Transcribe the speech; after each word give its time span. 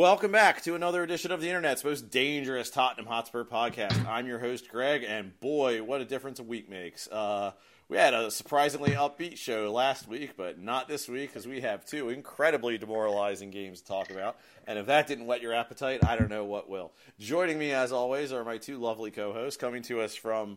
Welcome 0.00 0.32
back 0.32 0.62
to 0.62 0.74
another 0.74 1.02
edition 1.02 1.30
of 1.30 1.42
the 1.42 1.48
Internet's 1.48 1.84
most 1.84 2.08
dangerous 2.08 2.70
Tottenham 2.70 3.04
Hotspur 3.04 3.44
podcast. 3.44 4.06
I'm 4.06 4.26
your 4.26 4.38
host, 4.38 4.66
Greg, 4.66 5.04
and 5.06 5.38
boy, 5.40 5.82
what 5.82 6.00
a 6.00 6.06
difference 6.06 6.38
a 6.38 6.42
week 6.42 6.70
makes. 6.70 7.06
Uh, 7.06 7.52
we 7.86 7.98
had 7.98 8.14
a 8.14 8.30
surprisingly 8.30 8.92
upbeat 8.92 9.36
show 9.36 9.70
last 9.70 10.08
week, 10.08 10.38
but 10.38 10.58
not 10.58 10.88
this 10.88 11.06
week 11.06 11.28
because 11.28 11.46
we 11.46 11.60
have 11.60 11.84
two 11.84 12.08
incredibly 12.08 12.78
demoralizing 12.78 13.50
games 13.50 13.82
to 13.82 13.88
talk 13.88 14.10
about. 14.10 14.38
And 14.66 14.78
if 14.78 14.86
that 14.86 15.06
didn't 15.06 15.26
whet 15.26 15.42
your 15.42 15.52
appetite, 15.52 16.02
I 16.02 16.16
don't 16.16 16.30
know 16.30 16.46
what 16.46 16.70
will. 16.70 16.92
Joining 17.18 17.58
me, 17.58 17.72
as 17.72 17.92
always, 17.92 18.32
are 18.32 18.42
my 18.42 18.56
two 18.56 18.78
lovely 18.78 19.10
co 19.10 19.34
hosts 19.34 19.58
coming 19.58 19.82
to 19.82 20.00
us 20.00 20.14
from 20.14 20.56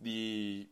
the 0.00 0.66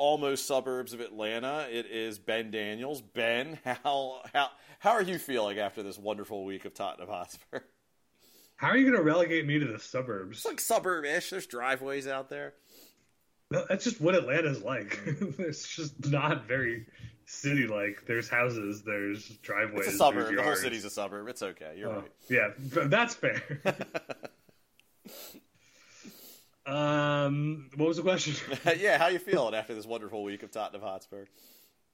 almost 0.00 0.46
suburbs 0.46 0.94
of 0.94 1.00
Atlanta. 1.00 1.66
It 1.70 1.84
is 1.84 2.18
Ben 2.18 2.50
Daniels. 2.50 3.02
Ben, 3.02 3.58
how 3.84 4.22
how 4.32 4.48
how 4.80 4.92
are 4.92 5.02
you 5.02 5.18
feeling 5.18 5.58
after 5.58 5.82
this 5.82 5.98
wonderful 5.98 6.44
week 6.44 6.64
of 6.64 6.72
Tottenham 6.74 7.08
Hotspur? 7.10 7.60
How 8.56 8.68
are 8.68 8.76
you 8.76 8.84
going 8.84 8.96
to 8.96 9.02
relegate 9.02 9.46
me 9.46 9.58
to 9.58 9.66
the 9.66 9.78
suburbs? 9.78 10.38
It's 10.38 10.46
like 10.46 10.60
suburb-ish. 10.60 11.30
There's 11.30 11.46
driveways 11.46 12.06
out 12.06 12.28
there. 12.28 12.54
No, 13.50 13.64
that's 13.68 13.84
just 13.84 14.00
what 14.00 14.14
Atlanta's 14.14 14.62
like. 14.62 14.98
it's 15.06 15.68
just 15.68 16.08
not 16.08 16.46
very 16.46 16.86
city-like. 17.26 18.06
There's 18.06 18.28
houses, 18.28 18.82
there's 18.82 19.28
driveways. 19.42 19.86
It's 19.86 19.94
a 19.96 19.98
suburb. 19.98 20.34
The 20.34 20.42
whole 20.42 20.56
city's 20.56 20.84
a 20.86 20.90
suburb. 20.90 21.28
It's 21.28 21.42
okay. 21.42 21.74
You're 21.76 21.90
Oh, 21.90 21.96
right. 22.00 22.12
Yeah, 22.30 22.48
that's 22.58 23.14
fair. 23.14 23.42
um, 26.66 27.68
what 27.76 27.88
was 27.88 27.98
the 27.98 28.02
question? 28.02 28.34
yeah, 28.78 28.96
how 28.96 29.04
are 29.04 29.10
you 29.10 29.18
feeling 29.18 29.54
after 29.54 29.74
this 29.74 29.86
wonderful 29.86 30.24
week 30.24 30.42
of 30.42 30.50
Tottenham 30.50 30.82
Hotspur? 30.82 31.26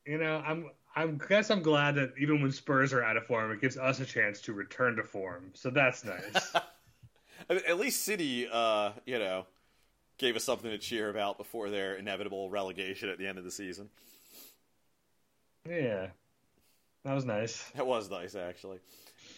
You 0.07 0.19
know, 0.19 0.43
I'm 0.47 0.71
I'm 0.95 1.19
guess 1.29 1.51
I'm 1.51 1.63
glad 1.63 1.97
that 1.97 2.13
even 2.19 2.41
when 2.41 2.53
Spurs 2.53 2.93
are 2.93 3.03
out 3.03 3.17
of 3.17 3.27
form, 3.27 3.51
it 3.53 3.61
gives 3.61 3.77
us 3.77 4.01
a 4.01 4.07
chance 4.07 4.41
to 4.43 4.53
return 4.53 4.97
to 4.97 5.03
form. 5.03 5.51
So 5.55 5.71
that's 5.71 6.05
nice. 6.05 6.53
I 7.51 7.55
mean, 7.55 7.63
at 7.69 7.79
least 7.79 8.05
City, 8.05 8.49
uh, 8.51 8.93
you 9.05 9.19
know, 9.19 9.47
gave 10.19 10.37
us 10.37 10.45
something 10.45 10.71
to 10.71 10.79
cheer 10.79 11.11
about 11.11 11.39
before 11.39 11.69
their 11.71 11.95
inevitable 11.95 12.49
relegation 12.51 13.09
at 13.09 13.19
the 13.19 13.27
end 13.27 13.39
of 13.39 13.45
the 13.45 13.51
season. 13.51 13.91
yeah, 15.69 16.09
that 17.05 17.13
was 17.13 17.25
nice. 17.25 17.63
That 17.77 17.87
was 17.87 18.11
nice, 18.11 18.35
actually. 18.35 18.79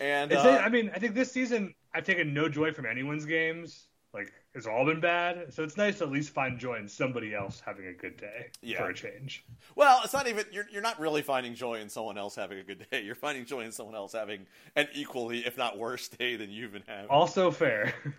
And 0.00 0.32
uh, 0.32 0.60
I 0.62 0.68
mean, 0.68 0.90
I 0.94 0.98
think 0.98 1.14
this 1.14 1.32
season 1.32 1.74
I've 1.92 2.04
taken 2.04 2.32
no 2.32 2.48
joy 2.48 2.72
from 2.72 2.86
anyone's 2.86 3.26
games. 3.26 3.88
Like 4.14 4.32
it's 4.54 4.66
all 4.66 4.86
been 4.86 5.00
bad, 5.00 5.52
so 5.52 5.62
it's 5.62 5.76
nice 5.76 5.98
to 5.98 6.04
at 6.04 6.10
least 6.10 6.30
find 6.30 6.58
joy 6.58 6.76
in 6.76 6.88
somebody 6.88 7.34
else 7.34 7.62
having 7.64 7.86
a 7.88 7.92
good 7.92 8.16
day 8.16 8.46
Yeah. 8.62 8.78
for 8.78 8.88
a 8.88 8.94
change. 8.94 9.44
Well, 9.76 10.00
it's 10.02 10.14
not 10.14 10.26
even 10.26 10.46
you're 10.50 10.66
you're 10.72 10.82
not 10.82 10.98
really 10.98 11.20
finding 11.22 11.54
joy 11.54 11.74
in 11.74 11.88
someone 11.90 12.16
else 12.16 12.34
having 12.34 12.58
a 12.58 12.62
good 12.62 12.86
day. 12.90 13.02
You're 13.04 13.14
finding 13.14 13.44
joy 13.44 13.60
in 13.60 13.72
someone 13.72 13.94
else 13.94 14.12
having 14.12 14.46
an 14.76 14.88
equally, 14.94 15.46
if 15.46 15.58
not 15.58 15.76
worse, 15.78 16.08
day 16.08 16.36
than 16.36 16.50
you've 16.50 16.72
been 16.72 16.84
having. 16.86 17.10
Also 17.10 17.50
fair. 17.50 17.94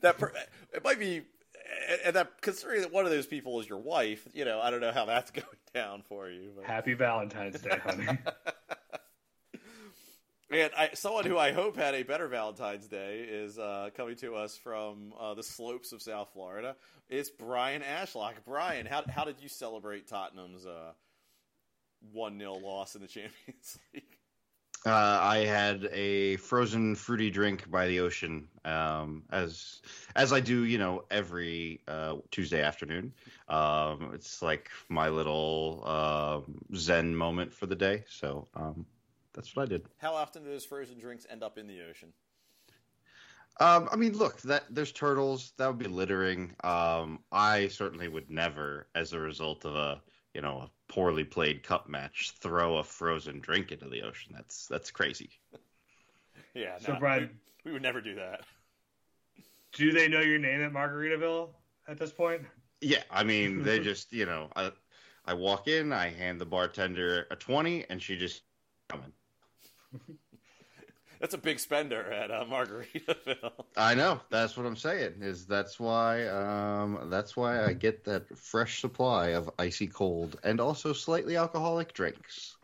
That 0.00 0.16
per, 0.16 0.32
it 0.72 0.84
might 0.84 1.00
be, 1.00 1.22
and 2.04 2.14
that 2.14 2.40
considering 2.40 2.82
that 2.82 2.92
one 2.92 3.04
of 3.04 3.10
those 3.10 3.26
people 3.26 3.58
is 3.60 3.68
your 3.68 3.80
wife, 3.80 4.26
you 4.32 4.44
know, 4.44 4.60
I 4.60 4.70
don't 4.70 4.80
know 4.80 4.92
how 4.92 5.04
that's 5.06 5.30
going 5.32 5.46
down 5.74 6.02
for 6.08 6.30
you. 6.30 6.50
But. 6.56 6.64
Happy 6.66 6.94
Valentine's 6.94 7.60
Day, 7.60 7.78
honey. 7.82 8.06
And 10.52 10.70
I, 10.76 10.90
someone 10.92 11.24
who 11.24 11.38
I 11.38 11.52
hope 11.52 11.76
had 11.76 11.94
a 11.94 12.02
better 12.02 12.28
Valentine's 12.28 12.86
Day 12.86 13.20
is 13.20 13.58
uh, 13.58 13.88
coming 13.96 14.16
to 14.16 14.34
us 14.34 14.54
from 14.54 15.14
uh, 15.18 15.32
the 15.32 15.42
slopes 15.42 15.92
of 15.92 16.02
South 16.02 16.28
Florida. 16.34 16.76
It's 17.08 17.30
Brian 17.30 17.80
Ashlock. 17.80 18.34
Brian, 18.46 18.84
how 18.84 19.02
how 19.08 19.24
did 19.24 19.36
you 19.40 19.48
celebrate 19.48 20.08
Tottenham's 20.08 20.66
one 22.12 22.38
0 22.38 22.54
loss 22.54 22.94
in 22.94 23.00
the 23.00 23.08
Champions 23.08 23.78
League? 23.94 24.04
Uh, 24.84 25.18
I 25.22 25.38
had 25.38 25.88
a 25.92 26.36
frozen 26.38 26.96
fruity 26.96 27.30
drink 27.30 27.70
by 27.70 27.86
the 27.86 28.00
ocean, 28.00 28.48
um, 28.64 29.22
as 29.30 29.80
as 30.16 30.32
I 30.32 30.40
do, 30.40 30.64
you 30.64 30.76
know, 30.76 31.04
every 31.10 31.80
uh, 31.86 32.16
Tuesday 32.32 32.62
afternoon. 32.62 33.12
Um, 33.48 34.10
it's 34.12 34.42
like 34.42 34.70
my 34.88 35.08
little 35.08 35.82
um 35.86 36.58
Zen 36.74 37.14
moment 37.14 37.52
for 37.54 37.66
the 37.66 37.76
day. 37.76 38.04
So 38.08 38.48
um, 38.54 38.84
that's 39.34 39.54
what 39.56 39.62
I 39.62 39.66
did. 39.66 39.86
How 39.98 40.14
often 40.14 40.44
do 40.44 40.50
those 40.50 40.64
frozen 40.64 40.98
drinks 40.98 41.26
end 41.30 41.42
up 41.42 41.58
in 41.58 41.66
the 41.66 41.80
ocean? 41.88 42.12
Um, 43.60 43.88
I 43.92 43.96
mean, 43.96 44.16
look, 44.16 44.40
that 44.42 44.64
there's 44.70 44.92
turtles. 44.92 45.52
That 45.58 45.66
would 45.66 45.78
be 45.78 45.86
littering. 45.88 46.54
Um, 46.64 47.20
I 47.30 47.68
certainly 47.68 48.08
would 48.08 48.30
never, 48.30 48.88
as 48.94 49.12
a 49.12 49.18
result 49.18 49.64
of 49.64 49.76
a 49.76 50.00
you 50.34 50.40
know 50.40 50.58
a 50.58 50.70
poorly 50.92 51.24
played 51.24 51.62
cup 51.62 51.88
match, 51.88 52.32
throw 52.40 52.78
a 52.78 52.84
frozen 52.84 53.40
drink 53.40 53.70
into 53.72 53.88
the 53.88 54.02
ocean. 54.02 54.32
That's 54.34 54.66
that's 54.66 54.90
crazy. 54.90 55.30
Yeah, 56.54 56.76
So, 56.78 56.92
no, 56.92 56.98
Brian- 56.98 57.30
we, 57.64 57.70
we 57.70 57.72
would 57.72 57.80
never 57.82 58.02
do 58.02 58.14
that. 58.16 58.42
Do 59.72 59.90
they 59.90 60.06
know 60.06 60.20
your 60.20 60.38
name 60.38 60.60
at 60.62 60.70
Margaritaville 60.70 61.48
at 61.88 61.96
this 61.98 62.12
point? 62.12 62.42
Yeah, 62.82 63.02
I 63.10 63.24
mean, 63.24 63.62
they 63.62 63.78
just, 63.82 64.12
you 64.12 64.26
know, 64.26 64.50
I, 64.54 64.70
I 65.24 65.32
walk 65.32 65.66
in, 65.68 65.94
I 65.94 66.10
hand 66.10 66.38
the 66.38 66.44
bartender 66.44 67.26
a 67.30 67.36
20, 67.36 67.86
and 67.88 68.02
she 68.02 68.16
just 68.18 68.42
coming. 68.90 69.12
That's 71.20 71.34
a 71.34 71.38
big 71.38 71.60
spender 71.60 72.02
at 72.12 72.32
uh, 72.32 72.44
Margaritaville. 72.44 73.52
I 73.76 73.94
know. 73.94 74.20
That's 74.28 74.56
what 74.56 74.66
I'm 74.66 74.74
saying. 74.74 75.14
Is 75.20 75.46
that's 75.46 75.78
why 75.78 76.26
um 76.26 77.08
that's 77.10 77.36
why 77.36 77.64
I 77.64 77.74
get 77.74 78.02
that 78.06 78.36
fresh 78.36 78.80
supply 78.80 79.28
of 79.28 79.48
icy 79.56 79.86
cold 79.86 80.40
and 80.42 80.60
also 80.60 80.92
slightly 80.92 81.36
alcoholic 81.36 81.92
drinks. 81.92 82.56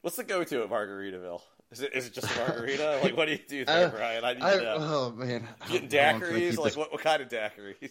What's 0.00 0.16
the 0.16 0.24
go-to 0.24 0.62
at 0.62 0.70
Margaritaville? 0.70 1.42
Is 1.70 1.82
it 1.82 1.92
is 1.94 2.06
it 2.06 2.14
just 2.14 2.34
a 2.34 2.38
margarita? 2.38 3.00
like, 3.02 3.14
what 3.14 3.26
do 3.26 3.32
you 3.32 3.40
do 3.46 3.64
there, 3.66 3.88
Uh, 3.88 3.90
Brian? 3.90 4.24
I 4.24 4.32
need 4.32 4.42
I, 4.42 4.56
to 4.56 4.62
know. 4.62 4.76
oh 4.80 5.12
man. 5.14 5.46
Getting 5.68 5.90
How 5.90 6.12
long 6.12 6.20
can 6.20 6.30
I 6.30 6.40
daiquiris? 6.40 6.56
Like, 6.56 6.76
what, 6.76 6.90
what 6.92 7.02
kind 7.02 7.20
of 7.20 7.28
daiquiris? 7.28 7.90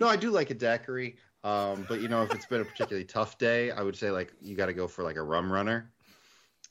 No, 0.00 0.08
I 0.08 0.16
do 0.16 0.30
like 0.30 0.48
a 0.48 0.54
daiquiri. 0.54 1.16
Um, 1.44 1.86
but 1.88 2.00
you 2.00 2.08
know, 2.08 2.22
if 2.22 2.34
it's 2.34 2.46
been 2.46 2.60
a 2.60 2.64
particularly 2.64 3.04
tough 3.04 3.38
day, 3.38 3.70
I 3.70 3.82
would 3.82 3.96
say 3.96 4.10
like 4.10 4.32
you 4.40 4.56
got 4.56 4.66
to 4.66 4.72
go 4.72 4.88
for 4.88 5.04
like 5.04 5.16
a 5.16 5.22
rum 5.22 5.52
runner. 5.52 5.90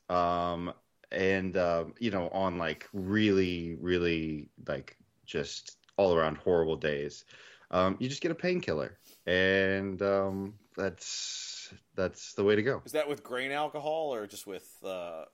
Um, 0.10 0.74
and 1.12 1.56
um, 1.58 1.94
you 2.00 2.12
know, 2.12 2.30
on 2.30 2.58
like 2.58 2.88
really, 2.94 3.76
really 3.80 4.50
like 4.68 4.98
just 5.26 5.78
all 5.98 6.16
around 6.16 6.38
horrible 6.38 6.76
days, 6.76 7.26
um, 7.72 7.98
you 8.00 8.10
just 8.10 8.22
get 8.22 8.32
a 8.32 8.36
painkiller, 8.36 8.98
and 9.26 10.02
um, 10.02 10.54
that's 10.76 11.74
that's 11.96 12.34
the 12.34 12.44
way 12.44 12.56
to 12.56 12.64
go. 12.64 12.82
Is 12.86 12.92
that 12.94 13.08
with 13.08 13.24
grain 13.24 13.52
alcohol 13.52 14.14
or 14.14 14.28
just 14.28 14.48
with, 14.48 14.70
uh, 14.86 15.26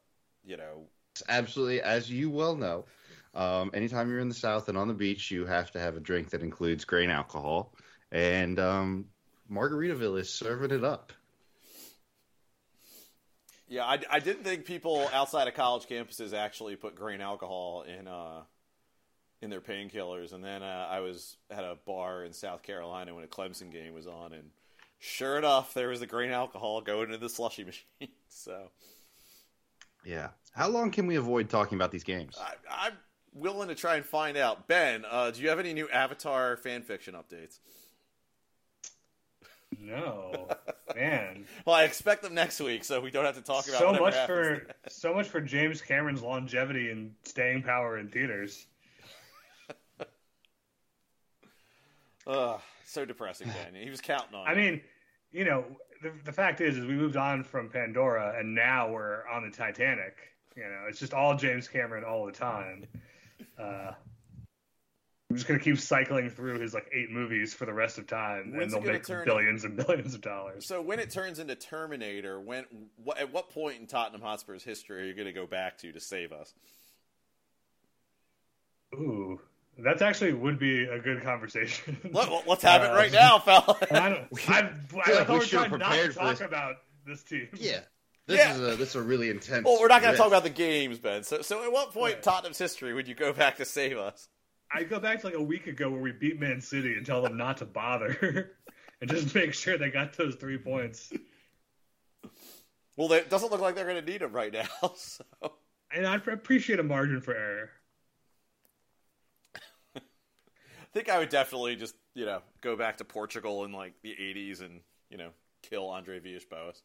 you 0.44 0.58
know? 0.58 0.88
Absolutely, 1.30 1.82
as 1.82 2.10
you 2.10 2.30
well 2.30 2.56
know, 2.56 2.86
um, 3.36 3.70
anytime 3.74 4.10
you're 4.10 4.20
in 4.20 4.30
the 4.30 4.36
South 4.36 4.70
and 4.70 4.78
on 4.78 4.88
the 4.88 4.94
beach, 4.94 5.30
you 5.30 5.46
have 5.46 5.72
to 5.72 5.80
have 5.80 5.96
a 5.96 6.00
drink 6.00 6.30
that 6.32 6.42
includes 6.42 6.86
grain 6.86 7.10
alcohol, 7.12 7.76
and 8.12 8.60
um, 8.60 9.06
Margaritaville 9.54 10.20
is 10.20 10.30
serving 10.30 10.72
it 10.72 10.84
up. 10.84 11.14
Yeah, 13.68 13.86
I, 13.86 14.00
I 14.10 14.20
didn't 14.20 14.44
think 14.44 14.66
people 14.66 15.10
outside 15.14 15.48
of 15.48 15.54
college 15.54 15.88
campuses 15.88 16.34
actually 16.34 16.76
put 16.76 16.96
grain 16.96 17.22
alcohol 17.22 17.84
in 17.84 18.08
uh, 18.08 18.42
in 19.42 19.50
their 19.50 19.62
painkillers. 19.62 20.34
And 20.34 20.44
then 20.44 20.64
uh, 20.64 20.88
I 20.90 21.00
was 21.00 21.38
at 21.50 21.64
a 21.64 21.78
bar 21.86 22.24
in 22.24 22.34
South 22.34 22.64
Carolina 22.64 23.16
when 23.16 23.24
a 23.24 23.28
Clemson 23.28 23.72
game 23.72 23.94
was 23.94 24.08
on, 24.08 24.34
and 24.34 24.50
sure 25.00 25.38
enough, 25.38 25.74
there 25.74 25.90
was 25.90 26.00
the 26.00 26.08
grain 26.08 26.32
alcohol 26.32 26.82
going 26.82 27.06
into 27.06 27.18
the 27.18 27.30
slushy 27.30 27.64
machine. 27.66 28.14
So 28.30 28.70
Yeah. 30.06 30.30
How 30.52 30.70
long 30.70 30.92
can 30.92 31.08
we 31.08 31.16
avoid 31.16 31.50
talking 31.50 31.78
about 31.78 31.92
these 31.92 32.04
games? 32.04 32.38
I, 32.40 32.54
I'm 32.70 32.94
willing 33.34 33.70
to 33.70 33.76
try 33.76 33.96
and 33.96 34.06
find 34.06 34.38
out. 34.38 34.68
Ben, 34.68 35.04
uh, 35.10 35.32
do 35.32 35.42
you 35.42 35.50
have 35.50 35.60
any 35.60 35.74
new 35.74 35.90
Avatar 35.90 36.58
fan 36.58 36.84
fiction 36.84 37.16
updates? 37.16 37.60
No, 39.82 40.48
man. 40.96 41.46
Well, 41.66 41.76
I 41.76 41.84
expect 41.84 42.24
them 42.24 42.34
next 42.34 42.60
week, 42.60 42.84
so 42.84 43.00
we 43.00 43.10
don't 43.10 43.24
have 43.26 43.36
to 43.36 43.42
talk 43.42 43.68
about 43.68 43.80
So 43.80 43.94
much 43.94 44.16
for 44.26 44.68
so 44.88 45.14
much 45.14 45.28
for 45.30 45.40
James 45.40 45.82
Cameron's 45.82 46.22
longevity 46.22 46.90
and 46.92 47.14
staying 47.24 47.64
power 47.64 47.98
in 47.98 48.10
theaters. 48.10 48.66
Ugh, 52.28 52.60
so 52.86 53.06
depressing, 53.06 53.48
Ben. 53.48 53.82
He 53.82 53.90
was 53.90 54.02
counting 54.02 54.36
on. 54.36 54.48
I 54.48 54.52
it. 54.52 54.58
mean, 54.58 54.82
you 55.32 55.46
know, 55.46 55.64
the, 56.02 56.12
the 56.26 56.32
fact 56.32 56.60
is, 56.62 56.78
is 56.78 56.86
we 56.86 56.96
moved 56.96 57.16
on 57.16 57.44
from 57.44 57.70
Pandora, 57.70 58.36
and 58.38 58.54
now 58.54 58.92
we're 58.92 59.28
on 59.28 59.44
the 59.50 59.56
Titanic. 59.56 60.16
You 60.56 60.64
know, 60.64 60.86
it's 60.88 61.00
just 61.00 61.14
all 61.14 61.36
James 61.36 61.68
Cameron 61.68 62.04
all 62.04 62.26
the 62.26 62.32
time. 62.32 62.86
Uh, 63.60 63.92
I'm 65.34 65.38
just 65.38 65.48
gonna 65.48 65.60
keep 65.60 65.80
cycling 65.80 66.30
through 66.30 66.60
his 66.60 66.74
like 66.74 66.88
eight 66.94 67.10
movies 67.10 67.54
for 67.54 67.66
the 67.66 67.74
rest 67.74 67.98
of 67.98 68.06
time, 68.08 68.54
When's 68.56 68.74
and 68.74 68.84
they'll 68.84 68.94
make 68.94 69.06
turn- 69.06 69.26
billions 69.26 69.64
and 69.64 69.76
billions 69.88 70.14
of 70.14 70.22
dollars. 70.22 70.66
So 70.66 70.82
when 70.82 71.00
it 71.00 71.10
turns 71.10 71.40
into 71.40 71.56
Terminator, 71.56 72.40
when 72.40 72.66
wh- 73.06 73.20
at 73.20 73.34
what 73.34 73.50
point 73.50 73.80
in 73.80 73.88
Tottenham 73.88 74.22
Hotspur's 74.22 74.64
history 74.64 75.02
are 75.02 75.06
you 75.06 75.14
going 75.14 75.26
to 75.26 75.34
go 75.34 75.48
back 75.48 75.78
to 75.80 75.92
to 75.92 76.00
save 76.00 76.32
us? 76.32 76.54
Ooh, 78.94 79.40
that's 79.80 80.02
actually 80.02 80.34
would 80.34 80.60
be 80.60 80.84
a 80.86 81.00
good 81.00 81.24
conversation. 81.24 81.98
Let, 82.12 82.48
let's 82.48 82.62
have 82.64 82.84
it 82.84 82.92
Uh, 82.92 82.96
right 82.96 83.12
now, 83.12 83.40
fella. 83.40 83.76
I, 83.92 84.10
don't, 84.10 84.28
I, 84.48 84.60
I, 84.60 84.70
feel 84.88 85.00
like 85.00 85.06
thought 85.06 85.28
we 85.30 85.34
we 85.34 85.40
were 85.40 85.46
should 85.46 85.60
have 85.60 85.68
trying 85.70 85.80
not 85.80 85.80
to 85.80 85.86
prepared 85.96 86.14
for 86.14 86.20
talk 86.20 86.38
this. 86.38 86.48
about 86.48 86.76
this 87.08 87.24
team. 87.24 87.48
Yeah. 87.56 87.80
This 88.28 88.38
Yeah. 88.38 88.54
is 88.54 88.60
a 88.60 88.76
this 88.78 88.90
is 88.90 88.96
a 88.96 89.02
really 89.02 89.30
intense. 89.30 89.66
well, 89.66 89.80
we're 89.82 89.88
not 89.88 90.02
going 90.02 90.14
to 90.14 90.18
talk 90.18 90.28
about 90.28 90.44
the 90.44 90.50
games, 90.50 91.00
Ben. 91.00 91.24
So, 91.24 91.42
so 91.42 91.64
at 91.64 91.72
what 91.72 91.92
point 91.92 92.12
in 92.12 92.16
Right. 92.18 92.24
Tottenham's 92.24 92.58
history 92.60 92.94
would 92.94 93.08
you 93.08 93.16
go 93.16 93.34
back 93.34 93.58
to 93.58 93.66
save 93.66 93.98
us? 93.98 94.30
I 94.74 94.84
go 94.84 95.00
back 95.00 95.22
to 95.22 95.28
like 95.28 95.36
a 95.36 95.42
week 95.44 95.68
ago 95.68 95.90
where 95.90 96.02
we 96.02 96.12
beat 96.12 96.40
Man 96.40 96.62
City 96.62 96.94
and 96.96 97.06
tell 97.06 97.22
them 97.22 97.38
not 97.38 97.58
to 97.58 97.66
bother 97.66 98.56
and 99.02 99.10
just 99.10 99.36
make 99.36 99.54
sure 99.54 99.78
they 99.78 99.92
got 99.92 100.14
those 100.18 100.36
three 100.36 100.58
points. 100.58 101.14
Well, 102.98 103.12
it 103.14 103.30
doesn't 103.30 103.52
look 103.52 103.62
like 103.62 103.76
they're 103.76 103.86
going 103.88 104.04
to 104.04 104.12
need 104.12 104.22
them 104.22 104.34
right 104.34 104.52
now. 104.54 104.68
So. 104.96 105.24
And 105.96 106.08
I'd 106.08 106.28
appreciate 106.28 106.80
a 106.80 106.84
margin 106.84 107.22
for 107.22 107.36
error. 107.36 107.70
I 109.96 110.00
think 110.92 111.08
I 111.10 111.20
would 111.20 111.30
definitely 111.30 111.76
just, 111.76 111.96
you 112.16 112.26
know, 112.26 112.42
go 112.62 112.76
back 112.76 112.98
to 112.98 113.04
Portugal 113.04 113.64
in 113.66 113.72
like 113.72 113.94
the 114.02 114.10
80s 114.10 114.62
and, 114.62 114.82
you 115.10 115.18
know, 115.18 115.30
kill 115.62 115.90
Andre 115.90 116.20
Villas-Boas. 116.20 116.82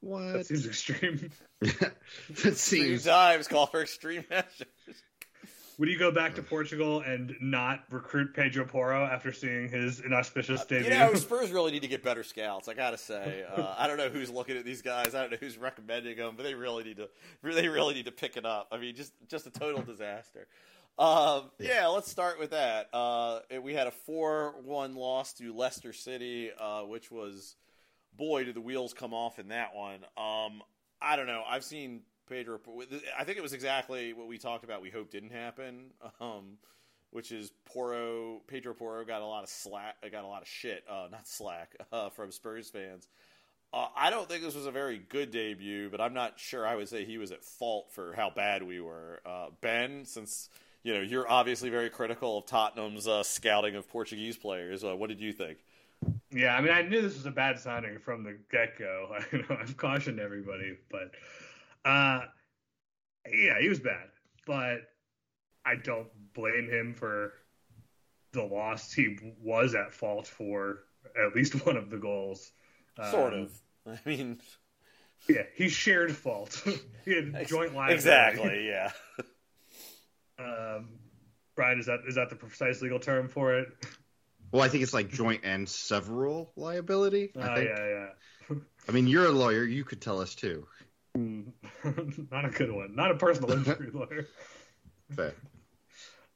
What? 0.00 0.32
That 0.32 0.46
seems 0.46 0.66
extreme. 0.66 1.30
that 1.60 1.94
Three 2.34 2.54
seems. 2.54 3.04
times 3.04 3.48
call 3.48 3.66
for 3.66 3.82
extreme 3.82 4.24
measures. 4.28 5.02
Would 5.82 5.88
you 5.88 5.98
go 5.98 6.12
back 6.12 6.36
to 6.36 6.44
Portugal 6.44 7.00
and 7.00 7.34
not 7.40 7.82
recruit 7.90 8.34
Pedro 8.34 8.64
Porro 8.64 9.04
after 9.04 9.32
seeing 9.32 9.68
his 9.68 9.98
inauspicious 9.98 10.64
debut? 10.64 10.92
You 10.92 10.96
know, 10.96 11.12
Spurs 11.14 11.50
really 11.50 11.72
need 11.72 11.82
to 11.82 11.88
get 11.88 12.04
better 12.04 12.22
scouts. 12.22 12.68
I 12.68 12.74
gotta 12.74 12.96
say, 12.96 13.42
uh, 13.56 13.74
I 13.76 13.88
don't 13.88 13.96
know 13.96 14.08
who's 14.08 14.30
looking 14.30 14.56
at 14.56 14.64
these 14.64 14.80
guys. 14.80 15.16
I 15.16 15.22
don't 15.22 15.32
know 15.32 15.38
who's 15.40 15.58
recommending 15.58 16.16
them, 16.16 16.34
but 16.36 16.44
they 16.44 16.54
really 16.54 16.84
need 16.84 16.98
to. 16.98 17.08
They 17.42 17.66
really 17.66 17.94
need 17.94 18.04
to 18.04 18.12
pick 18.12 18.36
it 18.36 18.46
up. 18.46 18.68
I 18.70 18.78
mean, 18.78 18.94
just 18.94 19.12
just 19.26 19.48
a 19.48 19.50
total 19.50 19.82
disaster. 19.82 20.46
Um, 21.00 21.50
yeah, 21.58 21.88
let's 21.88 22.08
start 22.08 22.38
with 22.38 22.50
that. 22.50 22.88
Uh, 22.92 23.40
we 23.60 23.74
had 23.74 23.88
a 23.88 23.90
four-one 23.90 24.94
loss 24.94 25.32
to 25.32 25.52
Leicester 25.52 25.92
City, 25.92 26.52
uh, 26.60 26.82
which 26.82 27.10
was, 27.10 27.56
boy, 28.16 28.44
did 28.44 28.54
the 28.54 28.60
wheels 28.60 28.94
come 28.94 29.12
off 29.12 29.40
in 29.40 29.48
that 29.48 29.74
one. 29.74 30.04
Um, 30.16 30.62
I 31.00 31.16
don't 31.16 31.26
know. 31.26 31.42
I've 31.44 31.64
seen 31.64 32.02
Pedro. 32.28 32.58
I 33.18 33.24
think 33.24 33.38
it 33.38 33.42
was 33.42 33.52
exactly 33.52 34.12
what 34.12 34.28
we 34.28 34.38
talked 34.38 34.64
about. 34.64 34.82
We 34.82 34.90
hope 34.90 35.10
didn't 35.10 35.32
happen. 35.32 35.90
Um, 36.20 36.58
which 37.12 37.30
is 37.30 37.52
Porro 37.66 38.40
Pedro 38.46 38.74
Porro 38.74 39.04
got 39.04 39.20
a 39.20 39.26
lot 39.26 39.42
of 39.42 39.48
slack, 39.50 39.96
got 40.10 40.24
a 40.24 40.26
lot 40.26 40.42
of 40.42 40.48
shit, 40.48 40.82
uh, 40.88 41.08
not 41.10 41.28
slack, 41.28 41.76
uh, 41.92 42.08
from 42.08 42.32
Spurs 42.32 42.70
fans. 42.70 43.06
Uh, 43.72 43.86
I 43.96 44.10
don't 44.10 44.28
think 44.28 44.42
this 44.42 44.54
was 44.54 44.66
a 44.66 44.70
very 44.70 44.98
good 44.98 45.30
debut, 45.30 45.88
but 45.88 46.00
I'm 46.00 46.12
not 46.12 46.38
sure 46.38 46.66
I 46.66 46.74
would 46.74 46.88
say 46.88 47.04
he 47.04 47.16
was 47.18 47.32
at 47.32 47.42
fault 47.42 47.90
for 47.92 48.12
how 48.14 48.30
bad 48.30 48.62
we 48.62 48.80
were. 48.80 49.20
Uh, 49.24 49.46
ben, 49.60 50.04
since 50.04 50.48
you 50.82 50.94
know 50.94 51.00
you're 51.00 51.30
obviously 51.30 51.70
very 51.70 51.90
critical 51.90 52.38
of 52.38 52.46
Tottenham's 52.46 53.06
uh, 53.06 53.22
scouting 53.22 53.76
of 53.76 53.88
Portuguese 53.88 54.36
players, 54.36 54.84
uh, 54.84 54.96
what 54.96 55.08
did 55.08 55.20
you 55.20 55.32
think? 55.32 55.58
Yeah, 56.32 56.56
I 56.56 56.60
mean, 56.60 56.72
I 56.72 56.82
knew 56.82 57.00
this 57.00 57.14
was 57.14 57.26
a 57.26 57.30
bad 57.30 57.58
signing 57.58 57.98
from 57.98 58.24
the 58.24 58.38
get 58.50 58.78
go. 58.78 59.16
I've 59.50 59.76
cautioned 59.76 60.18
everybody, 60.18 60.76
but 60.90 61.12
uh, 61.84 62.20
yeah, 63.32 63.60
he 63.60 63.68
was 63.68 63.80
bad. 63.80 64.08
But 64.46 64.80
I 65.64 65.76
don't 65.76 66.08
blame 66.34 66.68
him 66.68 66.94
for 66.94 67.32
the 68.32 68.42
loss. 68.42 68.92
He 68.92 69.18
was 69.40 69.74
at 69.74 69.92
fault 69.92 70.26
for 70.26 70.80
at 71.16 71.34
least 71.36 71.64
one 71.66 71.76
of 71.76 71.90
the 71.90 71.98
goals. 71.98 72.50
Sort 73.10 73.32
Um, 73.34 73.40
of. 73.42 73.60
I 73.86 73.98
mean, 74.08 74.40
Yeah, 75.28 75.42
he 75.54 75.68
shared 75.68 76.14
fault. 76.16 76.62
he 77.04 77.14
had 77.14 77.46
joint 77.46 77.74
liability. 77.74 77.94
exactly. 77.94 78.66
Yeah. 78.68 78.90
Um, 80.38 80.88
Brian, 81.54 81.78
is 81.78 81.86
that 81.86 82.00
is 82.08 82.14
that 82.16 82.30
the 82.30 82.36
precise 82.36 82.82
legal 82.82 82.98
term 82.98 83.28
for 83.28 83.54
it? 83.58 83.68
Well, 84.50 84.62
I 84.62 84.68
think 84.68 84.82
it's 84.82 84.94
like 84.94 85.08
joint 85.08 85.42
and 85.44 85.68
several 85.68 86.52
liability. 86.56 87.30
Oh 87.36 87.40
I 87.42 87.54
think. 87.54 87.68
yeah, 87.68 88.08
yeah. 88.50 88.56
I 88.88 88.92
mean, 88.92 89.06
you're 89.06 89.26
a 89.26 89.30
lawyer. 89.30 89.62
You 89.64 89.84
could 89.84 90.00
tell 90.00 90.20
us 90.20 90.34
too. 90.34 90.66
Not 92.30 92.44
a 92.44 92.50
good 92.50 92.70
one. 92.70 92.94
Not 92.94 93.10
a 93.10 93.16
personal 93.16 93.52
injury 93.52 93.90
lawyer. 93.92 94.26
Fair. 95.10 95.34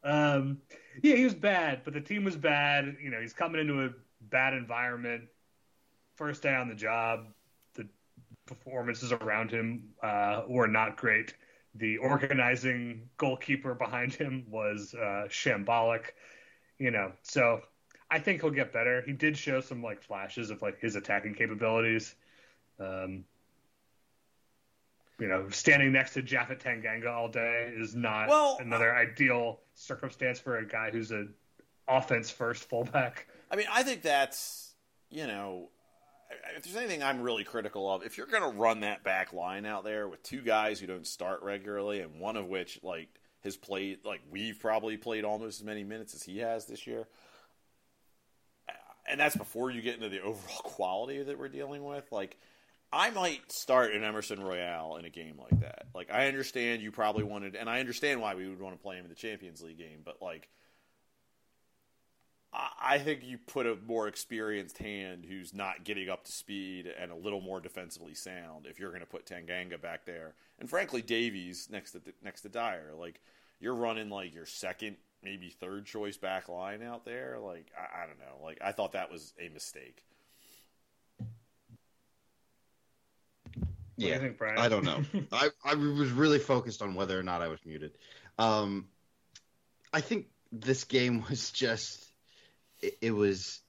Um, 0.02 0.58
yeah, 1.02 1.16
he 1.16 1.24
was 1.24 1.34
bad, 1.34 1.82
but 1.84 1.94
the 1.94 2.00
team 2.00 2.24
was 2.24 2.36
bad. 2.36 2.96
You 3.02 3.10
know, 3.10 3.20
he's 3.20 3.32
coming 3.32 3.60
into 3.60 3.84
a 3.84 3.90
bad 4.20 4.54
environment. 4.54 5.24
First 6.16 6.42
day 6.42 6.54
on 6.54 6.68
the 6.68 6.74
job, 6.74 7.26
the 7.74 7.86
performances 8.46 9.12
around 9.12 9.50
him 9.50 9.90
uh, 10.02 10.42
were 10.48 10.68
not 10.68 10.96
great. 10.96 11.34
The 11.74 11.98
organizing 11.98 13.08
goalkeeper 13.18 13.74
behind 13.74 14.14
him 14.14 14.46
was 14.48 14.94
uh, 14.94 15.26
shambolic. 15.28 16.12
You 16.78 16.90
know, 16.90 17.12
so 17.22 17.60
I 18.10 18.18
think 18.18 18.40
he'll 18.40 18.50
get 18.50 18.72
better. 18.72 19.02
He 19.02 19.12
did 19.12 19.36
show 19.36 19.60
some 19.60 19.82
like 19.82 20.02
flashes 20.02 20.50
of 20.50 20.62
like 20.62 20.80
his 20.80 20.96
attacking 20.96 21.34
capabilities. 21.34 22.14
Um, 22.78 23.24
you 25.18 25.28
know, 25.28 25.48
standing 25.50 25.92
next 25.92 26.14
to 26.14 26.22
Japhet 26.22 26.62
Tanganga 26.62 27.12
all 27.12 27.28
day 27.28 27.72
is 27.74 27.94
not 27.94 28.28
Well, 28.28 28.58
another 28.60 28.94
ideal 28.94 29.60
circumstance 29.74 30.38
for 30.38 30.58
a 30.58 30.66
guy 30.66 30.90
who's 30.90 31.10
a 31.10 31.26
offense 31.88 32.30
first 32.30 32.64
fullback. 32.68 33.26
I 33.50 33.56
mean, 33.56 33.66
I 33.70 33.82
think 33.82 34.02
that's 34.02 34.74
you 35.10 35.26
know, 35.26 35.68
if 36.56 36.64
there's 36.64 36.76
anything 36.76 37.02
I'm 37.02 37.22
really 37.22 37.44
critical 37.44 37.90
of, 37.92 38.02
if 38.02 38.18
you're 38.18 38.26
going 38.26 38.42
to 38.42 38.58
run 38.58 38.80
that 38.80 39.04
back 39.04 39.32
line 39.32 39.64
out 39.64 39.84
there 39.84 40.08
with 40.08 40.22
two 40.22 40.42
guys 40.42 40.80
who 40.80 40.86
don't 40.86 41.06
start 41.06 41.42
regularly, 41.42 42.00
and 42.00 42.20
one 42.20 42.36
of 42.36 42.46
which 42.46 42.80
like 42.82 43.08
has 43.44 43.56
played 43.56 44.00
like 44.04 44.20
we've 44.30 44.58
probably 44.60 44.96
played 44.96 45.24
almost 45.24 45.60
as 45.60 45.64
many 45.64 45.84
minutes 45.84 46.14
as 46.14 46.22
he 46.22 46.38
has 46.38 46.66
this 46.66 46.86
year, 46.86 47.06
and 49.08 49.18
that's 49.18 49.36
before 49.36 49.70
you 49.70 49.80
get 49.80 49.94
into 49.94 50.08
the 50.08 50.20
overall 50.20 50.58
quality 50.62 51.22
that 51.22 51.38
we're 51.38 51.48
dealing 51.48 51.84
with, 51.84 52.10
like. 52.12 52.36
I 52.92 53.10
might 53.10 53.50
start 53.52 53.92
an 53.92 54.04
Emerson 54.04 54.42
Royal 54.42 54.96
in 54.96 55.04
a 55.04 55.10
game 55.10 55.38
like 55.38 55.60
that. 55.60 55.86
Like, 55.94 56.10
I 56.10 56.28
understand 56.28 56.82
you 56.82 56.92
probably 56.92 57.24
wanted, 57.24 57.54
and 57.56 57.68
I 57.68 57.80
understand 57.80 58.20
why 58.20 58.34
we 58.34 58.48
would 58.48 58.60
want 58.60 58.76
to 58.76 58.82
play 58.82 58.96
him 58.96 59.04
in 59.04 59.10
the 59.10 59.16
Champions 59.16 59.62
League 59.62 59.78
game, 59.78 60.00
but 60.04 60.22
like, 60.22 60.48
I 62.80 62.98
think 62.98 63.22
you 63.22 63.38
put 63.38 63.66
a 63.66 63.76
more 63.86 64.08
experienced 64.08 64.78
hand 64.78 65.26
who's 65.28 65.52
not 65.52 65.84
getting 65.84 66.08
up 66.08 66.24
to 66.24 66.32
speed 66.32 66.86
and 66.86 67.10
a 67.10 67.16
little 67.16 67.40
more 67.40 67.60
defensively 67.60 68.14
sound 68.14 68.66
if 68.66 68.78
you're 68.78 68.90
going 68.90 69.00
to 69.00 69.06
put 69.06 69.26
Tanganga 69.26 69.80
back 69.80 70.06
there, 70.06 70.34
and 70.58 70.70
frankly 70.70 71.02
Davies 71.02 71.68
next 71.70 71.92
to 71.92 72.00
next 72.22 72.42
to 72.42 72.48
Dier. 72.48 72.92
Like 72.98 73.20
you're 73.60 73.74
running 73.74 74.08
like 74.08 74.34
your 74.34 74.46
second, 74.46 74.96
maybe 75.22 75.50
third 75.50 75.84
choice 75.84 76.16
back 76.16 76.48
line 76.48 76.82
out 76.82 77.04
there. 77.04 77.38
Like 77.42 77.70
I, 77.78 78.04
I 78.04 78.06
don't 78.06 78.18
know. 78.18 78.42
Like 78.42 78.58
I 78.64 78.72
thought 78.72 78.92
that 78.92 79.10
was 79.10 79.34
a 79.38 79.48
mistake. 79.50 80.06
Do 83.98 84.06
you 84.06 84.18
think, 84.18 84.38
Brian? 84.38 84.58
I 84.58 84.68
don't 84.68 84.84
know. 84.84 85.02
I, 85.32 85.48
I 85.64 85.74
was 85.74 86.10
really 86.10 86.38
focused 86.38 86.82
on 86.82 86.94
whether 86.94 87.18
or 87.18 87.22
not 87.22 87.42
I 87.42 87.48
was 87.48 87.60
muted. 87.64 87.92
Um, 88.38 88.88
I 89.92 90.00
think 90.00 90.26
this 90.52 90.84
game 90.84 91.24
was 91.28 91.50
just, 91.50 92.04
it, 92.80 92.98
it 93.00 93.10
was 93.10 93.60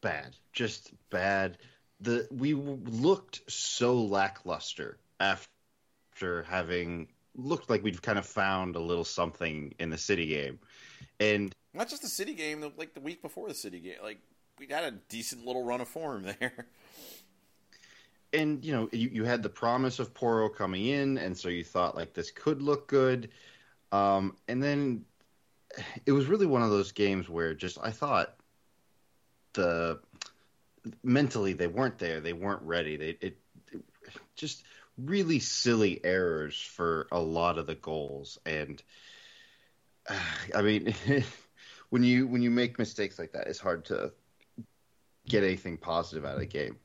bad, 0.00 0.36
just 0.52 0.92
bad. 1.10 1.58
The 2.00 2.26
we 2.30 2.54
looked 2.54 3.50
so 3.50 4.02
lackluster 4.02 4.98
after 5.20 6.42
having 6.42 7.08
looked 7.36 7.70
like 7.70 7.82
we'd 7.82 8.02
kind 8.02 8.18
of 8.18 8.26
found 8.26 8.76
a 8.76 8.80
little 8.80 9.04
something 9.04 9.74
in 9.78 9.90
the 9.90 9.98
city 9.98 10.26
game, 10.26 10.58
and 11.20 11.54
Not 11.72 11.88
just 11.88 12.02
the 12.02 12.08
city 12.08 12.34
game, 12.34 12.72
like 12.76 12.94
the 12.94 13.00
week 13.00 13.22
before 13.22 13.48
the 13.48 13.54
city 13.54 13.80
game. 13.80 13.96
Like 14.02 14.18
we 14.58 14.66
got 14.66 14.84
a 14.84 14.90
decent 15.08 15.46
little 15.46 15.64
run 15.64 15.80
of 15.80 15.88
form 15.88 16.22
there. 16.40 16.66
And 18.34 18.64
you 18.64 18.72
know 18.72 18.88
you, 18.92 19.08
you 19.12 19.24
had 19.24 19.42
the 19.42 19.48
promise 19.48 19.98
of 19.98 20.12
Porro 20.12 20.48
coming 20.48 20.86
in, 20.86 21.18
and 21.18 21.36
so 21.36 21.48
you 21.48 21.64
thought 21.64 21.96
like 21.96 22.14
this 22.14 22.30
could 22.30 22.60
look 22.62 22.88
good, 22.88 23.30
um, 23.92 24.36
and 24.48 24.62
then 24.62 25.04
it 26.06 26.12
was 26.12 26.26
really 26.26 26.46
one 26.46 26.62
of 26.62 26.70
those 26.70 26.92
games 26.92 27.28
where 27.28 27.54
just 27.54 27.78
I 27.82 27.90
thought 27.90 28.34
the 29.54 30.00
mentally 31.02 31.52
they 31.52 31.66
weren't 31.66 31.98
there, 31.98 32.20
they 32.20 32.32
weren't 32.32 32.62
ready. 32.62 32.96
They 32.96 33.08
it, 33.20 33.38
it 33.72 33.82
just 34.36 34.64
really 34.98 35.38
silly 35.38 36.00
errors 36.04 36.60
for 36.60 37.06
a 37.10 37.20
lot 37.20 37.58
of 37.58 37.66
the 37.66 37.74
goals, 37.74 38.38
and 38.44 38.82
uh, 40.08 40.18
I 40.54 40.62
mean 40.62 40.94
when 41.90 42.02
you 42.02 42.26
when 42.26 42.42
you 42.42 42.50
make 42.50 42.78
mistakes 42.78 43.18
like 43.18 43.32
that, 43.32 43.46
it's 43.46 43.60
hard 43.60 43.84
to 43.86 44.12
get 45.28 45.42
anything 45.42 45.76
positive 45.76 46.24
out 46.24 46.34
of 46.34 46.40
the 46.40 46.46
game. 46.46 46.76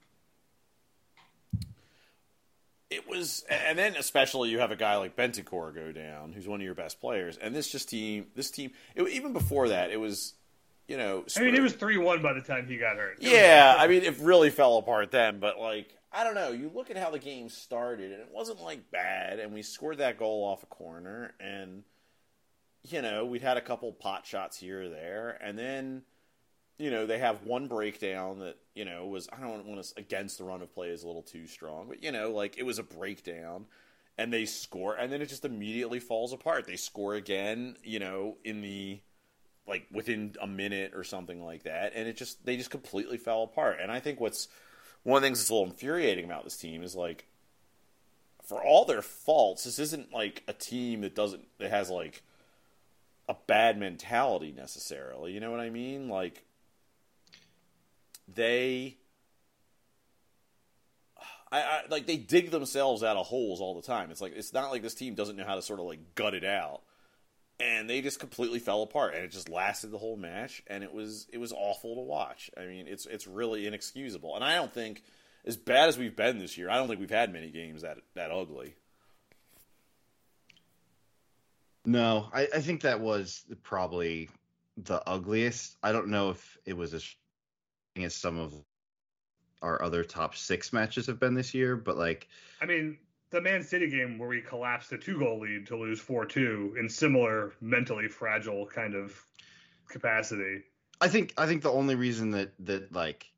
It 2.90 3.08
was, 3.08 3.46
and 3.50 3.78
then 3.78 3.96
especially 3.96 4.50
you 4.50 4.60
have 4.60 4.72
a 4.72 4.76
guy 4.76 4.98
like 4.98 5.16
Bentancur 5.16 5.76
go 5.76 5.92
down, 5.92 6.34
who's 6.34 6.48
one 6.48 6.60
of 6.60 6.66
your 6.66 6.74
best 6.74 7.00
players, 7.00 7.38
and 7.38 7.56
this 7.56 7.72
just 7.72 7.90
team, 7.90 8.28
this 8.36 8.50
team, 8.50 8.72
it, 8.96 9.08
even 9.10 9.32
before 9.32 9.70
that, 9.70 9.92
it 9.92 10.00
was, 10.00 10.34
you 10.88 10.98
know, 10.98 11.24
I 11.38 11.42
mean, 11.42 11.54
it 11.54 11.62
was 11.62 11.74
three 11.74 11.98
one 11.98 12.24
by 12.24 12.34
the 12.34 12.42
time 12.42 12.66
he 12.66 12.78
got 12.78 12.96
hurt. 12.96 13.20
It 13.22 13.32
Yeah, 13.32 13.76
I 13.78 13.88
mean, 13.88 14.02
it 14.02 14.18
really 14.20 14.50
fell 14.50 14.78
apart 14.78 15.12
then, 15.12 15.40
but 15.40 15.60
like, 15.60 15.96
I 16.12 16.24
don't 16.24 16.34
know. 16.34 16.50
You 16.50 16.72
look 16.74 16.90
at 16.90 16.98
how 16.98 17.12
the 17.12 17.20
game 17.20 17.50
started, 17.50 18.12
and 18.12 18.22
it 18.22 18.30
wasn't 18.32 18.62
like 18.62 18.90
bad, 18.90 19.38
and 19.38 19.54
we 19.54 19.62
scored 19.62 20.00
that 20.00 20.18
goal 20.18 20.44
off 20.44 20.64
a 20.64 20.66
corner, 20.66 21.36
and 21.40 21.84
you 22.84 23.02
know, 23.02 23.26
we'd 23.26 23.42
had 23.42 23.58
a 23.58 23.62
couple 23.62 23.92
pot 23.94 24.26
shots 24.26 24.58
here 24.58 24.84
or 24.84 24.90
there, 24.90 25.38
and 25.42 25.60
then 25.60 26.02
you 26.80 26.90
know 26.90 27.06
they 27.06 27.20
have 27.20 27.44
one 27.44 27.68
breakdown 27.68 28.40
that 28.40 28.58
you 28.80 28.86
know 28.86 29.06
was 29.08 29.28
I 29.38 29.42
don't 29.42 29.66
want 29.66 29.84
to 29.84 30.00
against 30.00 30.38
the 30.38 30.46
run 30.46 30.62
of 30.62 30.74
play 30.74 30.88
is 30.88 31.04
a 31.04 31.08
little 31.08 31.22
too 31.22 31.48
strong, 31.48 31.90
but 31.90 32.02
you 32.02 32.14
know, 32.14 32.32
like 32.32 32.58
it 32.58 32.64
was 32.64 32.80
a 32.80 32.84
breakdown. 32.84 33.66
And 34.18 34.34
they 34.34 34.44
score, 34.46 34.96
and 34.96 35.14
then 35.14 35.22
it 35.22 35.30
just 35.30 35.46
immediately 35.46 36.02
falls 36.02 36.34
apart. 36.34 36.68
They 36.68 36.76
score 36.76 37.16
again, 37.16 37.78
you 37.86 38.00
know, 38.00 38.36
in 38.44 38.60
the 38.62 39.00
like 39.66 39.88
within 39.94 40.36
a 40.42 40.48
minute 40.48 40.92
or 40.94 41.06
something 41.06 41.42
like 41.42 41.64
that, 41.64 41.94
and 41.96 42.06
it 42.06 42.18
just 42.18 42.46
they 42.46 42.58
just 42.58 42.70
completely 42.70 43.18
fell 43.18 43.44
apart. 43.44 43.78
And 43.82 43.90
I 43.90 44.02
think 44.02 44.20
what's 44.20 44.50
one 45.04 45.18
of 45.18 45.22
the 45.22 45.28
things 45.28 45.40
that's 45.40 45.50
a 45.50 45.54
little 45.54 45.70
infuriating 45.70 46.26
about 46.26 46.44
this 46.44 46.58
team 46.58 46.84
is 46.84 46.96
like, 46.96 47.28
for 48.44 48.62
all 48.62 48.84
their 48.84 49.02
faults, 49.02 49.64
this 49.64 49.80
isn't 49.80 50.14
like 50.14 50.44
a 50.50 50.54
team 50.54 51.00
that 51.02 51.16
doesn't 51.16 51.48
that 51.60 51.70
has 51.70 51.90
like 51.90 52.22
a 53.30 53.36
bad 53.48 53.78
mentality 53.78 54.52
necessarily. 54.52 55.32
You 55.32 55.40
know 55.40 55.52
what 55.52 55.62
I 55.62 55.70
mean? 55.70 56.10
Like 56.10 56.44
they. 58.36 58.98
I, 61.52 61.62
I 61.62 61.82
like 61.90 62.06
they 62.06 62.18
dig 62.18 62.52
themselves 62.52 63.04
out 63.04 63.18
of 63.18 63.26
holes 63.26 63.60
all 63.60 63.76
the 63.76 63.82
time. 63.82 64.12
It's 64.12 64.22
like 64.22 64.34
it's 64.36 64.54
not 64.54 64.72
like 64.72 64.82
this 64.82 64.94
team 64.94 65.16
doesn't 65.16 65.36
know 65.36 65.46
how 65.46 65.56
to 65.56 65.62
sort 65.62 65.80
of 65.80 65.86
like 65.86 66.16
gut 66.16 66.34
it 66.34 66.44
out 66.44 66.82
and 67.60 67.90
they 67.90 68.02
just 68.02 68.20
completely 68.20 68.60
fell 68.60 68.84
apart 68.84 69.16
and 69.16 69.24
it 69.24 69.32
just 69.32 69.50
lasted 69.50 69.92
the 69.92 69.98
whole 69.98 70.16
match 70.16 70.64
and 70.68 70.84
it 70.84 70.94
was 70.94 71.28
it 71.34 71.40
was 71.40 71.52
awful 71.52 71.96
to 71.96 72.02
watch 72.02 72.50
i 72.56 72.62
mean 72.62 72.88
it's 72.88 73.06
it's 73.06 73.28
really 73.28 73.68
inexcusable 73.68 74.34
and 74.34 74.46
i 74.46 74.56
don't 74.56 74.74
think 74.74 75.04
as 75.44 75.58
bad 75.58 75.90
as 75.90 75.98
we've 75.98 76.16
been 76.16 76.40
this 76.40 76.58
year 76.58 76.70
i 76.70 76.78
don't 76.78 76.88
think 76.88 77.02
we've 77.02 77.10
had 77.10 77.34
many 77.34 77.52
games 77.52 77.82
that 77.82 77.98
that 78.16 78.32
ugly 78.32 78.76
No, 81.86 82.30
I, 82.34 82.48
I 82.54 82.60
think 82.62 82.82
that 82.82 83.00
was 83.00 83.46
probably 83.64 84.30
the 84.78 85.02
ugliest. 85.08 85.78
I 85.82 85.92
don't 85.92 86.10
know 86.10 86.30
if 86.30 86.58
it 86.66 86.78
was 86.78 86.94
as 86.94 87.16
as 88.04 88.16
some 88.16 88.40
of 88.40 88.54
our 89.62 89.82
other 89.82 90.04
top 90.04 90.36
six 90.36 90.72
matches 90.72 91.08
have 91.08 91.20
been 91.20 91.34
this 91.34 91.54
year, 91.54 91.76
but 91.76 91.98
like 91.98 92.28
I 92.62 92.66
mean, 92.66 92.98
the 93.30 93.42
Man 93.42 93.64
City 93.64 93.90
game 93.90 94.18
where 94.18 94.30
we 94.30 94.42
collapsed 94.42 94.92
a 94.92 94.98
two 94.98 95.20
goal 95.20 95.40
lead 95.40 95.68
to 95.68 95.76
lose 95.76 96.00
4 96.00 96.26
2 96.26 96.76
in 96.80 96.90
similar 96.90 97.54
mentally 97.62 98.08
fragile 98.08 98.66
kind 98.66 98.96
of 98.96 99.22
capacity. 99.88 100.64
I 101.02 101.08
think 101.08 101.34
I 101.38 101.46
think 101.48 101.62
the 101.62 101.72
only 101.72 101.96
reason 101.96 102.32
that 102.32 102.54
that 102.60 102.94
like 102.94 103.30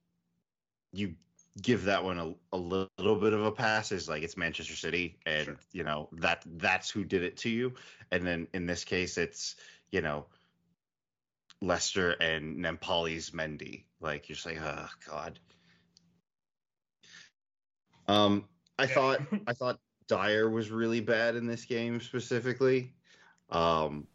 you 0.91 1.15
give 1.61 1.85
that 1.85 2.03
one 2.03 2.17
a, 2.17 2.33
a 2.55 2.57
little 2.57 3.15
bit 3.15 3.33
of 3.33 3.45
a 3.45 3.51
pass 3.51 3.91
is 3.91 4.07
like 4.07 4.23
it's 4.23 4.37
Manchester 4.37 4.75
City 4.75 5.17
and 5.25 5.45
Sure. 5.45 5.57
you 5.73 5.83
know 5.83 6.09
that 6.13 6.43
that's 6.45 6.89
who 6.89 7.03
did 7.03 7.23
it 7.23 7.37
to 7.37 7.49
you 7.49 7.73
and 8.11 8.25
then 8.25 8.47
in 8.53 8.65
this 8.65 8.85
case 8.85 9.17
it's 9.17 9.55
you 9.91 10.01
know 10.01 10.25
Leicester 11.61 12.11
and 12.11 12.57
Nampalys 12.57 13.31
Mendy 13.31 13.83
like 14.01 14.27
you're 14.29 14.36
just 14.36 14.46
like 14.46 14.60
oh 14.62 14.88
god 15.08 15.39
um 18.08 18.46
I 18.77 18.88
Yeah. 18.88 18.93
thought 18.93 19.22
I 19.48 19.53
thought 19.53 19.79
Dier 20.08 20.50
was 20.50 20.72
really 20.72 21.01
bad 21.01 21.36
in 21.36 21.48
this 21.48 21.65
game 21.65 22.00
specifically 22.01 22.93
um 23.50 24.08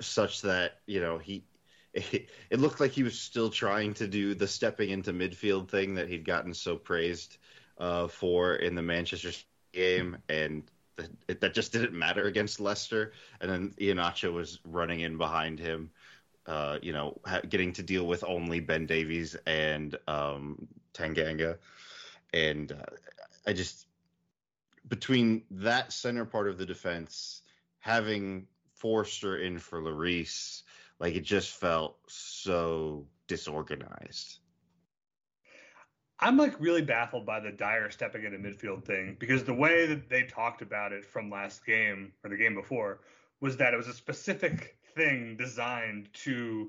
such 0.00 0.42
that 0.42 0.78
you 0.86 1.00
know 1.00 1.18
he 1.18 1.44
it, 1.92 2.30
it 2.50 2.60
looked 2.60 2.80
like 2.80 2.92
he 2.92 3.02
was 3.02 3.18
still 3.18 3.50
trying 3.50 3.94
to 3.94 4.06
do 4.06 4.34
the 4.34 4.46
stepping 4.48 4.90
into 4.90 5.12
midfield 5.12 5.68
thing 5.68 5.94
that 5.94 6.08
he'd 6.08 6.24
gotten 6.24 6.54
so 6.54 6.76
praised 6.76 7.38
uh, 7.78 8.08
for 8.08 8.56
in 8.56 8.74
the 8.74 8.82
Manchester 8.82 9.30
game, 9.72 10.16
and 10.28 10.70
th- 10.96 11.10
it, 11.28 11.40
that 11.40 11.54
just 11.54 11.72
didn't 11.72 11.98
matter 11.98 12.24
against 12.24 12.60
Leicester. 12.60 13.12
And 13.40 13.50
then 13.50 13.74
Iheanacho 13.80 14.32
was 14.32 14.60
running 14.64 15.00
in 15.00 15.16
behind 15.16 15.58
him, 15.58 15.90
uh, 16.46 16.78
you 16.82 16.92
know, 16.92 17.18
getting 17.48 17.72
to 17.74 17.82
deal 17.82 18.06
with 18.06 18.24
only 18.24 18.60
Ben 18.60 18.86
Davies 18.86 19.36
and 19.46 19.96
um, 20.08 20.66
Tanganga, 20.94 21.58
and 22.32 22.72
uh, 22.72 22.96
I 23.46 23.52
just 23.52 23.86
between 24.88 25.42
that 25.50 25.92
center 25.92 26.24
part 26.24 26.48
of 26.48 26.58
the 26.58 26.66
defense 26.66 27.42
having 27.78 28.46
Forster 28.74 29.38
in 29.38 29.58
for 29.58 29.80
Lloris 29.80 30.62
like 31.00 31.16
it 31.16 31.24
just 31.24 31.56
felt 31.56 31.96
so 32.06 33.06
disorganized. 33.26 34.38
I'm 36.22 36.36
like 36.36 36.60
really 36.60 36.82
baffled 36.82 37.24
by 37.24 37.40
the 37.40 37.50
Dier 37.50 37.90
stepping 37.90 38.24
into 38.24 38.38
midfield 38.38 38.84
thing 38.84 39.16
because 39.18 39.42
the 39.42 39.54
way 39.54 39.86
that 39.86 40.10
they 40.10 40.24
talked 40.24 40.60
about 40.60 40.92
it 40.92 41.04
from 41.04 41.30
last 41.30 41.64
game 41.64 42.12
or 42.22 42.28
the 42.28 42.36
game 42.36 42.54
before 42.54 43.00
was 43.40 43.56
that 43.56 43.72
it 43.72 43.78
was 43.78 43.88
a 43.88 43.94
specific 43.94 44.76
thing 45.00 45.36
designed 45.36 46.08
to 46.12 46.68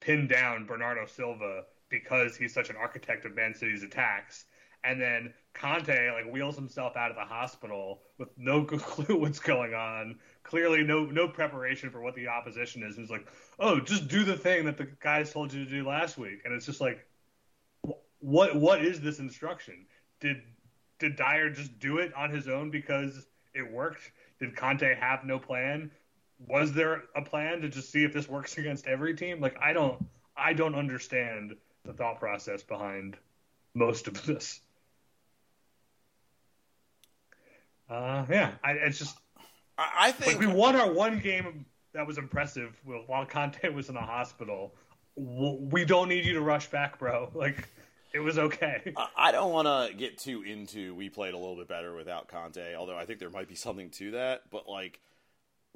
pin 0.00 0.26
down 0.26 0.66
Bernardo 0.66 1.04
Silva 1.06 1.64
because 1.88 2.36
he's 2.36 2.54
such 2.54 2.70
an 2.70 2.76
architect 2.76 3.24
of 3.24 3.34
Man 3.34 3.54
City's 3.54 3.82
attacks. 3.82 4.46
And 4.84 5.00
then 5.00 5.34
Conte 5.52 6.10
like 6.12 6.32
wheels 6.32 6.54
himself 6.54 6.96
out 6.96 7.10
of 7.10 7.16
the 7.16 7.24
hospital 7.24 8.00
with 8.18 8.28
no 8.36 8.64
clue 8.64 9.18
what's 9.18 9.40
going 9.40 9.74
on. 9.74 10.18
Clearly, 10.42 10.84
no 10.84 11.04
no 11.06 11.28
preparation 11.28 11.90
for 11.90 12.00
what 12.00 12.14
the 12.14 12.28
opposition 12.28 12.82
is. 12.82 12.96
And 12.96 13.04
he's 13.04 13.10
like, 13.10 13.26
"Oh, 13.58 13.80
just 13.80 14.06
do 14.06 14.22
the 14.24 14.36
thing 14.36 14.64
that 14.66 14.76
the 14.76 14.88
guys 15.00 15.32
told 15.32 15.52
you 15.52 15.64
to 15.64 15.70
do 15.70 15.86
last 15.86 16.16
week." 16.18 16.42
And 16.44 16.54
it's 16.54 16.66
just 16.66 16.80
like, 16.80 17.04
what 18.20 18.54
what 18.54 18.84
is 18.84 19.00
this 19.00 19.18
instruction? 19.18 19.86
Did 20.20 20.42
did 20.98 21.16
Dier 21.16 21.50
just 21.50 21.78
do 21.80 21.98
it 21.98 22.14
on 22.14 22.30
his 22.30 22.48
own 22.48 22.70
because 22.70 23.26
it 23.54 23.70
worked? 23.70 24.12
Did 24.38 24.56
Conte 24.56 24.94
have 24.94 25.24
no 25.24 25.38
plan? 25.38 25.90
Was 26.38 26.72
there 26.72 27.04
a 27.14 27.22
plan 27.22 27.62
to 27.62 27.68
just 27.68 27.90
see 27.90 28.04
if 28.04 28.12
this 28.12 28.28
works 28.28 28.58
against 28.58 28.86
every 28.86 29.14
team? 29.14 29.40
Like 29.40 29.56
I 29.60 29.72
don't 29.72 30.04
I 30.36 30.52
don't 30.52 30.74
understand 30.74 31.56
the 31.84 31.92
thought 31.92 32.18
process 32.18 32.62
behind 32.62 33.16
most 33.74 34.08
of 34.08 34.24
this. 34.26 34.60
Uh, 37.88 38.24
yeah, 38.28 38.52
I, 38.64 38.72
it's 38.72 38.98
just 38.98 39.16
I, 39.78 39.90
I 39.96 40.06
like 40.06 40.16
think 40.16 40.40
we 40.40 40.46
won 40.46 40.74
our 40.76 40.92
one 40.92 41.18
game 41.20 41.64
that 41.92 42.06
was 42.06 42.18
impressive 42.18 42.76
while 43.06 43.24
Conte 43.24 43.68
was 43.70 43.88
in 43.88 43.94
the 43.94 44.00
hospital. 44.00 44.74
We 45.14 45.84
don't 45.84 46.08
need 46.08 46.24
you 46.26 46.34
to 46.34 46.40
rush 46.40 46.66
back, 46.68 46.98
bro. 46.98 47.30
Like 47.34 47.68
it 48.12 48.18
was 48.20 48.38
okay. 48.38 48.92
I- 48.96 49.08
I 49.16 49.32
don't 49.32 49.52
want 49.52 49.66
to 49.66 49.96
get 49.96 50.18
too 50.18 50.42
into 50.42 50.94
we 50.94 51.08
played 51.08 51.34
a 51.34 51.38
little 51.38 51.56
bit 51.56 51.68
better 51.68 51.94
without 51.94 52.28
Conte, 52.28 52.74
although 52.74 52.96
I 52.96 53.04
think 53.06 53.20
there 53.20 53.30
might 53.30 53.48
be 53.48 53.54
something 53.54 53.90
to 53.90 54.12
that. 54.12 54.42
But 54.50 54.68
like 54.68 55.00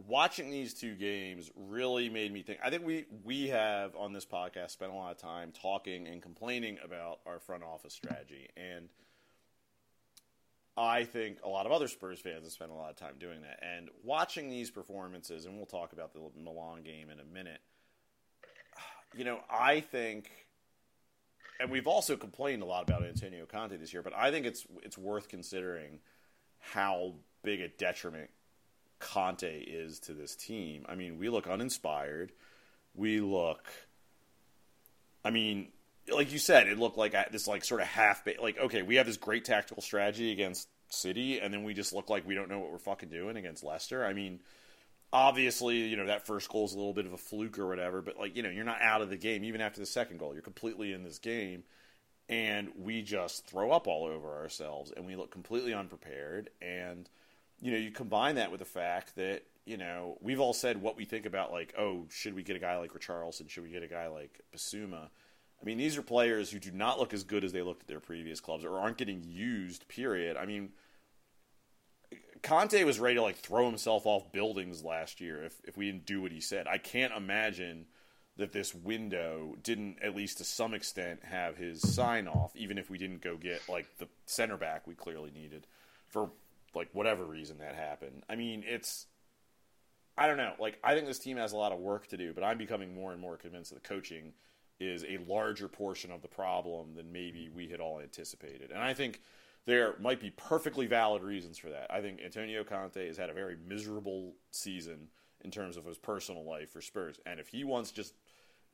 watching 0.06 0.50
these 0.50 0.74
two 0.74 0.94
games 0.94 1.50
really 1.54 2.08
made 2.08 2.32
me 2.32 2.42
think. 2.42 2.60
I 2.64 2.70
think 2.70 2.84
we 2.84 3.06
we 3.24 3.48
have 3.48 3.94
on 3.96 4.12
this 4.12 4.24
podcast 4.24 4.70
spent 4.70 4.92
a 4.92 4.94
lot 4.94 5.10
of 5.12 5.18
time 5.18 5.52
talking 5.52 6.06
and 6.06 6.22
complaining 6.22 6.78
about 6.84 7.20
our 7.26 7.38
front 7.38 7.62
office 7.62 7.94
strategy, 7.94 8.48
and 8.56 8.88
I 10.76 11.04
think 11.04 11.38
a 11.44 11.48
lot 11.48 11.66
of 11.66 11.72
other 11.72 11.88
Spurs 11.88 12.20
fans 12.20 12.44
have 12.44 12.52
spent 12.52 12.70
a 12.70 12.74
lot 12.74 12.90
of 12.90 12.96
time 12.96 13.14
doing 13.18 13.42
that. 13.42 13.62
And 13.62 13.90
watching 14.02 14.48
these 14.48 14.70
performances, 14.70 15.44
and 15.44 15.56
we'll 15.56 15.66
talk 15.66 15.92
about 15.92 16.12
the 16.12 16.20
Milan 16.40 16.82
game 16.82 17.10
in 17.10 17.20
a 17.20 17.24
minute. 17.24 17.60
You 19.16 19.24
know, 19.24 19.40
I 19.50 19.80
think 19.80 20.30
and 21.60 21.70
we've 21.70 21.86
also 21.86 22.16
complained 22.16 22.62
a 22.62 22.64
lot 22.64 22.88
about 22.88 23.04
Antonio 23.04 23.44
Conte 23.44 23.76
this 23.76 23.92
year, 23.92 24.02
but 24.02 24.14
I 24.16 24.30
think 24.30 24.46
it's 24.46 24.66
it's 24.82 24.96
worth 24.96 25.28
considering 25.28 26.00
how 26.58 27.14
big 27.42 27.60
a 27.60 27.68
detriment 27.68 28.30
Conte 29.00 29.62
is 29.62 29.98
to 30.00 30.12
this 30.12 30.36
team. 30.36 30.84
I 30.88 30.94
mean, 30.94 31.18
we 31.18 31.28
look 31.28 31.46
uninspired. 31.46 32.32
We 32.94 33.20
look 33.20 33.64
I 35.24 35.30
mean, 35.30 35.68
like 36.12 36.32
you 36.32 36.38
said, 36.38 36.66
it 36.66 36.78
looked 36.78 36.96
like 36.96 37.14
this 37.30 37.46
like 37.46 37.64
sort 37.64 37.80
of 37.80 37.88
half 37.88 38.26
like 38.40 38.58
okay, 38.58 38.82
we 38.82 38.96
have 38.96 39.06
this 39.06 39.16
great 39.16 39.44
tactical 39.44 39.82
strategy 39.82 40.32
against 40.32 40.68
City 40.88 41.40
and 41.40 41.52
then 41.52 41.64
we 41.64 41.74
just 41.74 41.92
look 41.92 42.10
like 42.10 42.26
we 42.26 42.34
don't 42.34 42.48
know 42.48 42.58
what 42.58 42.70
we're 42.72 42.78
fucking 42.78 43.08
doing 43.08 43.36
against 43.36 43.64
Leicester. 43.64 44.04
I 44.04 44.12
mean, 44.12 44.40
obviously, 45.12 45.78
you 45.78 45.96
know, 45.96 46.06
that 46.06 46.26
first 46.26 46.48
goal 46.48 46.64
is 46.64 46.74
a 46.74 46.76
little 46.78 46.94
bit 46.94 47.06
of 47.06 47.12
a 47.12 47.18
fluke 47.18 47.58
or 47.58 47.66
whatever, 47.66 48.02
but 48.02 48.18
like, 48.18 48.36
you 48.36 48.42
know, 48.42 48.50
you're 48.50 48.64
not 48.64 48.80
out 48.80 49.02
of 49.02 49.10
the 49.10 49.16
game 49.16 49.44
even 49.44 49.60
after 49.60 49.80
the 49.80 49.86
second 49.86 50.18
goal. 50.18 50.32
You're 50.32 50.42
completely 50.42 50.92
in 50.92 51.04
this 51.04 51.18
game 51.18 51.64
and 52.28 52.70
we 52.78 53.02
just 53.02 53.46
throw 53.46 53.72
up 53.72 53.86
all 53.86 54.04
over 54.06 54.36
ourselves 54.36 54.92
and 54.96 55.04
we 55.04 55.16
look 55.16 55.30
completely 55.30 55.74
unprepared 55.74 56.50
and 56.62 57.08
you 57.60 57.72
know, 57.72 57.78
you 57.78 57.90
combine 57.90 58.36
that 58.36 58.50
with 58.50 58.60
the 58.60 58.66
fact 58.66 59.16
that, 59.16 59.42
you 59.66 59.76
know, 59.76 60.16
we've 60.20 60.40
all 60.40 60.52
said 60.52 60.80
what 60.80 60.96
we 60.96 61.04
think 61.04 61.26
about 61.26 61.52
like, 61.52 61.74
oh, 61.78 62.06
should 62.10 62.34
we 62.34 62.42
get 62.42 62.56
a 62.56 62.60
guy 62.60 62.78
like 62.78 62.92
Richarlison? 62.92 63.48
Should 63.48 63.64
we 63.64 63.70
get 63.70 63.82
a 63.82 63.88
guy 63.88 64.08
like 64.08 64.40
Bissouma? 64.54 65.08
I 65.60 65.64
mean, 65.64 65.76
these 65.76 65.98
are 65.98 66.02
players 66.02 66.50
who 66.50 66.58
do 66.58 66.70
not 66.70 66.98
look 66.98 67.12
as 67.12 67.22
good 67.22 67.44
as 67.44 67.52
they 67.52 67.62
looked 67.62 67.82
at 67.82 67.88
their 67.88 68.00
previous 68.00 68.40
clubs 68.40 68.64
or 68.64 68.78
aren't 68.78 68.96
getting 68.96 69.22
used, 69.22 69.88
period. 69.88 70.38
I 70.38 70.46
mean, 70.46 70.70
Conte 72.42 72.82
was 72.84 72.98
ready 72.98 73.16
to 73.16 73.22
like 73.22 73.36
throw 73.36 73.66
himself 73.66 74.06
off 74.06 74.32
buildings 74.32 74.82
last 74.82 75.20
year 75.20 75.44
if, 75.44 75.60
if 75.64 75.76
we 75.76 75.86
didn't 75.86 76.06
do 76.06 76.22
what 76.22 76.32
he 76.32 76.40
said. 76.40 76.66
I 76.66 76.78
can't 76.78 77.12
imagine 77.12 77.86
that 78.38 78.52
this 78.52 78.74
window 78.74 79.54
didn't, 79.62 79.98
at 80.02 80.16
least 80.16 80.38
to 80.38 80.44
some 80.44 80.72
extent, 80.72 81.24
have 81.24 81.58
his 81.58 81.82
sign 81.82 82.26
off, 82.26 82.56
even 82.56 82.78
if 82.78 82.88
we 82.88 82.96
didn't 82.96 83.20
go 83.20 83.36
get 83.36 83.68
like 83.68 83.98
the 83.98 84.08
center 84.24 84.56
back 84.56 84.86
we 84.86 84.94
clearly 84.94 85.30
needed 85.30 85.66
for 86.08 86.30
like 86.74 86.88
whatever 86.92 87.24
reason 87.24 87.58
that 87.58 87.74
happened. 87.74 88.24
I 88.28 88.36
mean, 88.36 88.64
it's 88.66 89.06
I 90.16 90.26
don't 90.26 90.36
know. 90.36 90.54
Like 90.58 90.78
I 90.84 90.94
think 90.94 91.06
this 91.06 91.18
team 91.18 91.36
has 91.36 91.52
a 91.52 91.56
lot 91.56 91.72
of 91.72 91.78
work 91.78 92.06
to 92.08 92.16
do, 92.16 92.32
but 92.32 92.44
I'm 92.44 92.58
becoming 92.58 92.94
more 92.94 93.12
and 93.12 93.20
more 93.20 93.36
convinced 93.36 93.72
that 93.72 93.82
the 93.82 93.88
coaching 93.88 94.32
is 94.78 95.04
a 95.04 95.18
larger 95.28 95.68
portion 95.68 96.10
of 96.10 96.22
the 96.22 96.28
problem 96.28 96.94
than 96.94 97.12
maybe 97.12 97.48
we 97.54 97.68
had 97.68 97.80
all 97.80 98.00
anticipated. 98.00 98.70
And 98.70 98.80
I 98.82 98.94
think 98.94 99.20
there 99.66 99.94
might 100.00 100.20
be 100.20 100.30
perfectly 100.30 100.86
valid 100.86 101.22
reasons 101.22 101.58
for 101.58 101.68
that. 101.68 101.86
I 101.90 102.00
think 102.00 102.20
Antonio 102.24 102.64
Conte 102.64 103.06
has 103.06 103.18
had 103.18 103.28
a 103.28 103.34
very 103.34 103.56
miserable 103.68 104.34
season 104.50 105.08
in 105.42 105.50
terms 105.50 105.76
of 105.76 105.84
his 105.84 105.98
personal 105.98 106.44
life 106.44 106.70
for 106.70 106.80
Spurs. 106.80 107.20
And 107.26 107.38
if 107.38 107.48
he 107.48 107.64
wants 107.64 107.90
just 107.90 108.14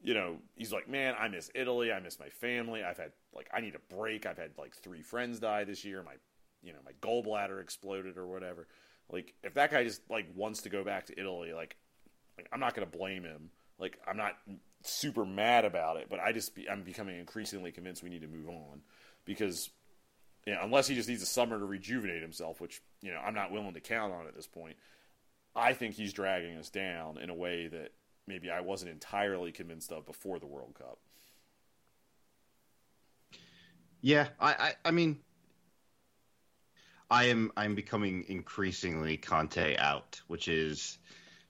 you 0.02 0.14
know, 0.14 0.36
he's 0.54 0.72
like, 0.72 0.88
man, 0.88 1.14
I 1.18 1.28
miss 1.28 1.50
Italy. 1.54 1.92
I 1.92 2.00
miss 2.00 2.18
my 2.18 2.28
family. 2.28 2.84
I've 2.84 2.98
had 2.98 3.12
like, 3.34 3.48
I 3.52 3.60
need 3.60 3.74
a 3.74 3.94
break. 3.94 4.26
I've 4.26 4.38
had 4.38 4.50
like 4.58 4.74
three 4.74 5.02
friends 5.02 5.40
die 5.40 5.64
this 5.64 5.84
year. 5.84 6.02
My, 6.02 6.12
you 6.66 6.72
know, 6.72 6.78
my 6.84 6.92
gallbladder 7.00 7.60
exploded 7.62 8.18
or 8.18 8.26
whatever. 8.26 8.66
Like, 9.10 9.34
if 9.44 9.54
that 9.54 9.70
guy 9.70 9.84
just 9.84 10.02
like 10.10 10.26
wants 10.34 10.62
to 10.62 10.68
go 10.68 10.82
back 10.82 11.06
to 11.06 11.18
Italy, 11.18 11.52
like, 11.52 11.76
like 12.36 12.48
I'm 12.52 12.60
not 12.60 12.74
gonna 12.74 12.86
blame 12.86 13.22
him. 13.22 13.50
Like, 13.78 13.98
I'm 14.06 14.16
not 14.16 14.36
super 14.82 15.24
mad 15.24 15.64
about 15.64 15.96
it, 15.96 16.08
but 16.10 16.18
I 16.18 16.32
just 16.32 16.54
be, 16.54 16.68
I'm 16.68 16.82
becoming 16.82 17.18
increasingly 17.18 17.70
convinced 17.70 18.02
we 18.02 18.10
need 18.10 18.22
to 18.22 18.28
move 18.28 18.48
on 18.48 18.80
because, 19.24 19.70
you 20.44 20.54
know, 20.54 20.60
unless 20.62 20.88
he 20.88 20.94
just 20.94 21.08
needs 21.08 21.22
a 21.22 21.26
summer 21.26 21.58
to 21.58 21.64
rejuvenate 21.64 22.22
himself, 22.22 22.60
which 22.60 22.82
you 23.00 23.12
know 23.12 23.20
I'm 23.24 23.34
not 23.34 23.52
willing 23.52 23.74
to 23.74 23.80
count 23.80 24.12
on 24.12 24.26
at 24.26 24.34
this 24.34 24.46
point. 24.46 24.76
I 25.54 25.72
think 25.72 25.94
he's 25.94 26.12
dragging 26.12 26.56
us 26.56 26.68
down 26.68 27.18
in 27.18 27.30
a 27.30 27.34
way 27.34 27.68
that 27.68 27.92
maybe 28.26 28.50
I 28.50 28.60
wasn't 28.60 28.90
entirely 28.90 29.52
convinced 29.52 29.92
of 29.92 30.04
before 30.04 30.38
the 30.38 30.46
World 30.46 30.74
Cup. 30.78 30.98
Yeah, 34.02 34.28
I, 34.38 34.52
I, 34.52 34.72
I 34.84 34.90
mean, 34.90 35.18
I 37.10 37.24
am 37.24 37.52
I'm 37.56 37.74
becoming 37.74 38.24
increasingly 38.28 39.16
Conte 39.16 39.76
out, 39.76 40.20
which 40.26 40.48
is 40.48 40.98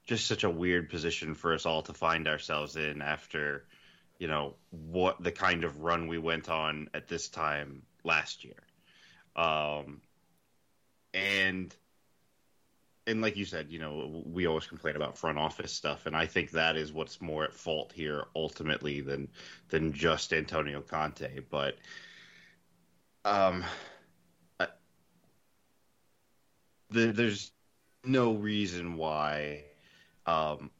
just 0.07 0.27
such 0.27 0.45
a 0.45 0.51
weird 0.51 0.91
position 0.91 1.35
for 1.35 1.55
us 1.55 1.67
all 1.67 1.83
to 1.83 1.93
find 1.93 2.29
ourselves 2.29 2.77
in 2.77 3.03
after, 3.03 3.65
you 4.19 4.29
know, 4.29 4.55
what 4.71 5.23
the 5.23 5.33
kind 5.33 5.65
of 5.65 5.81
run 5.83 6.07
we 6.07 6.19
went 6.19 6.49
on 6.49 6.89
at 6.95 7.09
this 7.09 7.29
time 7.29 7.83
last 8.05 8.45
year. 8.45 8.63
Um, 9.35 10.01
and 11.13 11.75
and 13.07 13.23
like 13.23 13.37
you 13.37 13.45
said, 13.45 13.71
you 13.71 13.79
know, 13.79 14.23
we 14.27 14.47
always 14.47 14.67
complain 14.67 14.97
about 14.97 15.17
front 15.17 15.39
office 15.39 15.73
stuff, 15.73 16.07
and 16.07 16.17
I 16.17 16.27
think 16.27 16.51
that 16.51 16.77
is 16.77 16.93
what's 16.93 17.21
more 17.21 17.45
at 17.45 17.55
fault 17.55 17.93
here 17.95 18.25
ultimately 18.35 19.01
than 19.01 19.29
than 19.69 19.93
just 19.93 20.33
Antonio 20.33 20.83
Conte. 20.83 21.41
But 21.49 21.77
um, 23.25 23.65
the, 26.90 27.12
there's 27.12 27.50
no 28.05 28.33
reason 28.35 28.97
why, 28.97 29.64
um, 30.26 30.71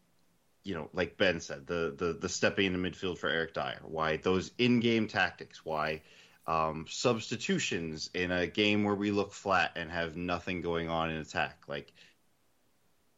you 0.65 0.75
know, 0.75 0.89
like 0.93 1.17
Ben 1.17 1.41
said, 1.41 1.67
the 1.67 1.95
the 1.97 2.13
the 2.13 2.29
stepping 2.29 2.67
into 2.67 2.79
midfield 2.79 3.19
for 3.19 3.29
Eric 3.29 3.55
Dier, 3.55 3.81
why 3.83 4.17
those 4.17 4.51
in-game 4.59 5.09
tactics, 5.09 5.65
why. 5.65 6.03
Um, 6.49 6.87
substitutions 6.89 8.09
in 8.15 8.31
a 8.31 8.47
game 8.47 8.85
where 8.85 8.95
we 8.95 9.11
look 9.11 9.33
flat 9.33 9.73
and 9.75 9.91
have 9.91 10.17
nothing 10.17 10.61
going 10.61 10.89
on 10.89 11.11
in 11.11 11.17
attack. 11.17 11.65
Like 11.67 11.93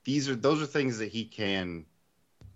these 0.05 0.31
are 0.31 0.35
those 0.35 0.63
are 0.63 0.67
things 0.67 0.97
that 0.99 1.13
he 1.13 1.27
can 1.27 1.85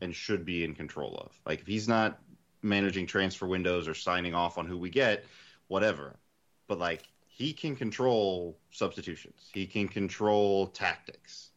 and 0.00 0.14
should 0.14 0.46
be 0.46 0.64
in 0.64 0.74
control 0.74 1.14
of. 1.16 1.38
Like 1.44 1.60
if 1.60 1.66
he's 1.66 1.88
not 1.88 2.18
managing 2.62 3.06
transfer 3.06 3.46
windows 3.46 3.86
or 3.86 3.92
signing 3.92 4.34
off 4.34 4.56
on 4.56 4.66
who 4.66 4.78
we 4.78 4.88
get, 4.88 5.26
whatever. 5.68 6.16
But 6.68 6.78
like 6.78 7.02
he 7.42 7.52
can 7.52 7.74
control 7.74 8.56
substitutions. 8.70 9.50
He 9.52 9.66
can 9.66 9.88
control 9.88 10.68
tactics. 10.68 11.50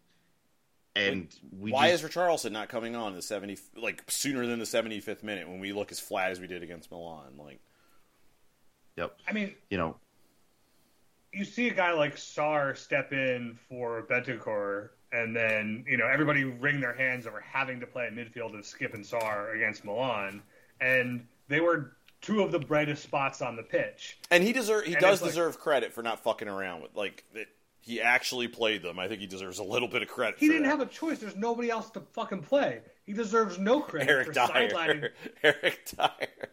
And 0.95 1.27
we 1.59 1.71
why 1.71 1.91
just, 1.91 2.03
is 2.03 2.09
Richarlison 2.09 2.51
not 2.51 2.69
coming 2.69 2.95
on 2.95 3.13
the 3.13 3.21
seventy 3.21 3.59
like 3.75 4.03
sooner 4.07 4.47
than 4.47 4.57
the 4.57 4.65
seventy 4.65 4.99
fifth 4.99 5.23
minute 5.23 5.47
when 5.47 5.59
we 5.59 5.73
look 5.73 5.91
as 5.91 5.99
flat 5.99 6.31
as 6.31 6.39
we 6.39 6.47
did 6.47 6.63
against 6.63 6.89
Milan? 6.89 7.33
Like, 7.37 7.59
Yep. 8.95 9.15
I 9.27 9.33
mean, 9.33 9.53
You 9.69 9.77
know, 9.77 9.97
you 11.31 11.45
see 11.45 11.67
a 11.67 11.73
guy 11.73 11.91
like 11.91 12.15
Sarr 12.15 12.75
step 12.75 13.13
in 13.13 13.59
for 13.69 14.07
Bentancur, 14.09 14.89
and 15.11 15.35
then 15.35 15.85
you 15.87 15.97
know 15.97 16.07
everybody 16.07 16.45
wring 16.45 16.79
their 16.79 16.95
hands 16.95 17.27
over 17.27 17.41
having 17.41 17.79
to 17.81 17.85
play 17.85 18.07
at 18.07 18.13
midfield 18.13 18.57
of 18.57 18.61
Skipp 18.61 18.95
and 18.95 19.03
Sarr 19.03 19.55
against 19.55 19.85
Milan, 19.85 20.41
and 20.81 21.27
they 21.47 21.59
were 21.59 21.91
two 22.25 22.41
of 22.41 22.51
the 22.51 22.59
brightest 22.59 23.03
spots 23.03 23.41
on 23.41 23.55
the 23.55 23.63
pitch. 23.63 24.17
and 24.31 24.43
he 24.43 24.51
deserve 24.53 24.85
he 24.85 24.93
And 24.93 25.01
does 25.01 25.13
it's 25.15 25.21
like- 25.23 25.31
deserve 25.31 25.59
credit 25.59 25.93
for 25.93 26.01
not 26.03 26.23
fucking 26.23 26.47
around 26.47 26.81
with 26.81 26.95
like 26.95 27.23
that. 27.33 27.47
He 27.81 28.01
actually 28.01 28.47
played 28.47 28.81
them. 28.81 28.97
I 28.97 29.07
think 29.07 29.21
he 29.21 29.27
deserves 29.27 29.59
a 29.59 29.63
little 29.63 29.87
bit 29.87 30.01
of 30.01 30.07
credit. 30.07 30.39
He 30.39 30.47
didn't 30.47 30.63
that. 30.63 30.69
have 30.69 30.81
a 30.81 30.87
choice. 30.87 31.19
There's 31.19 31.35
nobody 31.35 31.69
else 31.69 31.91
to 31.91 31.99
fucking 32.13 32.41
play. 32.41 32.79
He 33.05 33.13
deserves 33.13 33.59
no 33.59 33.79
credit 33.79 34.09
Eric 34.09 34.27
for 34.27 34.33
Dier. 34.33 34.47
sidelining. 34.47 35.09
Eric 35.43 35.85
Dier. 35.95 36.47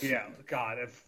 Yeah, 0.00 0.26
God, 0.46 0.78
if 0.78 1.04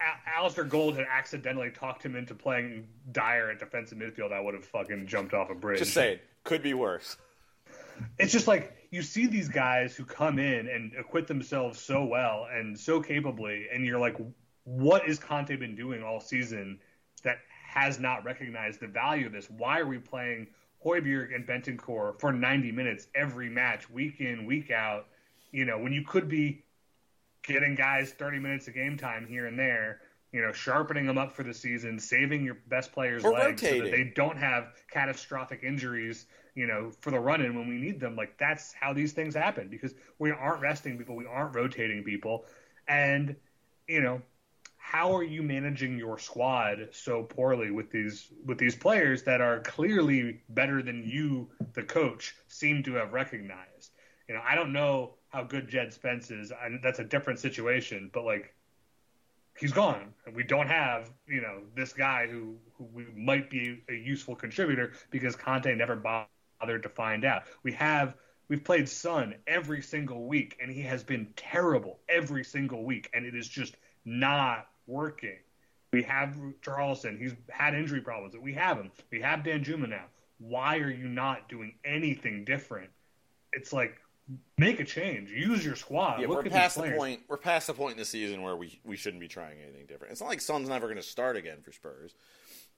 Al- 0.00 0.48
Alasdair 0.50 0.68
Gold 0.68 0.94
had 0.96 1.06
accidentally 1.10 1.70
talked 1.70 2.04
him 2.04 2.14
into 2.14 2.34
playing 2.34 2.86
Dier 3.10 3.50
at 3.50 3.58
defensive 3.58 3.98
midfield, 3.98 4.32
I 4.32 4.38
would 4.38 4.54
have 4.54 4.66
fucking 4.66 5.06
jumped 5.08 5.34
off 5.34 5.50
a 5.50 5.54
bridge. 5.56 5.80
Just 5.80 5.94
saying, 5.94 6.20
could 6.44 6.62
be 6.62 6.74
worse. 6.74 7.16
it's 8.20 8.30
just 8.32 8.46
like 8.46 8.81
you 8.92 9.02
see 9.02 9.26
these 9.26 9.48
guys 9.48 9.96
who 9.96 10.04
come 10.04 10.38
in 10.38 10.68
and 10.68 10.92
acquit 10.98 11.26
themselves 11.26 11.80
so 11.80 12.04
well 12.04 12.46
and 12.52 12.78
so 12.78 13.00
capably, 13.00 13.66
and 13.72 13.86
you're 13.86 13.98
like, 13.98 14.16
what 14.64 15.02
has 15.04 15.18
Conte 15.18 15.56
been 15.56 15.74
doing 15.74 16.02
all 16.02 16.20
season 16.20 16.78
that 17.24 17.38
has 17.66 17.98
not 17.98 18.22
recognized 18.22 18.80
the 18.80 18.86
value 18.86 19.26
of 19.26 19.32
this? 19.32 19.48
Why 19.48 19.80
are 19.80 19.86
we 19.86 19.96
playing 19.96 20.46
Højbjerg 20.84 21.34
and 21.34 21.46
Bentancur 21.46 22.20
for 22.20 22.32
90 22.32 22.70
minutes 22.70 23.06
every 23.14 23.48
match, 23.48 23.88
week 23.88 24.20
in, 24.20 24.44
week 24.44 24.70
out? 24.70 25.06
You 25.52 25.64
know, 25.64 25.78
when 25.78 25.92
you 25.92 26.04
could 26.04 26.28
be 26.28 26.62
getting 27.42 27.74
guys 27.74 28.12
30 28.12 28.40
minutes 28.40 28.68
of 28.68 28.74
game 28.74 28.98
time 28.98 29.26
here 29.26 29.46
and 29.46 29.58
there, 29.58 30.02
you 30.32 30.42
know, 30.42 30.52
sharpening 30.52 31.06
them 31.06 31.16
up 31.16 31.32
for 31.32 31.44
the 31.44 31.54
season, 31.54 31.98
saving 31.98 32.44
your 32.44 32.58
best 32.68 32.92
players' 32.92 33.24
Or 33.24 33.32
legs 33.32 33.62
so 33.62 33.78
that 33.78 33.90
they 33.90 34.12
don't 34.14 34.36
have 34.36 34.74
catastrophic 34.90 35.62
injuries, 35.62 36.26
you 36.54 36.66
know, 36.66 36.92
for 37.00 37.10
the 37.10 37.18
run 37.18 37.40
in 37.40 37.56
when 37.56 37.68
we 37.68 37.76
need 37.76 38.00
them. 38.00 38.16
Like 38.16 38.36
that's 38.38 38.72
how 38.72 38.92
these 38.92 39.12
things 39.12 39.34
happen 39.34 39.68
because 39.68 39.94
we 40.18 40.30
aren't 40.30 40.60
resting 40.60 40.98
people, 40.98 41.16
we 41.16 41.26
aren't 41.26 41.54
rotating 41.54 42.04
people. 42.04 42.44
And, 42.88 43.36
you 43.88 44.00
know, 44.00 44.22
how 44.76 45.14
are 45.16 45.22
you 45.22 45.42
managing 45.42 45.96
your 45.96 46.18
squad 46.18 46.88
so 46.90 47.22
poorly 47.22 47.70
with 47.70 47.90
these 47.90 48.28
with 48.44 48.58
these 48.58 48.74
players 48.74 49.22
that 49.22 49.40
are 49.40 49.60
clearly 49.60 50.42
better 50.50 50.82
than 50.82 51.08
you, 51.08 51.48
the 51.74 51.82
coach, 51.82 52.34
seem 52.48 52.82
to 52.82 52.94
have 52.94 53.12
recognized? 53.12 53.92
You 54.28 54.34
know, 54.34 54.42
I 54.46 54.54
don't 54.54 54.72
know 54.72 55.14
how 55.28 55.44
good 55.44 55.68
Jed 55.68 55.92
Spence 55.92 56.30
is. 56.30 56.52
I, 56.52 56.68
that's 56.82 56.98
a 56.98 57.04
different 57.04 57.38
situation, 57.38 58.10
but 58.12 58.24
like 58.24 58.54
he's 59.58 59.72
gone. 59.72 60.12
And 60.26 60.34
we 60.34 60.42
don't 60.42 60.68
have, 60.68 61.10
you 61.26 61.40
know, 61.40 61.62
this 61.74 61.92
guy 61.92 62.26
who, 62.26 62.56
who 62.76 62.88
might 63.16 63.50
be 63.50 63.82
a 63.88 63.94
useful 63.94 64.34
contributor 64.34 64.92
because 65.10 65.36
Conte 65.36 65.74
never 65.74 65.96
bothered 65.96 66.28
to 66.66 66.88
find 66.88 67.24
out. 67.24 67.42
We 67.62 67.72
have 67.72 68.14
we've 68.48 68.64
played 68.64 68.88
Son 68.88 69.34
every 69.46 69.82
single 69.82 70.26
week 70.26 70.58
and 70.60 70.70
he 70.70 70.82
has 70.82 71.02
been 71.02 71.32
terrible 71.36 71.98
every 72.08 72.44
single 72.44 72.84
week 72.84 73.10
and 73.14 73.24
it 73.26 73.34
is 73.34 73.48
just 73.48 73.76
not 74.04 74.68
working. 74.86 75.38
We 75.92 76.02
have 76.04 76.36
Richarlison. 76.36 77.18
He's 77.18 77.34
had 77.50 77.74
injury 77.74 78.00
problems. 78.00 78.34
We 78.36 78.54
have 78.54 78.78
him. 78.78 78.90
We 79.10 79.20
have 79.20 79.40
Danjuma 79.40 79.88
now. 79.88 80.04
Why 80.38 80.78
are 80.78 80.90
you 80.90 81.06
not 81.06 81.48
doing 81.48 81.74
anything 81.84 82.44
different? 82.44 82.90
It's 83.52 83.72
like 83.72 83.98
make 84.58 84.80
a 84.80 84.84
change. 84.84 85.30
Use 85.30 85.64
your 85.64 85.76
squad. 85.76 86.20
Yeah, 86.20 86.28
Look 86.28 86.44
we're 86.44 86.50
past 86.50 86.76
the 86.76 86.90
point. 86.92 87.20
We're 87.28 87.36
past 87.36 87.66
the 87.66 87.74
point 87.74 87.92
in 87.92 87.98
the 87.98 88.04
season 88.04 88.42
where 88.42 88.56
we 88.56 88.80
we 88.84 88.96
shouldn't 88.96 89.20
be 89.20 89.28
trying 89.28 89.58
anything 89.60 89.86
different. 89.86 90.12
It's 90.12 90.20
not 90.20 90.28
like 90.28 90.40
Son's 90.40 90.68
never 90.68 90.86
going 90.86 90.96
to 90.96 91.02
start 91.02 91.36
again 91.36 91.58
for 91.62 91.72
Spurs. 91.72 92.14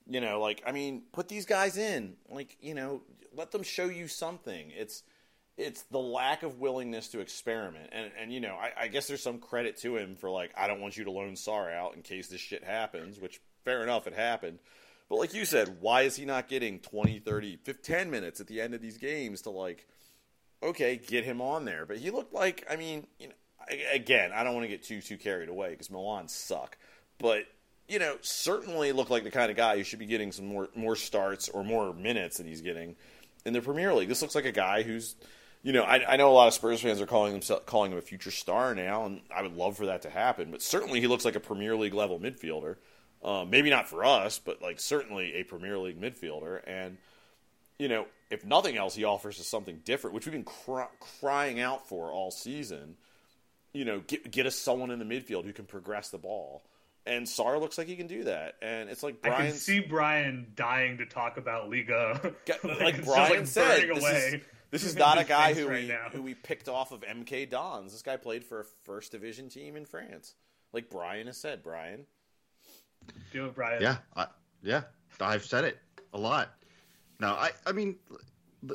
You 0.07 0.21
know, 0.21 0.39
like 0.39 0.63
I 0.65 0.71
mean, 0.71 1.03
put 1.11 1.27
these 1.27 1.45
guys 1.45 1.77
in. 1.77 2.15
Like 2.29 2.57
you 2.61 2.73
know, 2.73 3.01
let 3.35 3.51
them 3.51 3.63
show 3.63 3.85
you 3.85 4.07
something. 4.07 4.71
It's 4.75 5.03
it's 5.57 5.83
the 5.83 5.99
lack 5.99 6.43
of 6.43 6.59
willingness 6.59 7.09
to 7.09 7.19
experiment, 7.19 7.89
and 7.91 8.11
and 8.19 8.31
you 8.31 8.39
know, 8.39 8.55
I, 8.55 8.83
I 8.83 8.87
guess 8.87 9.07
there's 9.07 9.23
some 9.23 9.39
credit 9.39 9.77
to 9.77 9.97
him 9.97 10.15
for 10.15 10.29
like 10.29 10.51
I 10.55 10.67
don't 10.67 10.81
want 10.81 10.97
you 10.97 11.05
to 11.05 11.11
loan 11.11 11.33
Sarr 11.33 11.73
out 11.73 11.95
in 11.95 12.01
case 12.01 12.27
this 12.27 12.41
shit 12.41 12.63
happens. 12.63 13.19
Which 13.19 13.41
fair 13.63 13.83
enough, 13.83 14.07
it 14.07 14.13
happened. 14.13 14.59
But 15.09 15.17
like 15.17 15.33
you 15.33 15.45
said, 15.45 15.77
why 15.81 16.01
is 16.01 16.15
he 16.15 16.25
not 16.25 16.47
getting 16.47 16.79
20, 16.79 17.19
30, 17.19 17.57
15, 17.57 17.83
10 17.83 18.09
minutes 18.09 18.39
at 18.39 18.47
the 18.47 18.59
end 18.59 18.73
of 18.73 18.81
these 18.81 18.97
games 18.97 19.43
to 19.43 19.51
like 19.51 19.87
okay, 20.63 20.97
get 20.97 21.23
him 21.23 21.41
on 21.41 21.65
there. 21.65 21.85
But 21.85 21.97
he 21.97 22.09
looked 22.11 22.33
like, 22.33 22.65
I 22.69 22.75
mean, 22.75 23.07
you 23.19 23.27
know, 23.27 23.33
again, 23.91 24.31
I 24.33 24.43
don't 24.43 24.53
want 24.53 24.63
to 24.63 24.69
get 24.69 24.83
too 24.83 25.01
too 25.01 25.17
carried 25.17 25.49
away 25.49 25.71
because 25.71 25.89
Milan 25.89 26.27
suck, 26.27 26.77
but 27.17 27.45
you 27.87 27.99
know, 27.99 28.17
certainly 28.21 28.91
look 28.91 29.09
like 29.09 29.23
the 29.23 29.31
kind 29.31 29.51
of 29.51 29.57
guy 29.57 29.77
who 29.77 29.83
should 29.83 29.99
be 29.99 30.05
getting 30.05 30.31
some 30.31 30.47
more 30.47 30.69
more 30.75 30.95
starts 30.95 31.49
or 31.49 31.63
more 31.63 31.93
minutes 31.93 32.37
than 32.37 32.47
he's 32.47 32.61
getting 32.61 32.95
in 33.45 33.53
the 33.53 33.61
Premier 33.61 33.93
League. 33.93 34.09
This 34.09 34.21
looks 34.21 34.35
like 34.35 34.45
a 34.45 34.51
guy 34.51 34.81
who's, 34.83 35.15
you 35.61 35.71
know, 35.71 35.83
I, 35.83 36.13
I 36.13 36.15
know 36.17 36.29
a 36.29 36.33
lot 36.33 36.47
of 36.47 36.53
Spurs 36.53 36.81
fans 36.81 36.99
are 36.99 37.05
calling 37.05 37.39
him 37.39 37.57
calling 37.65 37.91
him 37.91 37.97
a 37.97 38.01
future 38.01 38.31
star 38.31 38.73
now, 38.73 39.05
and 39.05 39.21
I 39.33 39.41
would 39.41 39.55
love 39.55 39.77
for 39.77 39.87
that 39.87 40.01
to 40.03 40.09
happen. 40.09 40.51
But 40.51 40.61
certainly, 40.61 40.99
he 40.99 41.07
looks 41.07 41.25
like 41.25 41.35
a 41.35 41.39
Premier 41.39 41.75
League 41.75 41.93
level 41.93 42.19
midfielder. 42.19 42.77
Um, 43.23 43.49
maybe 43.49 43.69
not 43.69 43.87
for 43.87 44.05
us, 44.05 44.39
but 44.39 44.61
like 44.61 44.79
certainly 44.79 45.35
a 45.35 45.43
Premier 45.43 45.77
League 45.77 45.99
midfielder. 45.99 46.61
And 46.67 46.97
you 47.79 47.87
know, 47.87 48.05
if 48.29 48.45
nothing 48.45 48.77
else, 48.77 48.95
he 48.95 49.03
offers 49.03 49.39
us 49.39 49.47
something 49.47 49.81
different, 49.83 50.13
which 50.13 50.25
we've 50.25 50.33
been 50.33 50.43
cry- 50.43 50.87
crying 51.19 51.59
out 51.59 51.87
for 51.87 52.11
all 52.11 52.31
season. 52.31 52.95
You 53.73 53.85
know, 53.85 53.99
get 53.99 54.31
get 54.31 54.45
us 54.45 54.55
someone 54.55 54.89
in 54.89 54.99
the 54.99 55.05
midfield 55.05 55.45
who 55.45 55.53
can 55.53 55.65
progress 55.65 56.09
the 56.09 56.17
ball. 56.17 56.63
And 57.07 57.27
Sarr 57.27 57.59
looks 57.59 57.77
like 57.77 57.87
he 57.87 57.95
can 57.95 58.07
do 58.07 58.23
that. 58.23 58.55
And 58.61 58.89
it's 58.89 59.03
like 59.03 59.21
Brian. 59.21 59.41
I 59.41 59.47
can 59.47 59.55
see 59.55 59.79
Brian 59.79 60.47
dying 60.55 60.97
to 60.97 61.05
talk 61.05 61.37
about 61.37 61.69
Liga. 61.69 62.19
like, 62.63 62.63
like 62.63 63.05
Brian 63.05 63.39
like 63.39 63.47
said, 63.47 63.89
this 63.89 64.03
is, 64.03 64.41
this 64.71 64.83
is, 64.83 64.95
not 64.97 65.19
a 65.19 65.23
guy 65.23 65.53
who 65.53 65.67
right 65.67 65.83
we 65.83 65.87
now. 65.87 66.07
who 66.11 66.23
we 66.23 66.33
picked 66.33 66.67
off 66.67 66.91
of 66.91 67.01
MK 67.01 67.49
Dons. 67.49 67.91
This 67.91 68.01
guy 68.01 68.17
played 68.17 68.43
for 68.43 68.61
a 68.61 68.65
first 68.85 69.11
division 69.11 69.49
team 69.49 69.75
in 69.75 69.85
France. 69.85 70.33
Like 70.73 70.89
Brian 70.89 71.27
has 71.27 71.37
said, 71.37 71.61
Brian. 71.61 72.05
Do 73.31 73.45
it, 73.45 73.55
Brian. 73.55 73.81
Yeah, 73.83 73.97
I, 74.15 74.25
yeah, 74.63 74.81
I've 75.21 75.45
said 75.45 75.63
it 75.63 75.77
a 76.13 76.17
lot. 76.17 76.49
Now, 77.19 77.35
I, 77.35 77.51
I 77.67 77.71
mean, 77.71 77.97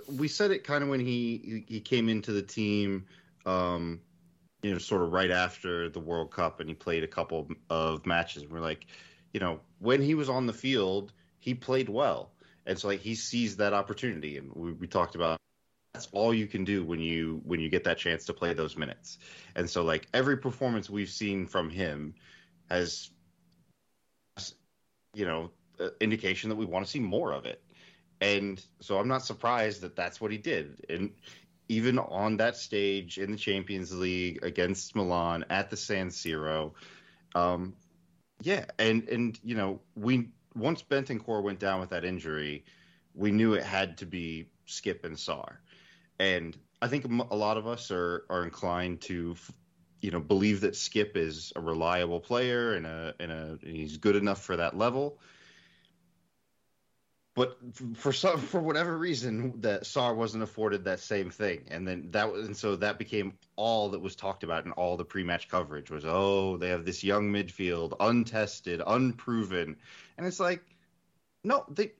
we 0.08 0.28
said 0.28 0.52
it 0.52 0.62
kind 0.62 0.84
of 0.84 0.88
when 0.88 1.00
he 1.00 1.64
he 1.66 1.80
came 1.80 2.08
into 2.08 2.32
the 2.32 2.42
team, 2.42 3.06
um, 3.44 4.00
you 4.62 4.72
know, 4.72 4.78
sort 4.78 5.02
of 5.02 5.12
right 5.12 5.30
after 5.30 5.88
the 5.88 6.00
World 6.00 6.30
Cup, 6.30 6.60
and 6.60 6.68
he 6.68 6.74
played 6.74 7.04
a 7.04 7.08
couple 7.08 7.48
of 7.68 8.06
matches. 8.06 8.42
And 8.42 8.52
We're 8.52 8.60
like, 8.60 8.86
you 9.32 9.40
know, 9.40 9.60
when 9.78 10.02
he 10.02 10.14
was 10.14 10.28
on 10.28 10.46
the 10.46 10.52
field, 10.52 11.12
he 11.38 11.54
played 11.54 11.88
well, 11.88 12.32
and 12.66 12.78
so 12.78 12.88
like 12.88 13.00
he 13.00 13.14
sees 13.14 13.56
that 13.56 13.72
opportunity, 13.72 14.36
and 14.36 14.50
we, 14.54 14.72
we 14.72 14.86
talked 14.86 15.14
about 15.14 15.38
that's 15.94 16.08
all 16.12 16.32
you 16.32 16.46
can 16.46 16.64
do 16.64 16.84
when 16.84 17.00
you 17.00 17.40
when 17.44 17.60
you 17.60 17.68
get 17.68 17.84
that 17.84 17.98
chance 17.98 18.24
to 18.26 18.34
play 18.34 18.52
those 18.52 18.76
minutes, 18.76 19.18
and 19.54 19.68
so 19.68 19.82
like 19.82 20.06
every 20.14 20.36
performance 20.36 20.90
we've 20.90 21.10
seen 21.10 21.46
from 21.46 21.70
him 21.70 22.14
has 22.70 23.10
you 25.14 25.24
know, 25.24 25.50
indication 26.00 26.48
that 26.50 26.56
we 26.56 26.64
want 26.64 26.84
to 26.84 26.90
see 26.90 27.00
more 27.00 27.32
of 27.32 27.46
it. 27.46 27.62
And 28.20 28.64
so 28.80 28.98
I'm 28.98 29.08
not 29.08 29.24
surprised 29.24 29.80
that 29.80 29.96
that's 29.96 30.20
what 30.20 30.30
he 30.30 30.38
did. 30.38 30.84
And 30.88 31.10
even 31.70 32.00
on 32.00 32.36
that 32.36 32.56
stage 32.56 33.16
in 33.18 33.30
the 33.30 33.36
Champions 33.36 33.96
League 33.96 34.44
against 34.44 34.96
Milan 34.96 35.44
at 35.50 35.70
the 35.70 35.76
San 35.76 36.08
Siro, 36.08 36.72
um, 37.36 37.76
yeah, 38.42 38.64
and 38.80 39.08
and 39.08 39.38
you 39.44 39.54
know, 39.54 39.80
we 39.94 40.30
once 40.56 40.82
Bentancur 40.82 41.44
went 41.44 41.60
down 41.60 41.78
with 41.78 41.90
that 41.90 42.04
injury, 42.04 42.64
we 43.14 43.30
knew 43.30 43.54
it 43.54 43.62
had 43.62 43.96
to 43.98 44.06
be 44.06 44.48
Skipp 44.66 45.04
and 45.04 45.14
Sarr, 45.14 45.58
and 46.18 46.58
I 46.82 46.88
think 46.88 47.04
a 47.04 47.36
lot 47.36 47.56
of 47.56 47.68
us 47.68 47.92
are 47.92 48.24
are 48.28 48.42
inclined 48.42 49.00
to 49.02 49.36
you 50.00 50.10
know 50.10 50.20
believe 50.20 50.62
that 50.62 50.72
Skipp 50.72 51.16
is 51.16 51.52
a 51.54 51.60
reliable 51.60 52.18
player 52.18 52.74
and 52.74 52.84
a 52.84 53.14
and 53.20 53.30
a 53.30 53.58
and 53.62 53.76
he's 53.76 53.96
good 53.96 54.16
enough 54.16 54.42
for 54.42 54.56
that 54.56 54.76
level. 54.76 55.20
But 57.40 57.56
for 57.94 58.12
some 58.12 58.38
for 58.52 58.60
whatever 58.60 58.98
reason, 58.98 59.62
that 59.62 59.84
Sarr 59.84 60.14
wasn't 60.14 60.42
afforded 60.42 60.84
that 60.84 61.00
same 61.00 61.30
thing, 61.30 61.64
and 61.70 61.88
then 61.88 62.08
that 62.10 62.30
was 62.30 62.46
and 62.46 62.54
so 62.54 62.76
that 62.76 62.98
became 62.98 63.32
all 63.56 63.88
that 63.90 63.98
was 63.98 64.14
talked 64.14 64.42
about 64.42 64.66
in 64.66 64.72
all 64.72 64.98
the 64.98 65.06
pre-match 65.06 65.48
coverage 65.48 65.90
was 65.90 66.04
oh 66.04 66.58
they 66.58 66.68
have 66.68 66.84
this 66.84 67.02
young 67.02 67.32
midfield, 67.32 67.94
untested, 67.98 68.82
unproven, 68.86 69.76
and 70.18 70.26
it's 70.26 70.38
like 70.38 70.62
no 71.42 71.64
they 71.70 71.92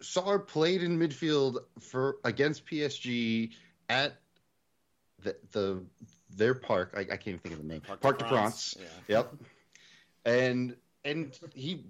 Sarr 0.00 0.46
played 0.46 0.84
in 0.84 1.00
midfield 1.00 1.58
for 1.80 2.18
against 2.22 2.64
PSG 2.64 3.50
at 3.88 4.20
the 5.24 5.36
the 5.50 5.84
their 6.30 6.54
park. 6.54 6.94
I, 6.96 7.00
I 7.00 7.04
can't 7.04 7.26
even 7.26 7.38
think 7.40 7.54
of 7.54 7.62
the 7.62 7.66
name. 7.66 7.80
Parc 7.80 8.18
de 8.18 8.24
de 8.24 8.30
France, 8.30 8.74
France. 8.74 8.92
yeah. 9.08 9.16
Yep. 9.16 9.34
And 10.26 10.76
and 11.04 11.38
he 11.56 11.86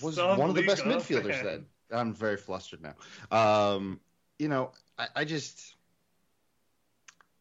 was 0.00 0.14
Some 0.14 0.38
one 0.38 0.50
of 0.50 0.54
the 0.54 0.64
best 0.64 0.84
midfielders 0.84 1.34
fan. 1.34 1.44
then. 1.44 1.66
I'm 1.92 2.12
very 2.12 2.36
flustered 2.36 2.80
now. 2.82 2.94
Um, 3.36 4.00
you 4.38 4.48
know, 4.48 4.72
I, 4.98 5.08
I 5.16 5.24
just 5.24 5.76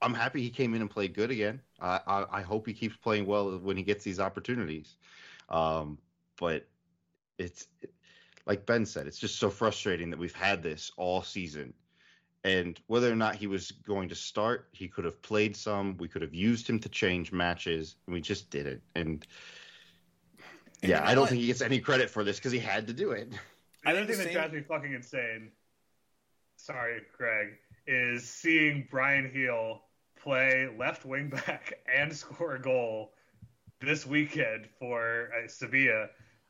I'm 0.01 0.13
happy 0.13 0.41
he 0.41 0.49
came 0.49 0.73
in 0.73 0.81
and 0.81 0.89
played 0.89 1.13
good 1.13 1.31
again. 1.31 1.62
I, 1.79 1.99
I, 2.05 2.25
I 2.31 2.41
hope 2.41 2.67
he 2.67 2.73
keeps 2.73 2.95
playing 2.97 3.25
well 3.25 3.58
when 3.58 3.77
he 3.77 3.84
gets 3.84 4.03
these 4.03 4.19
opportunities. 4.19 4.97
Um, 5.49 5.97
but 6.38 6.67
it's 7.38 7.67
like 8.45 8.65
Ben 8.65 8.86
said, 8.86 9.08
it's 9.08 9.17
just 9.17 9.39
so 9.39 9.49
frustrating 9.49 10.10
that 10.10 10.19
we've 10.19 10.36
had 10.36 10.62
this 10.62 10.91
all 10.97 11.21
season. 11.21 11.73
And 12.43 12.79
whether 12.86 13.12
or 13.12 13.15
not 13.15 13.36
he 13.36 13.47
was 13.47 13.71
going 13.71 14.08
to 14.10 14.15
start, 14.15 14.67
he 14.71 14.88
could 14.88 15.05
have 15.05 15.19
played 15.23 15.55
some. 15.55 15.97
We 15.97 16.08
could 16.08 16.21
have 16.21 16.36
used 16.36 16.69
him 16.69 16.79
to 16.81 16.89
change 16.89 17.31
matches, 17.31 17.95
and 18.05 18.13
we 18.13 18.21
just 18.21 18.51
didn't. 18.51 18.84
And 18.93 19.25
And 20.84 20.91
yeah, 20.91 21.01
I 21.03 21.15
don't 21.15 21.27
think 21.27 21.41
he 21.41 21.47
gets 21.47 21.62
any 21.62 21.79
credit 21.79 22.12
for 22.12 22.23
this 22.23 22.38
because 22.38 22.51
he 22.51 22.60
had 22.60 22.86
to 22.88 22.93
do 22.93 23.12
it. 23.12 23.34
The 23.86 23.91
I 23.91 23.93
other 23.93 24.06
think 24.06 24.17
thing 24.17 24.28
that 24.28 24.34
drives 24.34 24.54
me 24.54 24.62
fucking 24.62 24.93
insane, 24.93 25.52
sorry, 26.56 27.02
Greg, 27.15 27.50
is 27.86 28.28
seeing 28.28 28.88
Bryan 28.89 29.32
Gil 29.32 29.82
play 30.19 30.67
left 30.78 31.06
wing 31.06 31.30
back 31.30 31.74
and 31.95 32.13
score 32.13 32.56
a 32.56 32.62
goal 32.62 33.13
this 33.80 34.06
weekend 34.06 34.67
for 34.80 35.30
uh, 35.38 35.48
Sevilla, 35.48 36.08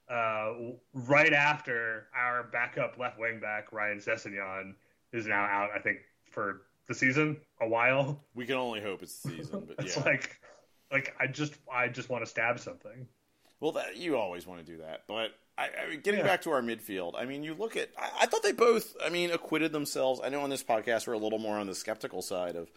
uh, 0.10 0.54
right 0.94 1.34
after 1.34 2.08
our 2.16 2.44
backup 2.44 2.98
left 2.98 3.20
wing 3.20 3.40
back 3.42 3.74
Ryan 3.74 4.00
Sessegnon 4.00 4.76
is 5.12 5.28
now 5.28 5.44
out. 5.44 5.72
I 5.76 5.80
think 5.80 6.00
for 6.30 6.62
the 6.88 6.94
season 6.94 7.38
a 7.60 7.68
while. 7.68 8.24
We 8.34 8.46
can 8.46 8.56
only 8.56 8.82
hope 8.82 9.02
it's 9.04 9.22
the 9.22 9.32
season, 9.32 9.68
but 9.68 9.76
It's 9.86 9.98
yeah. 9.98 10.04
like, 10.04 10.40
like 10.92 11.16
I 11.20 11.28
just 11.28 11.56
I 11.74 11.90
just 11.90 12.10
want 12.10 12.24
to 12.24 12.30
stab 12.30 12.60
something. 12.60 13.08
Well, 13.60 13.74
that, 13.74 13.98
you 13.98 14.18
always 14.18 14.46
want 14.46 14.66
to 14.66 14.72
do 14.72 14.78
that, 14.80 15.04
but 15.08 15.32
I, 15.58 15.70
I 15.86 15.90
mean, 15.90 16.02
getting 16.02 16.20
Yeah. 16.22 16.26
back 16.28 16.42
to 16.44 16.52
our 16.52 16.62
midfield, 16.62 17.14
I 17.18 17.26
mean, 17.26 17.44
you 17.44 17.54
look 17.54 17.78
at. 17.78 17.90
I, 17.98 18.10
I 18.22 18.26
thought 18.26 18.44
they 18.44 18.52
both, 18.52 18.96
I 19.04 19.10
mean, 19.10 19.32
acquitted 19.32 19.72
themselves. 19.72 20.20
I 20.24 20.30
know 20.30 20.42
on 20.42 20.50
this 20.50 20.64
podcast 20.64 21.08
we're 21.08 21.14
a 21.14 21.18
little 21.18 21.40
more 21.40 21.58
on 21.58 21.68
the 21.68 21.76
skeptical 21.76 22.22
side 22.22 22.56
of 22.56 22.70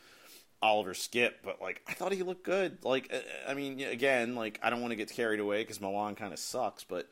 Oliver 0.63 0.93
Skipp, 0.95 1.33
but 1.43 1.61
like 1.61 1.83
I 1.89 1.93
thought 1.95 2.13
he 2.13 2.23
looked 2.23 2.45
good. 2.45 2.85
Like, 2.85 3.13
uh, 3.13 3.19
I 3.51 3.55
mean, 3.55 3.81
again, 3.81 4.35
like 4.35 4.59
I 4.63 4.71
don't 4.71 4.81
want 4.81 4.93
to 4.93 4.97
get 4.97 5.11
carried 5.11 5.41
away 5.41 5.63
because 5.63 5.81
Milan 5.81 6.15
kind 6.15 6.33
of 6.33 6.39
sucks, 6.39 6.85
but 6.85 7.09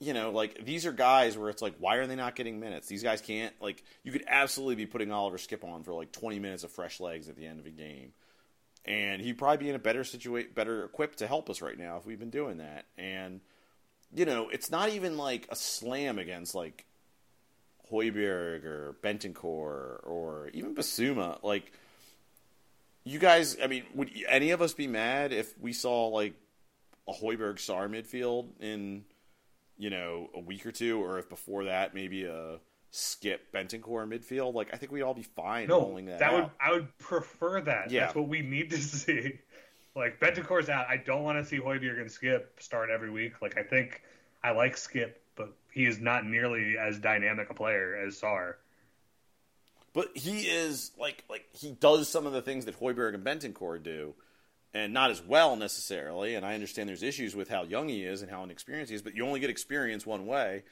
you 0.00 0.12
know, 0.12 0.30
like 0.30 0.64
these 0.64 0.86
are 0.86 0.92
guys 0.92 1.38
where 1.38 1.48
it's 1.50 1.62
like, 1.62 1.74
why 1.78 1.96
are 1.96 2.06
they 2.06 2.16
not 2.16 2.34
getting 2.34 2.58
minutes? 2.58 2.88
These 2.88 3.02
guys 3.02 3.20
can't. 3.20 3.54
Like, 3.60 3.82
you 4.02 4.10
could 4.12 4.24
absolutely 4.26 4.74
be 4.74 4.86
putting 4.86 5.12
Oliver 5.12 5.38
Skipp 5.38 5.64
on 5.64 5.82
for 5.84 5.92
like 5.94 6.12
20 6.12 6.38
minutes 6.40 6.64
of 6.64 6.72
fresh 6.72 6.98
legs 7.00 7.28
at 7.28 7.36
the 7.36 7.46
end 7.46 7.60
of 7.60 7.66
a 7.66 7.70
game 7.70 8.12
and 8.86 9.22
he'd 9.22 9.38
probably 9.38 9.56
be 9.58 9.68
in 9.70 9.74
a 9.74 9.78
better 9.78 10.04
situation, 10.04 10.50
better 10.54 10.84
equipped 10.84 11.18
to 11.18 11.26
help 11.26 11.48
us 11.48 11.62
right 11.62 11.78
now 11.78 11.96
if 11.96 12.04
we've 12.04 12.18
been 12.18 12.28
doing 12.30 12.58
that. 12.58 12.84
And 12.98 13.40
you 14.14 14.24
know, 14.24 14.48
it's 14.48 14.70
not 14.70 14.90
even 14.90 15.16
like 15.16 15.46
a 15.50 15.56
slam 15.56 16.18
against 16.18 16.54
like 16.54 16.84
Højbjerg 17.90 18.64
or 18.64 18.96
Bentancur 19.02 20.06
or 20.06 20.50
even 20.54 20.74
Bissouma. 20.74 21.42
Like, 21.42 21.72
you 23.04 23.18
guys, 23.18 23.56
I 23.62 23.66
mean, 23.66 23.84
would 23.94 24.10
any 24.28 24.50
of 24.50 24.62
us 24.62 24.72
be 24.72 24.86
mad 24.86 25.32
if 25.32 25.58
we 25.58 25.72
saw 25.72 26.08
like 26.08 26.34
a 27.08 27.12
Højbjerg 27.12 27.58
star 27.58 27.88
midfield 27.88 28.48
in 28.60 29.04
you 29.76 29.90
know 29.90 30.30
a 30.34 30.40
week 30.40 30.64
or 30.64 30.72
two, 30.72 31.02
or 31.02 31.18
if 31.18 31.28
before 31.28 31.64
that 31.64 31.94
maybe 31.94 32.24
a 32.24 32.58
Skipp 32.92 33.40
Bentancur 33.52 34.08
midfield? 34.08 34.54
Like, 34.54 34.72
I 34.72 34.76
think 34.76 34.92
we'd 34.92 35.02
all 35.02 35.14
be 35.14 35.22
fine 35.24 35.68
No, 35.68 35.80
rolling 35.80 36.06
that, 36.06 36.20
that 36.20 36.32
would. 36.32 36.50
I 36.60 36.72
would 36.72 36.96
prefer 36.98 37.60
that. 37.62 37.90
Yeah. 37.90 38.02
That's 38.02 38.14
what 38.14 38.28
we 38.28 38.40
need 38.40 38.70
to 38.70 38.78
see. 38.80 39.40
Like 39.96 40.18
Bentancur's 40.18 40.68
out. 40.68 40.86
I 40.88 40.96
don't 40.96 41.22
want 41.22 41.38
to 41.38 41.44
see 41.44 41.58
Højbjerg 41.58 42.00
and 42.00 42.10
Skipp 42.10 42.44
start 42.58 42.90
every 42.90 43.10
week. 43.10 43.40
Like 43.40 43.56
I 43.56 43.62
think 43.62 44.02
I 44.42 44.50
like 44.50 44.76
Skipp, 44.76 45.12
but 45.36 45.52
he 45.72 45.86
is 45.86 46.00
not 46.00 46.26
nearly 46.26 46.76
as 46.78 46.98
dynamic 46.98 47.50
a 47.50 47.54
player 47.54 47.96
as 47.96 48.20
Sarr. 48.20 48.54
But 49.92 50.16
he 50.16 50.42
is 50.42 50.90
like 50.98 51.22
like 51.30 51.46
he 51.52 51.70
does 51.70 52.08
some 52.08 52.26
of 52.26 52.32
the 52.32 52.42
things 52.42 52.64
that 52.64 52.78
Højbjerg 52.80 53.14
and 53.14 53.24
Bentancur 53.24 53.80
do, 53.80 54.14
and 54.74 54.92
not 54.92 55.12
as 55.12 55.22
well 55.22 55.54
necessarily. 55.54 56.34
And 56.34 56.44
I 56.44 56.54
understand 56.54 56.88
there's 56.88 57.04
issues 57.04 57.36
with 57.36 57.48
how 57.48 57.62
young 57.62 57.88
he 57.88 58.04
is 58.04 58.20
and 58.20 58.30
how 58.30 58.42
inexperienced 58.42 58.90
he 58.90 58.96
is, 58.96 59.02
but 59.02 59.14
you 59.14 59.24
only 59.24 59.38
get 59.38 59.50
experience 59.50 60.04
one 60.04 60.26
way. 60.26 60.64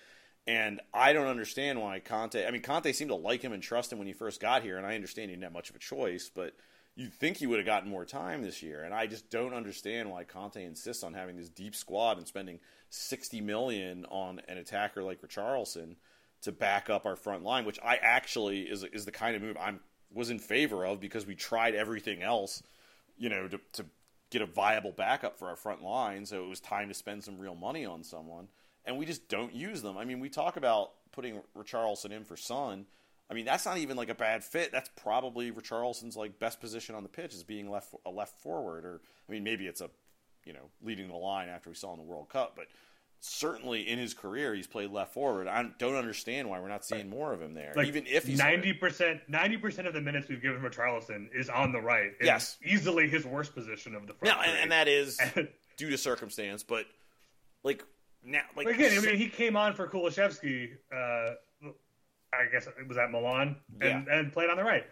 And 0.44 0.80
I 0.92 1.12
don't 1.12 1.28
understand 1.28 1.80
why 1.80 2.00
Conte. 2.00 2.44
I 2.44 2.50
mean, 2.50 2.62
Conte 2.62 2.90
seemed 2.92 3.10
to 3.10 3.14
like 3.14 3.42
him 3.42 3.52
and 3.52 3.62
trust 3.62 3.92
him 3.92 3.98
when 3.98 4.08
he 4.08 4.12
first 4.12 4.40
got 4.40 4.64
here, 4.64 4.76
and 4.76 4.84
I 4.84 4.96
understand 4.96 5.30
he 5.30 5.36
didn't 5.36 5.44
have 5.44 5.52
much 5.52 5.70
of 5.70 5.76
a 5.76 5.78
choice, 5.78 6.28
but 6.34 6.56
you'd 6.94 7.14
think 7.14 7.38
he 7.38 7.46
would 7.46 7.58
have 7.58 7.66
gotten 7.66 7.88
more 7.88 8.04
time 8.04 8.42
this 8.42 8.62
year. 8.62 8.84
And 8.84 8.92
I 8.92 9.06
just 9.06 9.30
don't 9.30 9.54
understand 9.54 10.10
why 10.10 10.24
Conte 10.24 10.62
insists 10.62 11.02
on 11.02 11.14
having 11.14 11.36
this 11.36 11.48
deep 11.48 11.74
squad 11.74 12.18
and 12.18 12.26
spending 12.26 12.60
sixty 12.90 13.40
million 13.40 14.04
on 14.10 14.40
an 14.48 14.58
attacker 14.58 15.02
like 15.02 15.22
Richarlison 15.22 15.96
to 16.42 16.52
back 16.52 16.90
up 16.90 17.06
our 17.06 17.16
front 17.16 17.44
line, 17.44 17.64
which 17.64 17.78
I 17.82 17.96
actually 17.96 18.62
is 18.62 18.84
is 18.84 19.04
the 19.04 19.12
kind 19.12 19.36
of 19.36 19.42
move 19.42 19.56
I'm 19.58 19.80
was 20.12 20.28
in 20.28 20.38
favor 20.38 20.84
of 20.84 21.00
because 21.00 21.26
we 21.26 21.34
tried 21.34 21.74
everything 21.74 22.22
else, 22.22 22.62
you 23.16 23.30
know, 23.30 23.48
to, 23.48 23.58
to 23.72 23.86
get 24.28 24.42
a 24.42 24.46
viable 24.46 24.92
backup 24.92 25.38
for 25.38 25.48
our 25.48 25.56
front 25.56 25.82
line. 25.82 26.26
So 26.26 26.44
it 26.44 26.48
was 26.48 26.60
time 26.60 26.88
to 26.88 26.94
spend 26.94 27.24
some 27.24 27.38
real 27.38 27.54
money 27.54 27.86
on 27.86 28.04
someone, 28.04 28.48
and 28.84 28.98
we 28.98 29.06
just 29.06 29.28
don't 29.28 29.54
use 29.54 29.80
them. 29.80 29.96
I 29.96 30.04
mean, 30.04 30.20
we 30.20 30.28
talk 30.28 30.58
about 30.58 30.90
putting 31.12 31.40
Richarlison 31.56 32.10
in 32.10 32.24
for 32.24 32.36
Son. 32.36 32.84
I 33.30 33.34
mean, 33.34 33.44
that's 33.44 33.64
not 33.64 33.78
even 33.78 33.96
like 33.96 34.10
a 34.10 34.14
bad 34.14 34.44
fit. 34.44 34.72
That's 34.72 34.90
probably 34.96 35.50
Richarlison's 35.50 36.16
like 36.16 36.38
best 36.38 36.60
position 36.60 36.94
on 36.94 37.02
the 37.02 37.08
pitch 37.08 37.34
is 37.34 37.42
being 37.44 37.70
left 37.70 37.94
a 38.04 38.10
left 38.10 38.40
forward, 38.40 38.84
or 38.84 39.00
I 39.28 39.32
mean, 39.32 39.42
maybe 39.44 39.66
it's 39.66 39.80
a 39.80 39.90
you 40.44 40.52
know 40.52 40.70
leading 40.82 41.08
the 41.08 41.16
line 41.16 41.48
after 41.48 41.70
we 41.70 41.76
saw 41.76 41.92
in 41.92 41.98
the 41.98 42.04
World 42.04 42.28
Cup, 42.28 42.54
but 42.56 42.66
certainly 43.24 43.88
in 43.88 43.98
his 44.00 44.14
career 44.14 44.52
he's 44.52 44.66
played 44.66 44.90
left 44.90 45.14
forward. 45.14 45.46
I 45.46 45.64
don't 45.78 45.94
understand 45.94 46.50
why 46.50 46.60
we're 46.60 46.68
not 46.68 46.84
seeing 46.84 47.08
more 47.08 47.32
of 47.32 47.40
him 47.40 47.54
there, 47.54 47.72
Like, 47.76 47.86
even 47.86 48.04
if 48.06 48.24
he's 48.26 48.36
ninety 48.38 48.72
percent, 48.72 49.20
ninety 49.28 49.56
percent 49.56 49.86
of 49.86 49.94
the 49.94 50.00
minutes 50.00 50.28
we've 50.28 50.42
given 50.42 50.60
Richarlison 50.60 51.28
is 51.32 51.48
on 51.48 51.70
the 51.72 51.80
right. 51.80 52.10
It's 52.18 52.26
Yes. 52.26 52.58
easily 52.64 53.08
his 53.08 53.24
worst 53.24 53.54
position 53.54 53.94
of 53.94 54.08
the 54.08 54.14
front. 54.14 54.36
Now, 54.36 54.42
and, 54.42 54.58
and 54.58 54.72
that 54.72 54.88
is 54.88 55.18
due 55.76 55.88
to 55.90 55.96
circumstance, 55.96 56.64
but 56.64 56.86
like 57.62 57.84
now, 58.24 58.42
like 58.56 58.66
again, 58.66 58.98
I 58.98 59.00
mean, 59.00 59.16
he 59.16 59.28
came 59.28 59.56
on 59.56 59.74
for 59.74 59.86
Kulusevski. 59.88 60.70
Uh, 60.92 61.34
I 62.32 62.50
guess 62.50 62.66
it 62.66 62.88
was 62.88 62.96
at 62.96 63.10
Milan 63.10 63.56
and, 63.80 64.08
and 64.08 64.32
played 64.32 64.50
on 64.50 64.56
the 64.56 64.64
right. 64.64 64.84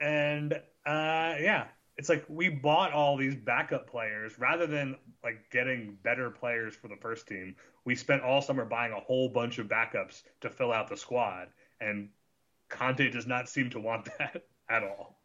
And 0.00 0.52
uh, 0.52 1.34
yeah, 1.40 1.66
it's 1.96 2.08
like 2.08 2.24
we 2.28 2.48
bought 2.48 2.92
all 2.92 3.16
these 3.16 3.34
backup 3.34 3.90
players 3.90 4.38
rather 4.38 4.66
than 4.66 4.96
like 5.24 5.50
getting 5.50 5.98
better 6.02 6.30
players 6.30 6.74
for 6.74 6.88
the 6.88 6.96
first 6.96 7.26
team. 7.26 7.56
We 7.84 7.94
spent 7.94 8.22
all 8.22 8.40
summer 8.40 8.64
buying 8.64 8.92
a 8.92 9.00
whole 9.00 9.28
bunch 9.28 9.58
of 9.58 9.66
backups 9.66 10.22
to 10.40 10.50
fill 10.50 10.72
out 10.72 10.88
the 10.88 10.96
squad, 10.96 11.48
and 11.80 12.08
Conte 12.68 13.10
does 13.10 13.26
not 13.26 13.48
seem 13.48 13.70
to 13.70 13.80
want 13.80 14.08
that 14.18 14.44
at 14.68 14.82
all. 14.84 15.20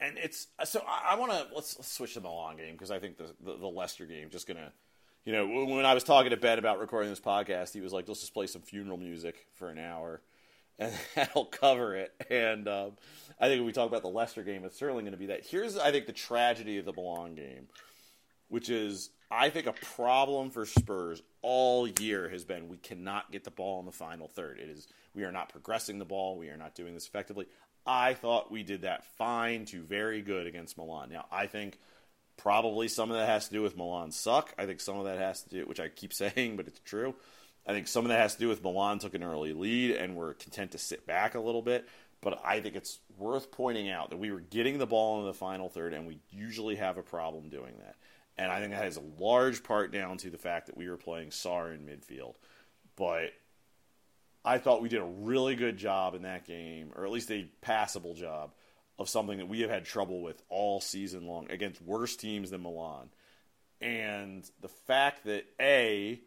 and 0.00 0.16
it's 0.18 0.46
so 0.64 0.82
I, 0.86 1.14
I 1.14 1.18
want 1.18 1.32
to 1.32 1.46
let's, 1.54 1.76
let's 1.76 1.92
switch 1.92 2.14
to 2.14 2.20
the 2.20 2.28
long 2.28 2.56
game 2.56 2.72
because 2.72 2.90
I 2.90 2.98
think 2.98 3.16
the, 3.16 3.34
the 3.44 3.56
the 3.56 3.66
Leicester 3.68 4.06
game 4.06 4.30
just 4.30 4.46
gonna, 4.46 4.72
you 5.24 5.32
know, 5.32 5.46
when 5.46 5.84
I 5.86 5.94
was 5.94 6.04
talking 6.04 6.30
to 6.30 6.36
Ben 6.36 6.58
about 6.58 6.78
recording 6.78 7.10
this 7.10 7.20
podcast, 7.20 7.72
he 7.72 7.80
was 7.80 7.92
like, 7.92 8.06
"Let's 8.06 8.20
just 8.20 8.34
play 8.34 8.46
some 8.46 8.62
funeral 8.62 8.98
music 8.98 9.46
for 9.54 9.70
an 9.70 9.78
hour, 9.78 10.20
and 10.78 10.92
that'll 11.14 11.46
cover 11.46 11.96
it." 11.96 12.12
And 12.30 12.68
um, 12.68 12.92
I 13.40 13.48
think 13.48 13.60
when 13.60 13.66
we 13.66 13.72
talk 13.72 13.88
about 13.88 14.02
the 14.02 14.08
Leicester 14.08 14.42
game, 14.42 14.64
it's 14.64 14.78
certainly 14.78 15.02
going 15.02 15.12
to 15.12 15.18
be 15.18 15.26
that. 15.26 15.46
Here's 15.46 15.76
I 15.76 15.90
think 15.90 16.06
the 16.06 16.12
tragedy 16.12 16.78
of 16.78 16.84
the 16.84 16.92
Milan 16.92 17.34
game, 17.34 17.68
which 18.48 18.70
is 18.70 19.10
I 19.30 19.50
think 19.50 19.66
a 19.66 19.72
problem 19.72 20.50
for 20.50 20.64
Spurs 20.66 21.22
all 21.42 21.88
year 21.88 22.28
has 22.28 22.44
been 22.44 22.68
we 22.68 22.76
cannot 22.76 23.32
get 23.32 23.44
the 23.44 23.50
ball 23.50 23.80
in 23.80 23.86
the 23.86 23.92
final 23.92 24.28
third. 24.28 24.58
It 24.58 24.68
is 24.68 24.86
we 25.14 25.24
are 25.24 25.32
not 25.32 25.48
progressing 25.48 25.98
the 25.98 26.04
ball. 26.04 26.38
We 26.38 26.48
are 26.48 26.56
not 26.56 26.74
doing 26.74 26.94
this 26.94 27.06
effectively. 27.06 27.46
I 27.86 28.14
thought 28.14 28.50
we 28.50 28.62
did 28.62 28.82
that 28.82 29.04
fine 29.16 29.66
to 29.66 29.82
very 29.82 30.22
good 30.22 30.46
against 30.46 30.78
Milan. 30.78 31.10
Now 31.10 31.26
I 31.30 31.46
think 31.46 31.78
probably 32.36 32.88
some 32.88 33.10
of 33.10 33.16
that 33.16 33.28
has 33.28 33.48
to 33.48 33.54
do 33.54 33.62
with 33.62 33.76
Milan 33.76 34.10
suck. 34.10 34.54
I 34.58 34.66
think 34.66 34.80
some 34.80 34.98
of 34.98 35.04
that 35.04 35.18
has 35.18 35.42
to 35.42 35.50
do, 35.50 35.66
which 35.66 35.80
I 35.80 35.88
keep 35.88 36.12
saying, 36.14 36.56
but 36.56 36.66
it's 36.66 36.80
true. 36.80 37.14
I 37.66 37.72
think 37.72 37.88
some 37.88 38.04
of 38.04 38.10
that 38.10 38.20
has 38.20 38.34
to 38.34 38.40
do 38.40 38.48
with 38.48 38.62
Milan 38.62 38.98
took 38.98 39.14
an 39.14 39.22
early 39.22 39.52
lead 39.52 39.92
and 39.92 40.16
were 40.16 40.34
content 40.34 40.72
to 40.72 40.78
sit 40.78 41.06
back 41.06 41.34
a 41.34 41.40
little 41.40 41.62
bit. 41.62 41.88
But 42.20 42.40
I 42.44 42.60
think 42.60 42.74
it's 42.74 43.00
worth 43.18 43.50
pointing 43.50 43.90
out 43.90 44.10
that 44.10 44.18
we 44.18 44.30
were 44.30 44.40
getting 44.40 44.78
the 44.78 44.86
ball 44.86 45.20
in 45.20 45.26
the 45.26 45.34
final 45.34 45.68
third, 45.68 45.92
and 45.92 46.06
we 46.06 46.20
usually 46.30 46.76
have 46.76 46.96
a 46.96 47.02
problem 47.02 47.50
doing 47.50 47.74
that. 47.80 47.96
And 48.36 48.50
I 48.50 48.60
think 48.60 48.72
that 48.72 48.84
has 48.84 48.96
a 48.96 49.22
large 49.22 49.62
part 49.62 49.92
down 49.92 50.16
to 50.18 50.30
the 50.30 50.38
fact 50.38 50.66
that 50.66 50.76
we 50.76 50.88
were 50.88 50.96
playing 50.96 51.28
Sarr 51.28 51.74
in 51.74 51.86
midfield. 51.86 52.34
But 52.96 53.32
I 54.44 54.58
thought 54.58 54.82
we 54.82 54.88
did 54.88 55.00
a 55.00 55.04
really 55.04 55.54
good 55.54 55.76
job 55.76 56.14
in 56.14 56.22
that 56.22 56.46
game, 56.46 56.92
or 56.96 57.04
at 57.04 57.12
least 57.12 57.30
a 57.30 57.48
passable 57.60 58.14
job, 58.14 58.52
of 58.98 59.08
something 59.08 59.38
that 59.38 59.48
we 59.48 59.60
have 59.60 59.70
had 59.70 59.84
trouble 59.84 60.22
with 60.22 60.42
all 60.48 60.80
season 60.80 61.26
long 61.26 61.50
against 61.50 61.82
worse 61.82 62.16
teams 62.16 62.50
than 62.50 62.62
Milan. 62.62 63.10
And 63.80 64.48
the 64.60 64.68
fact 64.68 65.24
that 65.24 65.44
A, 65.60 66.20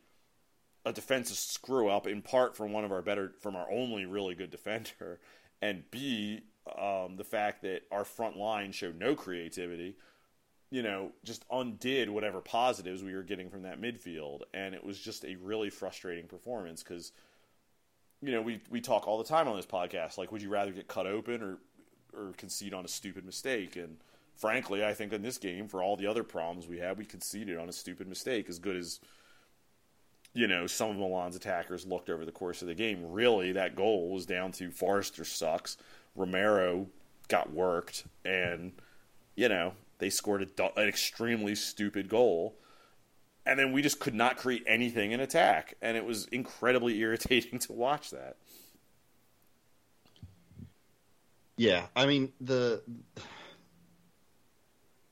a 0.87 0.93
defensive 0.93 1.37
screw 1.37 1.89
up 1.89 2.07
in 2.07 2.21
part 2.21 2.55
from 2.55 2.71
one 2.71 2.85
of 2.85 2.91
our 2.91 3.01
better, 3.01 3.33
from 3.41 3.55
our 3.55 3.69
only 3.71 4.05
really 4.05 4.35
good 4.35 4.49
defender, 4.49 5.19
and 5.61 5.83
B, 5.91 6.41
um, 6.79 7.15
the 7.17 7.23
fact 7.23 7.61
that 7.63 7.83
our 7.91 8.05
front 8.05 8.37
line 8.37 8.71
showed 8.71 8.97
no 8.97 9.15
creativity, 9.15 9.95
you 10.69 10.81
know, 10.81 11.11
just 11.23 11.45
undid 11.51 12.09
whatever 12.09 12.41
positives 12.41 13.03
we 13.03 13.15
were 13.15 13.23
getting 13.23 13.49
from 13.49 13.63
that 13.63 13.81
midfield. 13.81 14.41
And 14.53 14.75
it 14.75 14.83
was 14.83 14.99
just 14.99 15.23
a 15.23 15.35
really 15.35 15.69
frustrating 15.69 16.27
performance 16.27 16.83
because 16.83 17.11
you 18.21 18.31
know, 18.31 18.41
we 18.41 18.61
we 18.69 18.81
talk 18.81 19.07
all 19.07 19.17
the 19.17 19.23
time 19.23 19.47
on 19.47 19.55
this 19.55 19.65
podcast. 19.65 20.17
Like, 20.17 20.31
would 20.31 20.41
you 20.41 20.49
rather 20.49 20.71
get 20.71 20.87
cut 20.87 21.05
open 21.07 21.41
or 21.41 21.57
or 22.13 22.33
concede 22.37 22.73
on 22.73 22.83
a 22.83 22.87
stupid 22.87 23.25
mistake? 23.25 23.75
And 23.75 23.97
frankly, 24.35 24.83
I 24.83 24.93
think 24.93 25.13
in 25.13 25.21
this 25.21 25.37
game, 25.37 25.67
for 25.67 25.83
all 25.83 25.95
the 25.95 26.07
other 26.07 26.23
problems 26.23 26.67
we 26.67 26.79
had, 26.79 26.97
we 26.97 27.05
conceded 27.05 27.57
on 27.57 27.69
a 27.69 27.73
stupid 27.73 28.07
mistake. 28.07 28.49
As 28.49 28.59
good 28.59 28.75
as 28.75 28.99
you 30.37 30.47
know, 30.47 30.67
some 30.67 30.91
of 30.91 30.97
Milan's 30.97 31.35
attackers 31.35 31.85
looked 31.85 32.09
over 32.09 32.25
the 32.25 32.31
course 32.31 32.61
of 32.61 32.67
the 32.67 32.75
game. 32.75 33.11
Really, 33.11 33.51
that 33.53 33.75
goal 33.75 34.09
was 34.11 34.25
down 34.25 34.51
to 34.53 34.71
Forster 34.71 35.25
sucks. 35.25 35.77
Romero 36.15 36.87
got 37.27 37.51
worked, 37.51 38.05
and 38.23 38.71
you 39.35 39.49
know 39.49 39.73
they 39.97 40.09
scored 40.09 40.49
a, 40.59 40.79
an 40.79 40.87
extremely 40.87 41.55
stupid 41.55 42.07
goal 42.07 42.55
and 43.47 43.57
then 43.57 43.71
we 43.71 43.81
just 43.81 43.99
could 43.99 44.13
not 44.13 44.35
create 44.35 44.63
anything 44.67 45.13
in 45.13 45.21
attack, 45.21 45.75
and 45.81 45.95
it 45.95 46.05
was 46.05 46.25
incredibly 46.25 46.99
irritating 46.99 47.59
to 47.59 47.71
watch 47.71 48.11
that. 48.11 48.35
Yeah, 51.55 51.85
I 51.95 52.05
mean 52.05 52.33
the 52.41 52.83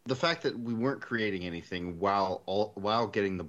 the 0.05 0.15
fact 0.15 0.43
that 0.43 0.59
we 0.59 0.73
weren't 0.75 1.01
creating 1.01 1.43
anything 1.43 1.97
while 1.97 2.43
all, 2.45 2.73
while 2.75 3.07
getting 3.07 3.37
the 3.37 3.47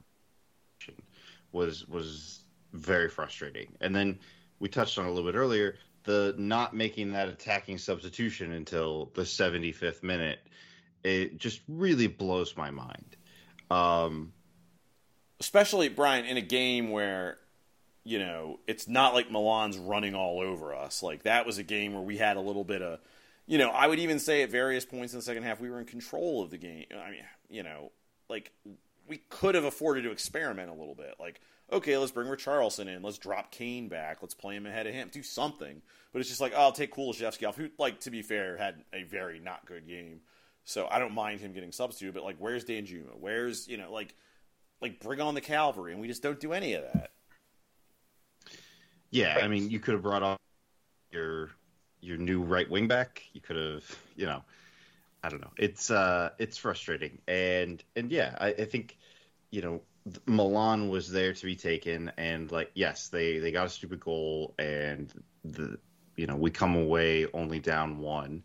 was 1.56 1.88
was 1.88 2.44
very 2.72 3.08
frustrating. 3.08 3.72
And 3.80 3.94
then 3.94 4.20
we 4.60 4.68
touched 4.68 4.98
on 4.98 5.06
a 5.06 5.10
little 5.10 5.30
bit 5.30 5.36
earlier 5.36 5.76
the 6.04 6.34
not 6.38 6.74
making 6.74 7.12
that 7.12 7.28
attacking 7.28 7.78
substitution 7.78 8.52
until 8.52 9.10
the 9.14 9.22
75th 9.22 10.02
minute. 10.02 10.38
It 11.02 11.38
just 11.38 11.60
really 11.68 12.06
blows 12.06 12.56
my 12.56 12.70
mind. 12.70 13.16
Um, 13.70 14.32
Especially 15.40 15.88
Brian 15.88 16.24
in 16.24 16.36
a 16.36 16.42
game 16.42 16.90
where 16.90 17.36
you 18.04 18.20
know 18.20 18.60
it's 18.68 18.86
not 18.86 19.14
like 19.14 19.30
Milan's 19.30 19.76
running 19.76 20.14
all 20.14 20.40
over 20.40 20.74
us. 20.74 21.02
Like 21.02 21.24
that 21.24 21.44
was 21.44 21.58
a 21.58 21.64
game 21.64 21.92
where 21.92 22.02
we 22.02 22.16
had 22.16 22.36
a 22.36 22.40
little 22.40 22.64
bit 22.64 22.82
of, 22.82 23.00
you 23.46 23.58
know, 23.58 23.70
I 23.70 23.86
would 23.86 23.98
even 23.98 24.18
say 24.18 24.42
at 24.42 24.50
various 24.50 24.84
points 24.84 25.12
in 25.12 25.18
the 25.18 25.24
second 25.24 25.42
half 25.42 25.60
we 25.60 25.68
were 25.68 25.80
in 25.80 25.86
control 25.86 26.42
of 26.42 26.50
the 26.50 26.58
game. 26.58 26.86
I 26.92 27.10
mean, 27.10 27.24
you 27.50 27.64
know, 27.64 27.90
like 28.28 28.52
we 29.08 29.18
could 29.28 29.54
have 29.54 29.64
afforded 29.64 30.02
to 30.02 30.10
experiment 30.10 30.70
a 30.70 30.74
little 30.74 30.94
bit. 30.94 31.14
Like, 31.18 31.40
okay, 31.72 31.96
let's 31.98 32.12
bring 32.12 32.28
Richarlison 32.28 32.86
in. 32.86 33.02
Let's 33.02 33.18
drop 33.18 33.50
Kane 33.50 33.88
back. 33.88 34.18
Let's 34.22 34.34
play 34.34 34.56
him 34.56 34.66
ahead 34.66 34.86
of 34.86 34.94
him. 34.94 35.08
Do 35.12 35.22
something. 35.22 35.82
But 36.12 36.20
it's 36.20 36.28
just 36.28 36.40
like, 36.40 36.52
oh, 36.54 36.60
I'll 36.60 36.72
take 36.72 36.94
Kulusevski 36.94 37.46
off, 37.46 37.56
who, 37.56 37.68
like, 37.78 38.00
to 38.00 38.10
be 38.10 38.22
fair, 38.22 38.56
had 38.56 38.82
a 38.92 39.02
very 39.02 39.38
not 39.38 39.66
good 39.66 39.86
game. 39.86 40.20
So 40.64 40.88
I 40.90 40.98
don't 40.98 41.14
mind 41.14 41.40
him 41.40 41.52
getting 41.52 41.72
substituted. 41.72 42.14
But 42.14 42.24
like, 42.24 42.36
where's 42.38 42.64
Danjuma? 42.64 43.18
Where's 43.18 43.68
you 43.68 43.76
know, 43.76 43.92
like, 43.92 44.14
like 44.80 45.00
bring 45.00 45.20
on 45.20 45.34
the 45.34 45.40
cavalry, 45.40 45.92
and 45.92 46.00
we 46.00 46.08
just 46.08 46.22
don't 46.22 46.40
do 46.40 46.52
any 46.52 46.74
of 46.74 46.84
that. 46.92 47.10
yeah, 49.10 49.38
I 49.42 49.48
mean, 49.48 49.70
you 49.70 49.78
could 49.78 49.94
have 49.94 50.02
brought 50.02 50.22
on 50.22 50.36
your 51.10 51.50
your 52.00 52.16
new 52.16 52.42
right 52.42 52.68
wing 52.68 52.88
back. 52.88 53.22
You 53.32 53.40
could 53.40 53.56
have, 53.56 53.84
you 54.16 54.26
know, 54.26 54.42
I 55.26 55.28
don't 55.28 55.40
know. 55.40 55.50
It's 55.56 55.90
uh, 55.90 56.30
it's 56.38 56.56
frustrating, 56.56 57.18
and 57.26 57.82
and 57.96 58.12
yeah, 58.12 58.36
I, 58.38 58.48
I 58.50 58.64
think, 58.64 58.96
you 59.50 59.60
know, 59.60 59.82
Milan 60.24 60.88
was 60.88 61.10
there 61.10 61.32
to 61.32 61.44
be 61.44 61.56
taken, 61.56 62.12
and 62.16 62.52
like, 62.52 62.70
yes, 62.74 63.08
they 63.08 63.40
they 63.40 63.50
got 63.50 63.66
a 63.66 63.68
stupid 63.68 63.98
goal, 63.98 64.54
and 64.56 65.12
the 65.44 65.78
you 66.14 66.28
know 66.28 66.36
we 66.36 66.52
come 66.52 66.76
away 66.76 67.26
only 67.34 67.58
down 67.58 67.98
one, 67.98 68.44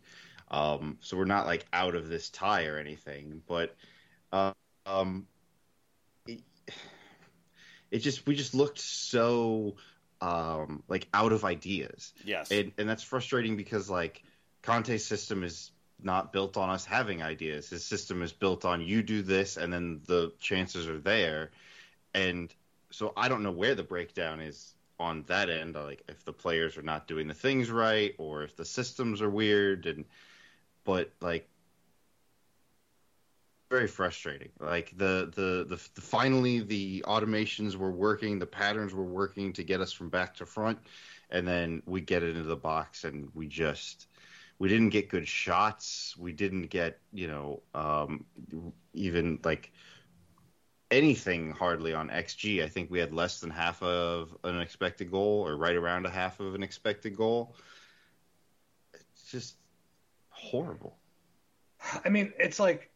um, 0.50 0.98
so 1.00 1.16
we're 1.16 1.24
not 1.24 1.46
like 1.46 1.64
out 1.72 1.94
of 1.94 2.08
this 2.08 2.30
tie 2.30 2.66
or 2.66 2.78
anything, 2.78 3.42
but 3.46 3.76
uh, 4.32 4.52
um, 4.84 5.28
it, 6.26 6.40
it 7.92 7.98
just 7.98 8.26
we 8.26 8.34
just 8.34 8.56
looked 8.56 8.80
so 8.80 9.76
um 10.20 10.82
like 10.88 11.06
out 11.14 11.30
of 11.30 11.44
ideas. 11.44 12.12
Yes, 12.24 12.50
and 12.50 12.72
and 12.76 12.88
that's 12.88 13.04
frustrating 13.04 13.56
because 13.56 13.88
like 13.88 14.24
Conte's 14.62 15.06
system 15.06 15.44
is 15.44 15.70
not 16.04 16.32
built 16.32 16.56
on 16.56 16.70
us 16.70 16.84
having 16.84 17.22
ideas. 17.22 17.70
His 17.70 17.84
system 17.84 18.22
is 18.22 18.32
built 18.32 18.64
on 18.64 18.80
you 18.80 19.02
do 19.02 19.22
this 19.22 19.56
and 19.56 19.72
then 19.72 20.00
the 20.06 20.32
chances 20.40 20.88
are 20.88 20.98
there. 20.98 21.50
And 22.14 22.52
so 22.90 23.12
I 23.16 23.28
don't 23.28 23.42
know 23.42 23.52
where 23.52 23.74
the 23.74 23.82
breakdown 23.82 24.40
is 24.40 24.74
on 24.98 25.24
that 25.26 25.50
end, 25.50 25.74
like 25.74 26.02
if 26.08 26.24
the 26.24 26.32
players 26.32 26.76
are 26.76 26.82
not 26.82 27.06
doing 27.06 27.26
the 27.26 27.34
things 27.34 27.70
right 27.70 28.14
or 28.18 28.42
if 28.42 28.56
the 28.56 28.64
systems 28.64 29.20
are 29.22 29.30
weird 29.30 29.86
and 29.86 30.04
but 30.84 31.10
like 31.20 31.48
very 33.72 33.88
frustrating. 33.88 34.50
Like 34.60 34.92
the, 34.98 35.32
the 35.34 35.64
the 35.66 35.80
the 35.94 36.00
finally 36.02 36.60
the 36.60 37.02
automations 37.08 37.74
were 37.74 37.90
working, 37.90 38.38
the 38.38 38.46
patterns 38.46 38.92
were 38.92 39.02
working 39.02 39.50
to 39.54 39.64
get 39.64 39.80
us 39.80 39.92
from 39.92 40.10
back 40.10 40.36
to 40.36 40.46
front, 40.46 40.78
and 41.30 41.48
then 41.48 41.82
we 41.86 42.02
get 42.02 42.22
it 42.22 42.36
into 42.36 42.48
the 42.48 42.56
box 42.56 43.04
and 43.04 43.30
we 43.34 43.46
just 43.48 44.08
we 44.62 44.68
didn't 44.68 44.90
get 44.90 45.08
good 45.08 45.26
shots. 45.26 46.14
We 46.16 46.30
didn't 46.30 46.68
get 46.68 47.00
you 47.12 47.26
know 47.26 47.62
um, 47.74 48.24
even 48.94 49.40
like 49.42 49.72
anything 50.88 51.50
hardly 51.50 51.94
on 51.94 52.10
xG. 52.10 52.62
I 52.62 52.68
think 52.68 52.88
we 52.88 53.00
had 53.00 53.12
less 53.12 53.40
than 53.40 53.50
half 53.50 53.82
of 53.82 54.36
an 54.44 54.60
expected 54.60 55.10
goal, 55.10 55.48
or 55.48 55.56
right 55.56 55.74
around 55.74 56.06
a 56.06 56.10
half 56.10 56.38
of 56.38 56.54
an 56.54 56.62
expected 56.62 57.16
goal. 57.16 57.56
It's 58.94 59.32
just 59.32 59.56
horrible. 60.28 60.96
I 62.04 62.08
mean, 62.08 62.32
it's 62.38 62.60
like 62.60 62.92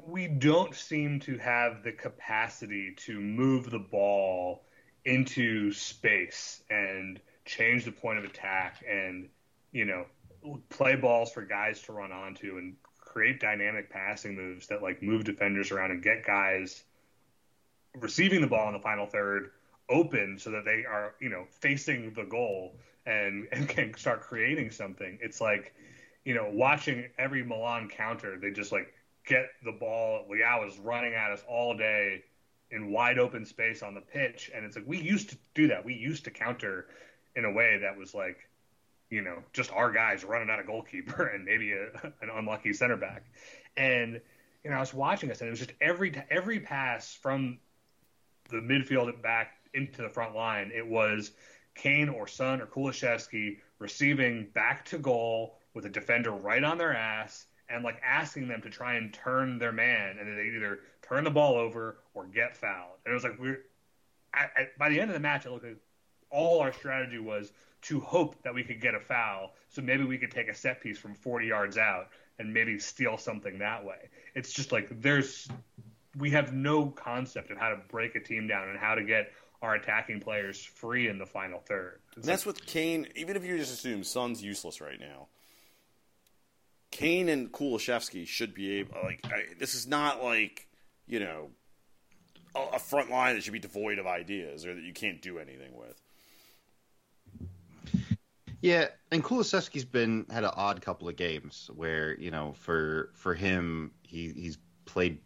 we 0.00 0.28
don't 0.28 0.76
seem 0.76 1.18
to 1.22 1.38
have 1.38 1.82
the 1.82 1.90
capacity 1.90 2.94
to 2.98 3.18
move 3.18 3.68
the 3.68 3.80
ball 3.80 4.62
into 5.04 5.72
space 5.72 6.62
and 6.70 7.20
change 7.44 7.84
the 7.84 7.90
point 7.90 8.20
of 8.20 8.24
attack 8.24 8.84
and 8.88 9.28
you 9.72 9.84
know 9.84 10.04
play 10.68 10.96
balls 10.96 11.32
for 11.32 11.42
guys 11.42 11.80
to 11.82 11.92
run 11.92 12.12
onto 12.12 12.58
and 12.58 12.76
create 12.98 13.40
dynamic 13.40 13.90
passing 13.90 14.36
moves 14.36 14.66
that 14.68 14.82
like 14.82 15.02
move 15.02 15.24
defenders 15.24 15.70
around 15.70 15.90
and 15.90 16.02
get 16.02 16.24
guys 16.24 16.84
receiving 17.94 18.40
the 18.40 18.46
ball 18.46 18.68
in 18.68 18.74
the 18.74 18.80
final 18.80 19.06
third 19.06 19.50
open 19.88 20.38
so 20.38 20.50
that 20.50 20.64
they 20.64 20.84
are 20.84 21.14
you 21.20 21.28
know 21.28 21.44
facing 21.50 22.12
the 22.12 22.24
goal 22.24 22.76
and 23.06 23.48
and 23.52 23.68
can 23.68 23.94
start 23.94 24.20
creating 24.20 24.70
something. 24.70 25.18
It's 25.20 25.40
like 25.40 25.74
you 26.24 26.34
know 26.34 26.50
watching 26.52 27.08
every 27.18 27.42
Milan 27.42 27.88
counter 27.88 28.38
they 28.38 28.50
just 28.50 28.72
like 28.72 28.92
get 29.26 29.46
the 29.64 29.72
ball. 29.72 30.26
Leao 30.30 30.66
is 30.66 30.78
running 30.78 31.14
at 31.14 31.30
us 31.30 31.42
all 31.48 31.76
day 31.76 32.22
in 32.70 32.90
wide 32.90 33.18
open 33.18 33.44
space 33.44 33.82
on 33.82 33.94
the 33.94 34.00
pitch. 34.00 34.50
And 34.54 34.64
it's 34.64 34.76
like 34.76 34.86
we 34.86 34.98
used 34.98 35.30
to 35.30 35.38
do 35.54 35.68
that. 35.68 35.84
We 35.84 35.94
used 35.94 36.24
to 36.24 36.30
counter 36.30 36.86
in 37.36 37.44
a 37.44 37.52
way 37.52 37.78
that 37.80 37.96
was 37.96 38.14
like 38.14 38.47
you 39.10 39.22
know 39.22 39.38
just 39.52 39.72
our 39.72 39.90
guys 39.90 40.24
running 40.24 40.50
at 40.50 40.58
a 40.58 40.64
goalkeeper 40.64 41.26
and 41.34 41.44
maybe 41.44 41.72
a, 41.72 41.86
an 42.20 42.30
unlucky 42.34 42.72
center 42.72 42.96
back. 42.96 43.24
And 43.76 44.20
you 44.64 44.70
know 44.70 44.76
I 44.76 44.80
was 44.80 44.94
watching 44.94 45.28
this 45.28 45.40
and 45.40 45.48
it 45.48 45.50
was 45.50 45.60
just 45.60 45.72
every 45.80 46.14
every 46.30 46.60
pass 46.60 47.14
from 47.14 47.58
the 48.50 48.56
midfield 48.56 49.20
back 49.22 49.54
into 49.74 50.02
the 50.02 50.08
front 50.08 50.34
line 50.34 50.72
it 50.74 50.86
was 50.86 51.32
Kane 51.74 52.08
or 52.08 52.26
Son 52.26 52.60
or 52.60 52.66
Kulusevski 52.66 53.58
receiving 53.78 54.48
back 54.54 54.84
to 54.86 54.98
goal 54.98 55.58
with 55.74 55.86
a 55.86 55.88
defender 55.88 56.32
right 56.32 56.64
on 56.64 56.76
their 56.78 56.94
ass 56.94 57.46
and 57.68 57.84
like 57.84 58.00
asking 58.04 58.48
them 58.48 58.60
to 58.62 58.70
try 58.70 58.94
and 58.94 59.12
turn 59.12 59.58
their 59.58 59.72
man 59.72 60.16
and 60.18 60.36
they 60.36 60.56
either 60.56 60.80
turn 61.02 61.24
the 61.24 61.30
ball 61.30 61.54
over 61.54 61.98
or 62.14 62.26
get 62.26 62.56
fouled. 62.56 62.96
And 63.04 63.12
it 63.12 63.14
was 63.14 63.24
like 63.24 63.38
we're 63.38 63.64
by 64.78 64.88
the 64.88 65.00
end 65.00 65.10
of 65.10 65.14
the 65.14 65.20
match 65.20 65.46
it 65.46 65.50
looked 65.50 65.64
like 65.64 65.76
all 66.30 66.60
our 66.60 66.72
strategy 66.72 67.18
was 67.18 67.52
to 67.82 68.00
hope 68.00 68.42
that 68.42 68.54
we 68.54 68.64
could 68.64 68.80
get 68.80 68.94
a 68.94 69.00
foul, 69.00 69.54
so 69.68 69.82
maybe 69.82 70.04
we 70.04 70.18
could 70.18 70.30
take 70.30 70.48
a 70.48 70.54
set 70.54 70.80
piece 70.80 70.98
from 70.98 71.14
40 71.14 71.46
yards 71.46 71.78
out 71.78 72.08
and 72.38 72.52
maybe 72.52 72.78
steal 72.78 73.16
something 73.16 73.58
that 73.58 73.84
way. 73.84 74.08
It's 74.34 74.52
just 74.52 74.72
like 74.72 75.00
there's 75.00 75.48
we 76.16 76.30
have 76.30 76.52
no 76.52 76.86
concept 76.86 77.50
of 77.50 77.58
how 77.58 77.70
to 77.70 77.76
break 77.88 78.14
a 78.14 78.20
team 78.20 78.48
down 78.48 78.68
and 78.68 78.78
how 78.78 78.94
to 78.94 79.04
get 79.04 79.32
our 79.62 79.74
attacking 79.74 80.20
players 80.20 80.62
free 80.62 81.08
in 81.08 81.18
the 81.18 81.26
final 81.26 81.60
third. 81.60 82.00
And 82.16 82.24
that's 82.24 82.46
with 82.46 82.64
Kane. 82.64 83.08
Even 83.16 83.36
if 83.36 83.44
you 83.44 83.56
just 83.58 83.72
assume 83.72 84.04
Son's 84.04 84.42
useless 84.42 84.80
right 84.80 84.98
now, 85.00 85.28
Kane 86.90 87.28
and 87.28 87.52
Kulusevski 87.52 88.26
should 88.26 88.54
be 88.54 88.78
able. 88.78 88.96
Like 89.02 89.20
I, 89.24 89.44
this 89.58 89.74
is 89.74 89.86
not 89.86 90.22
like 90.22 90.68
you 91.06 91.20
know 91.20 91.50
a, 92.54 92.76
a 92.76 92.78
front 92.78 93.10
line 93.10 93.34
that 93.34 93.42
should 93.42 93.52
be 93.52 93.58
devoid 93.58 93.98
of 93.98 94.06
ideas 94.06 94.64
or 94.64 94.74
that 94.74 94.84
you 94.84 94.92
can't 94.92 95.20
do 95.20 95.38
anything 95.38 95.76
with. 95.76 96.00
Yeah, 98.60 98.88
and 99.12 99.22
Kulusevski's 99.22 99.84
been 99.84 100.26
had 100.30 100.44
an 100.44 100.50
odd 100.54 100.82
couple 100.82 101.08
of 101.08 101.16
games 101.16 101.70
where 101.74 102.18
you 102.18 102.30
know 102.30 102.52
for 102.54 103.10
for 103.14 103.34
him 103.34 103.92
he 104.02 104.32
he's 104.32 104.58
played 104.84 105.20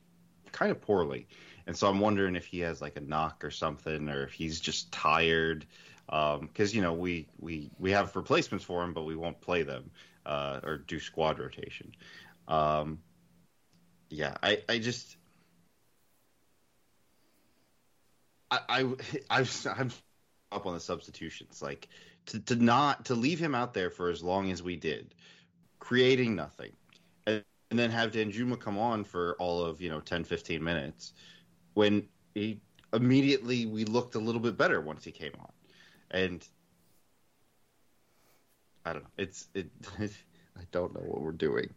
kind 0.53 0.71
of 0.71 0.81
poorly, 0.83 1.29
and 1.67 1.77
so 1.77 1.89
I'm 1.89 2.01
wondering 2.01 2.37
if 2.37 2.45
he 2.47 2.61
has 2.61 2.83
like 2.83 2.97
a 2.97 3.01
knock 3.01 3.45
or 3.45 3.51
something, 3.51 4.09
or 4.09 4.25
if 4.25 4.33
he's 4.33 4.61
just 4.61 4.93
tired. 4.93 5.67
Because 6.07 6.73
um, 6.73 6.77
you 6.77 6.83
know 6.83 6.93
we 6.93 7.29
we 7.39 7.71
we 7.79 7.91
have 7.93 8.15
replacements 8.17 8.65
for 8.65 8.85
him, 8.85 8.93
but 8.93 9.05
we 9.05 9.17
won't 9.17 9.41
play 9.41 9.63
them 9.63 9.91
uh, 10.27 10.61
or 10.63 10.79
do 10.79 11.01
squad 11.01 11.39
rotation. 11.39 11.93
Um, 12.49 12.99
yeah, 14.11 14.37
I 14.43 14.63
I 14.69 14.79
just 14.79 15.17
I 18.51 18.61
I 18.69 18.95
I've, 19.31 19.67
I'm 19.67 19.91
up 20.51 20.67
on 20.67 20.75
the 20.75 20.81
substitutions 20.81 21.63
like 21.63 21.89
to, 22.27 22.41
to 22.41 22.57
not 22.57 23.05
to 23.07 23.15
leave 23.15 23.39
him 23.39 23.55
out 23.55 23.75
there 23.75 23.91
for 23.91 24.11
as 24.11 24.23
long 24.23 24.51
as 24.51 24.63
we 24.63 24.77
did, 24.77 25.15
creating 25.79 26.35
nothing, 26.35 26.73
and, 27.27 27.45
and 27.71 27.79
then 27.79 27.91
have 27.91 28.13
Danjuma 28.13 28.59
come 28.59 28.79
on 28.79 29.05
for 29.05 29.37
all 29.39 29.63
of 29.63 29.81
you 29.81 29.91
know 29.91 30.01
10, 30.01 30.25
15 30.25 30.63
minutes, 30.63 31.13
when 31.75 32.07
he 32.35 32.61
immediately 32.93 33.67
we 33.67 33.85
looked 33.85 34.15
a 34.15 34.19
little 34.19 34.41
bit 34.41 34.57
better 34.57 34.81
once 34.81 35.05
he 35.05 35.11
came 35.11 35.33
on, 35.39 35.53
and 36.11 36.47
I 38.85 38.93
don't 38.93 39.03
know. 39.03 39.11
It's 39.19 39.49
it. 39.55 39.71
I 40.01 40.65
don't 40.71 40.95
know 40.95 41.01
what 41.01 41.23
we're 41.23 41.33
doing. 41.33 41.73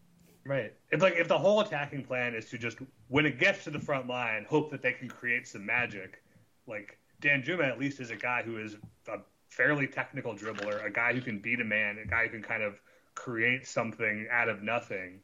Right. 0.46 0.74
It's 0.92 1.02
like 1.02 1.16
if 1.16 1.28
the 1.28 1.38
whole 1.38 1.62
attacking 1.62 2.04
plan 2.04 2.36
is 2.36 2.50
to 2.52 2.58
just 2.58 2.78
when 3.08 3.26
it 3.26 3.40
gets 3.40 3.64
to 3.64 3.72
the 3.72 3.80
front 3.80 4.08
line, 4.08 4.46
hope 4.48 4.70
that 4.72 4.82
they 4.82 4.94
can 4.94 5.08
create 5.08 5.48
some 5.48 5.66
magic. 5.66 6.22
Like 6.68 7.00
Danjuma 7.22 7.68
at 7.68 7.80
least 7.80 8.00
is 8.00 8.12
a 8.12 8.16
guy 8.16 8.44
who 8.44 8.58
is 8.58 8.78
a 9.08 9.20
fairly 9.56 9.88
technical 9.88 10.36
dribbler, 10.36 10.86
a 10.86 10.90
guy 10.90 11.14
who 11.14 11.22
can 11.22 11.40
beat 11.40 11.62
a 11.62 11.64
man, 11.64 11.98
a 11.98 12.06
guy 12.06 12.24
who 12.24 12.30
can 12.30 12.44
kind 12.44 12.62
of 12.62 12.82
create 13.16 13.66
something 13.66 14.28
out 14.30 14.50
of 14.50 14.62
nothing. 14.62 15.22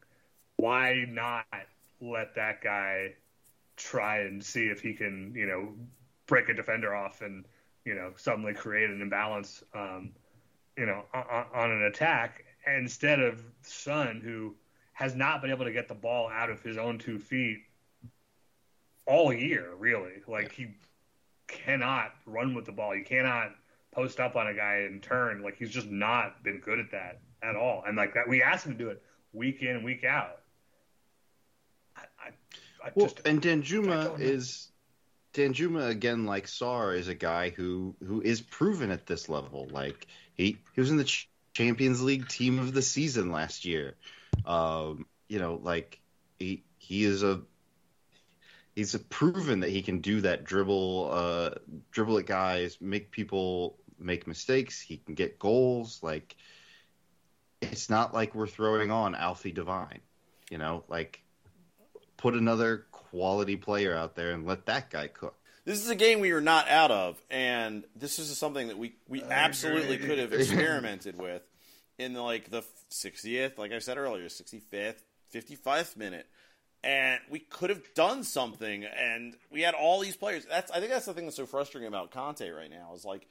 Why 0.56 1.06
not 1.10 1.46
let 2.00 2.36
that 2.36 2.62
guy 2.62 3.15
try 3.76 4.20
and 4.20 4.41
see 4.44 4.67
if 4.67 4.82
he 4.82 4.94
can, 4.94 5.34
you 5.36 5.46
know, 5.46 5.74
break 6.28 6.48
a 6.48 6.54
defender 6.54 6.96
off 6.96 7.22
and, 7.22 7.46
you 7.84 7.94
know, 7.94 8.13
suddenly 8.15 8.54
create 8.54 8.89
an 8.89 9.02
imbalance, 9.02 9.63
um, 9.74 10.12
you 10.78 10.86
know, 10.86 11.04
on, 11.13 11.46
on 11.54 11.72
an 11.72 11.84
attack 11.84 12.46
instead 12.65 13.20
of 13.20 13.44
Son, 13.63 14.22
who 14.24 14.56
has 14.94 15.13
not 15.13 15.41
been 15.41 15.52
able 15.52 15.65
to 15.65 15.74
get 15.74 15.89
the 15.89 15.96
ball 15.96 16.30
out 16.30 16.50
of 16.50 16.62
his 16.62 16.78
own 16.78 17.00
two 17.00 17.20
feet 17.20 17.63
all 19.06 19.34
year, 19.34 19.74
really. 19.78 20.22
Like 20.26 20.54
he 20.54 20.67
cannot 21.48 22.13
run 22.26 22.54
with 22.56 22.65
the 22.65 22.72
ball. 22.72 22.94
He 22.94 23.02
cannot 23.02 23.52
post 23.91 24.19
up 24.19 24.36
on 24.36 24.47
a 24.47 24.54
guy 24.54 24.86
and 24.88 25.01
turn. 25.01 25.41
Like 25.41 25.58
he's 25.58 25.71
just 25.71 25.88
not 25.88 26.43
been 26.43 26.60
good 26.60 26.80
at 26.80 26.91
that 26.91 27.19
at 27.43 27.56
all. 27.56 27.84
And 27.86 27.97
like 27.97 28.13
that, 28.13 28.27
we 28.27 28.41
asked 28.41 28.65
him 28.65 28.73
to 28.73 28.77
do 28.77 28.89
it 28.89 29.01
week 29.34 29.62
in, 29.62 29.84
week 29.84 30.04
out. 30.04 30.39
I, 31.95 32.01
I, 32.19 32.88
I 32.88 32.91
well, 32.95 33.08
just, 33.08 33.25
and 33.25 33.41
Danjuma 33.41 34.19
is 34.19 34.69
Danjuma 35.34 35.89
again, 35.89 36.25
like 36.25 36.47
Sarr, 36.47 36.97
is 36.97 37.08
a 37.08 37.15
guy 37.15 37.49
who 37.49 37.95
who 38.06 38.21
is 38.21 38.41
proven 38.41 38.91
at 38.91 39.06
this 39.06 39.30
level. 39.30 39.67
Like 39.71 40.08
he 40.34 40.58
he 40.73 40.82
was 40.82 40.91
in 40.91 40.97
the 40.97 41.04
Ch- 41.04 41.30
Champions 41.54 42.01
League 42.01 42.27
team 42.27 42.60
of 42.60 42.73
the 42.73 42.82
season 42.82 43.32
last 43.32 43.65
year. 43.65 43.95
Um, 44.45 45.06
you 45.27 45.39
know, 45.39 45.60
like 45.62 45.99
he 46.39 46.63
he 46.77 47.04
is 47.04 47.23
a 47.23 47.41
he's 48.75 48.95
proven 49.10 49.62
that 49.62 49.69
he 49.69 49.82
can 49.82 49.99
do 49.99 50.21
that 50.21 50.43
dribble 50.43 51.10
uh 51.12 51.49
dribble 51.91 52.17
at 52.17 52.25
guys 52.25 52.77
make 52.80 53.12
people 53.12 53.77
make 54.03 54.27
mistakes. 54.27 54.79
He 54.81 54.97
can 54.97 55.15
get 55.15 55.39
goals. 55.39 56.01
Like 56.01 56.35
it's 57.61 57.89
not 57.89 58.13
like 58.13 58.35
we're 58.35 58.47
throwing 58.47 58.91
on 58.91 59.15
Alfie 59.15 59.51
Devine. 59.51 60.01
You 60.49 60.57
know, 60.57 60.83
like 60.87 61.21
put 62.17 62.33
another 62.33 62.85
quality 62.91 63.55
player 63.55 63.95
out 63.95 64.15
there 64.15 64.31
and 64.31 64.45
let 64.45 64.65
that 64.65 64.89
guy 64.89 65.07
cook. 65.07 65.35
This 65.63 65.83
is 65.83 65.89
a 65.89 65.95
game 65.95 66.19
we 66.19 66.33
were 66.33 66.41
not 66.41 66.67
out 66.69 66.89
of, 66.89 67.21
and 67.29 67.83
this 67.95 68.17
is 68.17 68.35
something 68.35 68.69
that 68.69 68.79
we, 68.79 68.95
we 69.07 69.21
absolutely 69.21 69.99
could 69.99 70.17
have 70.17 70.33
experimented 70.33 71.19
with 71.19 71.43
in 71.99 72.15
like 72.15 72.49
the 72.49 72.63
60th, 72.89 73.59
like 73.59 73.71
I 73.71 73.77
said 73.77 73.97
earlier, 73.97 74.25
65th, 74.25 75.04
55th 75.31 75.95
minute 75.95 76.25
and 76.83 77.19
we 77.29 77.39
could 77.39 77.69
have 77.69 77.81
done 77.93 78.23
something 78.23 78.83
and 78.83 79.35
we 79.52 79.62
had 79.62 79.73
all 79.73 79.99
these 79.99 80.15
players 80.15 80.45
that's 80.49 80.71
i 80.71 80.79
think 80.79 80.91
that's 80.91 81.06
the 81.06 81.13
thing 81.13 81.25
that's 81.25 81.37
so 81.37 81.45
frustrating 81.45 81.87
about 81.87 82.12
conte 82.12 82.49
right 82.49 82.69
now 82.69 82.91
is 82.95 83.06
like 83.06 83.27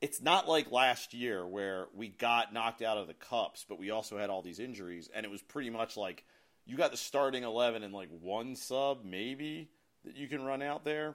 it's 0.00 0.20
not 0.20 0.48
like 0.48 0.70
last 0.70 1.14
year 1.14 1.46
where 1.46 1.86
we 1.94 2.08
got 2.08 2.52
knocked 2.52 2.82
out 2.82 2.98
of 2.98 3.06
the 3.06 3.14
cups, 3.14 3.64
but 3.68 3.78
we 3.78 3.90
also 3.90 4.18
had 4.18 4.30
all 4.30 4.42
these 4.42 4.58
injuries, 4.58 5.08
and 5.14 5.24
it 5.24 5.30
was 5.30 5.42
pretty 5.42 5.70
much 5.70 5.96
like 5.96 6.24
you 6.66 6.76
got 6.76 6.90
the 6.90 6.96
starting 6.96 7.44
eleven 7.44 7.82
and 7.82 7.94
like 7.94 8.08
one 8.20 8.56
sub 8.56 9.04
maybe 9.04 9.70
that 10.04 10.16
you 10.16 10.28
can 10.28 10.42
run 10.42 10.62
out 10.62 10.84
there. 10.84 11.14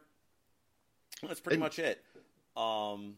That's 1.22 1.40
pretty 1.40 1.56
and, 1.56 1.64
much 1.64 1.78
it. 1.78 2.04
Um, 2.58 3.16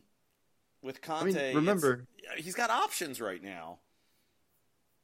with 0.81 1.01
Conte, 1.01 1.39
I 1.39 1.47
mean, 1.47 1.55
remember 1.55 2.05
he's 2.35 2.55
got 2.55 2.69
options 2.69 3.21
right 3.21 3.41
now. 3.41 3.79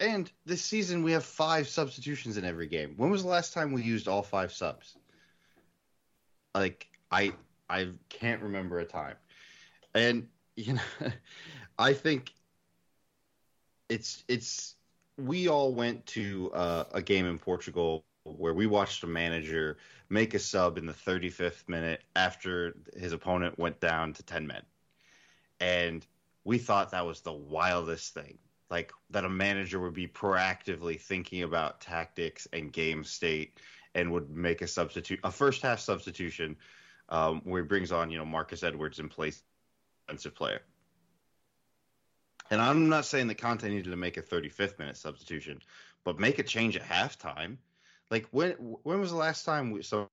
And 0.02 0.32
this 0.46 0.64
season 0.64 1.04
we 1.04 1.12
have 1.14 1.26
five 1.26 1.68
substitutions 1.68 2.38
in 2.38 2.46
every 2.46 2.68
game. 2.68 2.94
When 2.98 3.10
was 3.10 3.24
the 3.24 3.30
last 3.30 3.54
time 3.54 3.72
we 3.72 3.82
used 3.82 4.08
all 4.08 4.24
five 4.24 4.52
subs? 4.52 4.96
Like 6.54 6.88
I 7.12 7.34
I 7.70 7.90
can't 8.10 8.42
remember 8.42 8.80
a 8.80 8.86
time. 8.86 9.16
And 9.94 10.28
you 10.56 10.74
know, 10.74 10.82
I 11.78 11.94
think 11.94 12.34
it's 13.90 14.24
it's 14.28 14.76
we 15.18 15.48
all 15.48 15.74
went 15.74 16.06
to 16.08 16.52
uh, 16.54 16.84
a 16.94 17.02
game 17.02 17.26
in 17.26 17.38
Portugal 17.38 18.06
where 18.24 18.54
we 18.54 18.68
watched 18.68 19.04
a 19.04 19.08
manager 19.08 19.78
make 20.10 20.34
a 20.34 20.40
sub 20.40 20.78
in 20.78 20.86
the 20.86 20.94
35th 20.94 21.68
minute 21.68 22.02
after 22.16 22.76
his 22.98 23.14
opponent 23.14 23.58
went 23.58 23.80
down 23.80 24.14
to 24.14 24.24
10 24.24 24.48
men. 24.48 24.62
And 25.60 26.06
we 26.44 26.58
thought 26.58 26.92
that 26.92 27.06
was 27.06 27.22
the 27.22 27.34
wildest 27.34 28.14
thing. 28.14 28.38
Like 28.70 28.92
that 29.10 29.26
a 29.26 29.30
manager 29.30 29.80
would 29.80 29.94
be 29.94 30.08
proactively 30.08 31.00
thinking 31.00 31.44
about 31.44 31.82
tactics 31.82 32.48
and 32.54 32.72
game 32.72 33.04
state 33.04 33.60
and 33.96 34.12
would 34.12 34.30
make 34.30 34.62
a 34.62 34.68
substitute, 34.68 35.20
a 35.24 35.32
first 35.32 35.62
half 35.62 35.80
substitution 35.80 36.56
um, 37.10 37.42
where 37.44 37.64
he 37.64 37.68
brings 37.68 37.92
on, 37.92 38.12
you 38.12 38.20
know, 38.20 38.26
Marcus 38.26 38.64
Edwards 38.64 39.00
in 39.00 39.10
place 39.10 39.42
defensive 40.10 40.36
player. 40.36 40.62
And 42.52 42.60
I'm 42.60 42.90
not 42.90 43.06
saying 43.06 43.28
that 43.28 43.38
Conte 43.38 43.70
needed 43.70 43.92
to 43.92 43.96
make 43.96 44.18
a 44.18 44.24
35th 44.24 44.80
minute 44.80 44.98
substitution, 44.98 45.62
but 46.04 46.20
make 46.20 46.40
a 46.40 46.44
change 46.44 46.76
at 46.76 46.82
halftime. 46.82 47.58
Like 48.10 48.26
when 48.32 48.54
when 48.54 49.00
was 49.00 49.12
the 49.12 49.18
last 49.18 49.46
time 49.46 49.70
we 49.70 49.84
so 49.84 50.10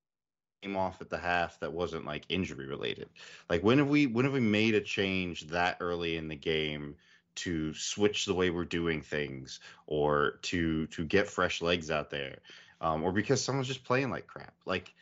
came 0.61 0.77
off 0.77 1.01
at 1.01 1.09
the 1.09 1.17
half 1.17 1.59
that 1.61 1.73
wasn't 1.73 2.05
like 2.05 2.25
injury 2.29 2.67
related? 2.67 3.09
Like 3.49 3.63
when 3.63 3.79
have 3.79 3.89
we 3.89 4.05
when 4.05 4.25
have 4.25 4.35
we 4.35 4.39
made 4.39 4.75
a 4.75 4.81
change 4.81 5.47
that 5.47 5.77
early 5.79 6.15
in 6.15 6.27
the 6.27 6.35
game 6.35 6.95
to 7.37 7.73
switch 7.73 8.25
the 8.25 8.35
way 8.35 8.51
we're 8.51 8.65
doing 8.65 9.01
things 9.01 9.59
or 9.87 10.39
to 10.43 10.85
to 10.87 11.05
get 11.05 11.27
fresh 11.27 11.59
legs 11.63 11.89
out 11.89 12.11
there? 12.11 12.37
Um, 12.79 13.03
or 13.03 13.11
because 13.11 13.43
someone's 13.43 13.67
just 13.67 13.83
playing 13.83 14.11
like 14.11 14.27
crap. 14.27 14.53
Like 14.63 14.93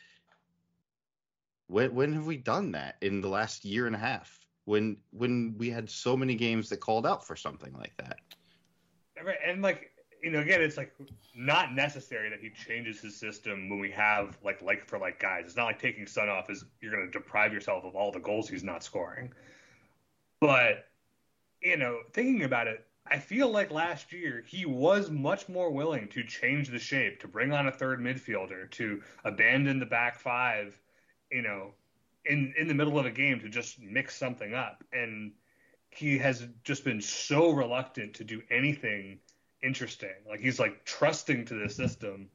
when 1.67 1.93
when 1.93 2.13
have 2.13 2.25
we 2.25 2.37
done 2.37 2.71
that 2.71 2.95
in 3.01 3.19
the 3.19 3.27
last 3.27 3.65
year 3.65 3.87
and 3.87 3.95
a 3.95 3.99
half? 3.99 4.44
When 4.65 4.97
when 5.11 5.55
we 5.57 5.69
had 5.69 5.89
so 5.89 6.17
many 6.17 6.35
games 6.35 6.69
that 6.69 6.77
called 6.77 7.05
out 7.05 7.25
for 7.25 7.35
something 7.35 7.73
like 7.73 7.95
that. 7.97 8.17
And 9.45 9.61
like 9.61 9.91
you 10.25 10.31
know, 10.31 10.39
again, 10.39 10.61
it's 10.61 10.75
like 10.75 10.91
not 11.35 11.73
necessary 11.73 12.31
that 12.31 12.39
he 12.39 12.49
changes 12.49 12.99
his 12.99 13.15
system 13.15 13.69
when 13.69 13.79
we 13.79 13.91
have 13.91 14.37
like 14.43 14.59
like 14.61 14.83
for 14.87 14.97
like 14.97 15.19
guys. 15.19 15.45
It's 15.45 15.55
not 15.55 15.65
like 15.65 15.79
taking 15.79 16.07
Son 16.07 16.29
off 16.29 16.49
is 16.49 16.65
you're 16.81 16.91
going 16.91 17.05
to 17.05 17.11
deprive 17.11 17.53
yourself 17.53 17.85
of 17.85 17.95
all 17.95 18.11
the 18.11 18.19
goals 18.19 18.49
he's 18.49 18.63
not 18.63 18.83
scoring. 18.83 19.31
But 20.41 20.87
you 21.61 21.77
know, 21.77 21.99
thinking 22.11 22.43
about 22.43 22.67
it, 22.67 22.85
I 23.05 23.19
feel 23.19 23.49
like 23.49 23.69
last 23.69 24.11
year 24.11 24.43
he 24.47 24.65
was 24.65 25.11
much 25.11 25.47
more 25.47 25.69
willing 25.69 26.07
to 26.09 26.23
change 26.23 26.69
the 26.69 26.79
shape, 26.79 27.19
to 27.21 27.27
bring 27.27 27.51
on 27.51 27.67
a 27.67 27.71
third 27.71 27.99
midfielder, 27.99 28.69
to 28.71 29.03
abandon 29.23 29.79
the 29.79 29.85
back 29.85 30.19
five, 30.19 30.75
you 31.31 31.43
know, 31.43 31.73
in 32.25 32.53
in 32.57 32.67
the 32.67 32.73
middle 32.73 32.99
of 32.99 33.05
a 33.05 33.11
game 33.11 33.39
to 33.39 33.49
just 33.49 33.79
mix 33.79 34.15
something 34.15 34.53
up. 34.53 34.83
And 34.91 35.31
he 35.89 36.17
has 36.17 36.47
just 36.63 36.83
been 36.83 37.01
so 37.01 37.51
reluctant 37.51 38.13
to 38.15 38.23
do 38.23 38.41
anything 38.51 39.19
interesting. 39.63 40.09
Like 40.27 40.39
he's 40.39 40.59
like 40.59 40.83
trusting 40.85 41.45
to 41.45 41.55
the 41.55 41.69
system, 41.69 42.29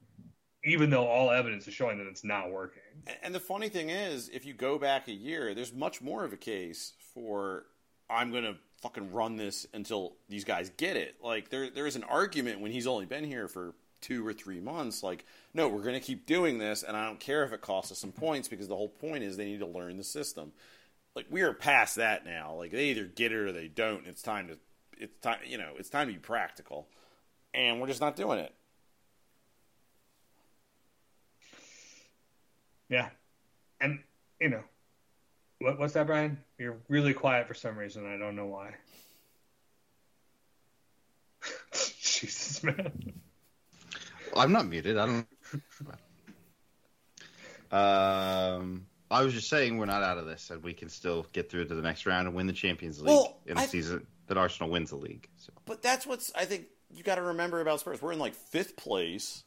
even 0.63 0.89
though 0.89 1.05
all 1.05 1.31
evidence 1.31 1.67
is 1.67 1.73
showing 1.73 1.97
that 1.99 2.07
it's 2.07 2.23
not 2.23 2.51
working. 2.51 2.81
And 3.21 3.33
the 3.33 3.39
funny 3.39 3.69
thing 3.69 3.89
is, 3.89 4.29
if 4.29 4.45
you 4.45 4.53
go 4.53 4.77
back 4.77 5.07
a 5.07 5.13
year, 5.13 5.53
there's 5.53 5.73
much 5.73 6.01
more 6.01 6.23
of 6.23 6.33
a 6.33 6.37
case 6.37 6.93
for 7.13 7.65
I'm 8.09 8.31
going 8.31 8.43
to 8.43 8.55
fucking 8.81 9.11
run 9.11 9.35
this 9.37 9.67
until 9.73 10.15
these 10.27 10.43
guys 10.43 10.71
get 10.77 10.97
it. 10.97 11.15
Like 11.23 11.49
there 11.49 11.69
there 11.69 11.87
is 11.87 11.95
an 11.95 12.03
argument 12.03 12.61
when 12.61 12.71
he's 12.71 12.87
only 12.87 13.05
been 13.05 13.23
here 13.23 13.47
for 13.47 13.75
two 14.01 14.25
or 14.25 14.33
three 14.33 14.59
months. 14.59 15.03
Like 15.03 15.25
no, 15.53 15.67
we're 15.67 15.83
going 15.83 15.99
to 15.99 16.05
keep 16.05 16.25
doing 16.25 16.57
this, 16.57 16.83
and 16.83 16.97
I 16.97 17.05
don't 17.05 17.19
care 17.19 17.43
if 17.43 17.53
it 17.53 17.61
costs 17.61 17.91
us 17.91 17.99
some 17.99 18.11
mm-hmm. 18.11 18.19
points 18.19 18.47
because 18.47 18.67
the 18.67 18.75
whole 18.75 18.89
point 18.89 19.23
is 19.23 19.37
they 19.37 19.45
need 19.45 19.59
to 19.59 19.67
learn 19.67 19.97
the 19.97 20.03
system. 20.03 20.51
Like 21.15 21.27
we 21.29 21.41
are 21.41 21.53
past 21.53 21.95
that 21.95 22.25
now. 22.25 22.55
Like 22.55 22.71
they 22.71 22.85
either 22.85 23.05
get 23.05 23.31
it 23.31 23.37
or 23.37 23.51
they 23.51 23.67
don't. 23.67 24.07
It's 24.07 24.21
time 24.21 24.47
to 24.47 24.57
it's 24.97 25.17
time 25.19 25.39
you 25.45 25.57
know 25.57 25.71
it's 25.77 25.89
time 25.89 26.07
to 26.07 26.13
be 26.13 26.19
practical 26.19 26.87
and 27.53 27.79
we're 27.81 27.87
just 27.87 28.01
not 28.01 28.15
doing 28.15 28.39
it. 28.39 28.53
Yeah, 32.89 33.09
and 33.79 33.99
you 34.39 34.49
know, 34.49 34.63
what, 35.59 35.79
what's 35.79 35.93
that, 35.93 36.07
Brian? 36.07 36.37
You're 36.57 36.77
really 36.89 37.13
quiet 37.13 37.47
for 37.47 37.53
some 37.53 37.77
reason. 37.77 38.05
I 38.05 38.17
don't 38.17 38.35
know 38.35 38.47
why. 38.47 38.75
Jesus, 41.71 42.63
man. 42.63 43.13
I'm 44.35 44.51
not 44.51 44.67
muted. 44.67 44.97
I 44.97 45.05
don't. 45.05 45.27
um, 47.71 48.85
I 49.09 49.23
was 49.23 49.33
just 49.33 49.49
saying 49.49 49.77
we're 49.77 49.85
not 49.85 50.03
out 50.03 50.17
of 50.17 50.25
this, 50.25 50.49
and 50.49 50.63
we 50.63 50.73
can 50.73 50.89
still 50.89 51.25
get 51.33 51.49
through 51.49 51.65
to 51.65 51.75
the 51.75 51.81
next 51.81 52.05
round 52.05 52.27
and 52.27 52.35
win 52.35 52.47
the 52.47 52.53
Champions 52.53 52.99
League 53.01 53.09
Well, 53.09 53.37
in 53.45 53.57
a 53.57 53.61
I- 53.61 53.65
season 53.65 54.07
that 54.27 54.37
Arsenal 54.37 54.69
wins 54.71 54.91
the 54.91 54.95
league. 54.95 55.27
So 55.37 55.51
But 55.65 55.81
that's 55.81 56.07
what's 56.07 56.31
I 56.35 56.45
think 56.45 56.67
you 56.93 57.03
got 57.03 57.15
to 57.15 57.21
remember 57.21 57.59
about 57.61 57.79
Spurs. 57.81 58.01
We're 58.01 58.13
in 58.13 58.19
like 58.19 58.33
fifth 58.35 58.75
place. 58.77 59.43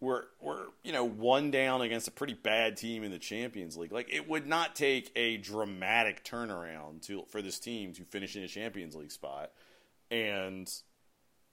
We're 0.00 0.22
we're 0.40 0.66
you 0.84 0.92
know 0.92 1.04
one 1.04 1.50
down 1.50 1.82
against 1.82 2.06
a 2.08 2.12
pretty 2.12 2.34
bad 2.34 2.76
team 2.76 3.02
in 3.02 3.10
the 3.10 3.18
Champions 3.18 3.76
League. 3.76 3.92
Like 3.92 4.12
it 4.12 4.28
would 4.28 4.46
not 4.46 4.76
take 4.76 5.10
a 5.16 5.36
dramatic 5.38 6.24
turnaround 6.24 7.02
to 7.06 7.24
for 7.30 7.42
this 7.42 7.58
team 7.58 7.92
to 7.94 8.04
finish 8.04 8.36
in 8.36 8.42
a 8.44 8.48
Champions 8.48 8.94
League 8.94 9.10
spot, 9.10 9.50
and 10.10 10.68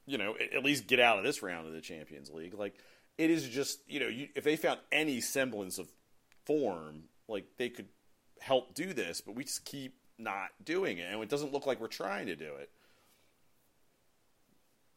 you 0.05 0.17
know 0.17 0.35
at- 0.53 0.63
least 0.63 0.87
get 0.87 0.99
out 0.99 1.17
of 1.17 1.23
this 1.23 1.41
round 1.41 1.67
of 1.67 1.73
the 1.73 1.81
Champions 1.81 2.29
League. 2.29 2.53
Like 2.53 2.75
it 3.17 3.29
is 3.29 3.47
just 3.47 3.79
you 3.87 3.99
know 3.99 4.07
you, 4.07 4.29
if 4.35 4.43
they 4.43 4.55
found 4.55 4.79
any 4.91 5.21
semblance 5.21 5.77
of 5.77 5.87
form, 6.45 7.03
like 7.27 7.45
they 7.57 7.69
could 7.69 7.87
help 8.39 8.75
do 8.75 8.93
this, 8.93 9.21
but 9.21 9.35
we 9.35 9.43
just 9.43 9.65
keep 9.65 9.95
not 10.17 10.49
doing 10.63 10.97
it, 10.97 11.11
and 11.11 11.21
it 11.21 11.29
doesn't 11.29 11.53
look 11.53 11.65
like 11.65 11.79
we're 11.79 11.87
trying 11.87 12.27
to 12.27 12.35
do 12.35 12.53
it. 12.55 12.69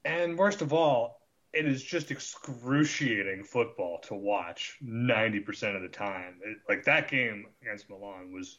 And 0.04 0.38
worst 0.38 0.62
of 0.62 0.72
all, 0.72 1.20
it 1.52 1.66
is 1.66 1.82
just 1.82 2.10
excruciating 2.10 3.44
football 3.44 3.98
to 4.00 4.14
watch 4.14 4.76
90% 4.84 5.76
of 5.76 5.82
the 5.82 5.88
time. 5.88 6.36
It, 6.44 6.58
like 6.68 6.84
that 6.84 7.08
game 7.10 7.46
against 7.62 7.88
Milan 7.90 8.32
was 8.32 8.58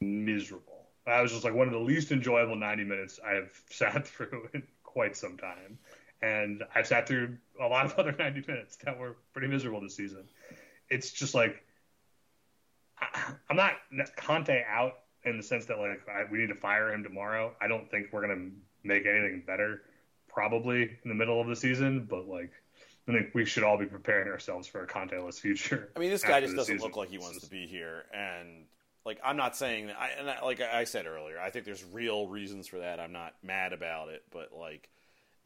miserable. 0.00 0.88
I 1.06 1.22
was 1.22 1.32
just 1.32 1.44
like 1.44 1.54
one 1.54 1.68
of 1.68 1.72
the 1.72 1.80
least 1.80 2.12
enjoyable 2.12 2.56
90 2.56 2.84
minutes 2.84 3.18
I 3.24 3.34
have 3.34 3.50
sat 3.70 4.06
through 4.06 4.48
in 4.52 4.62
quite 4.98 5.16
some 5.16 5.36
time. 5.36 5.78
And 6.22 6.64
I've 6.74 6.88
sat 6.88 7.06
through 7.06 7.38
a 7.60 7.68
lot 7.68 7.86
of 7.86 7.92
other 7.98 8.10
90 8.10 8.42
minutes 8.48 8.76
that 8.84 8.98
were 8.98 9.14
pretty 9.32 9.46
miserable 9.46 9.80
this 9.80 9.94
season. 9.94 10.24
It's 10.90 11.12
just 11.12 11.36
like, 11.36 11.62
I, 12.98 13.06
I'm 13.48 13.54
not 13.54 13.74
Conte 14.16 14.64
out 14.68 14.94
in 15.24 15.36
the 15.36 15.42
sense 15.44 15.66
that 15.66 15.78
like 15.78 16.00
I, 16.08 16.24
we 16.28 16.38
need 16.38 16.48
to 16.48 16.56
fire 16.56 16.92
him 16.92 17.04
tomorrow. 17.04 17.54
I 17.60 17.68
don't 17.68 17.88
think 17.88 18.08
we're 18.10 18.26
going 18.26 18.36
to 18.36 18.88
make 18.88 19.06
anything 19.06 19.44
better 19.46 19.82
probably 20.26 20.82
in 20.82 21.08
the 21.08 21.14
middle 21.14 21.40
of 21.40 21.46
the 21.46 21.54
season, 21.54 22.04
but 22.10 22.26
like 22.26 22.50
I 23.08 23.12
think 23.12 23.28
we 23.34 23.44
should 23.44 23.62
all 23.62 23.78
be 23.78 23.86
preparing 23.86 24.26
ourselves 24.26 24.66
for 24.66 24.82
a 24.82 24.86
Conte-less 24.88 25.38
future. 25.38 25.90
I 25.94 26.00
mean, 26.00 26.10
this 26.10 26.24
guy 26.24 26.40
just 26.40 26.56
doesn't 26.56 26.74
season. 26.74 26.88
look 26.88 26.96
like 26.96 27.08
he 27.08 27.18
wants 27.18 27.40
to 27.44 27.50
be 27.50 27.68
here, 27.68 28.06
and 28.12 28.64
like 29.08 29.20
I'm 29.24 29.38
not 29.38 29.56
saying 29.56 29.86
that. 29.86 29.96
I, 29.98 30.10
and 30.18 30.28
I, 30.28 30.44
like 30.44 30.60
I 30.60 30.84
said 30.84 31.06
earlier, 31.06 31.40
I 31.40 31.48
think 31.48 31.64
there's 31.64 31.82
real 31.82 32.28
reasons 32.28 32.68
for 32.68 32.80
that. 32.80 33.00
I'm 33.00 33.12
not 33.12 33.34
mad 33.42 33.72
about 33.72 34.10
it, 34.10 34.22
but 34.30 34.52
like, 34.52 34.90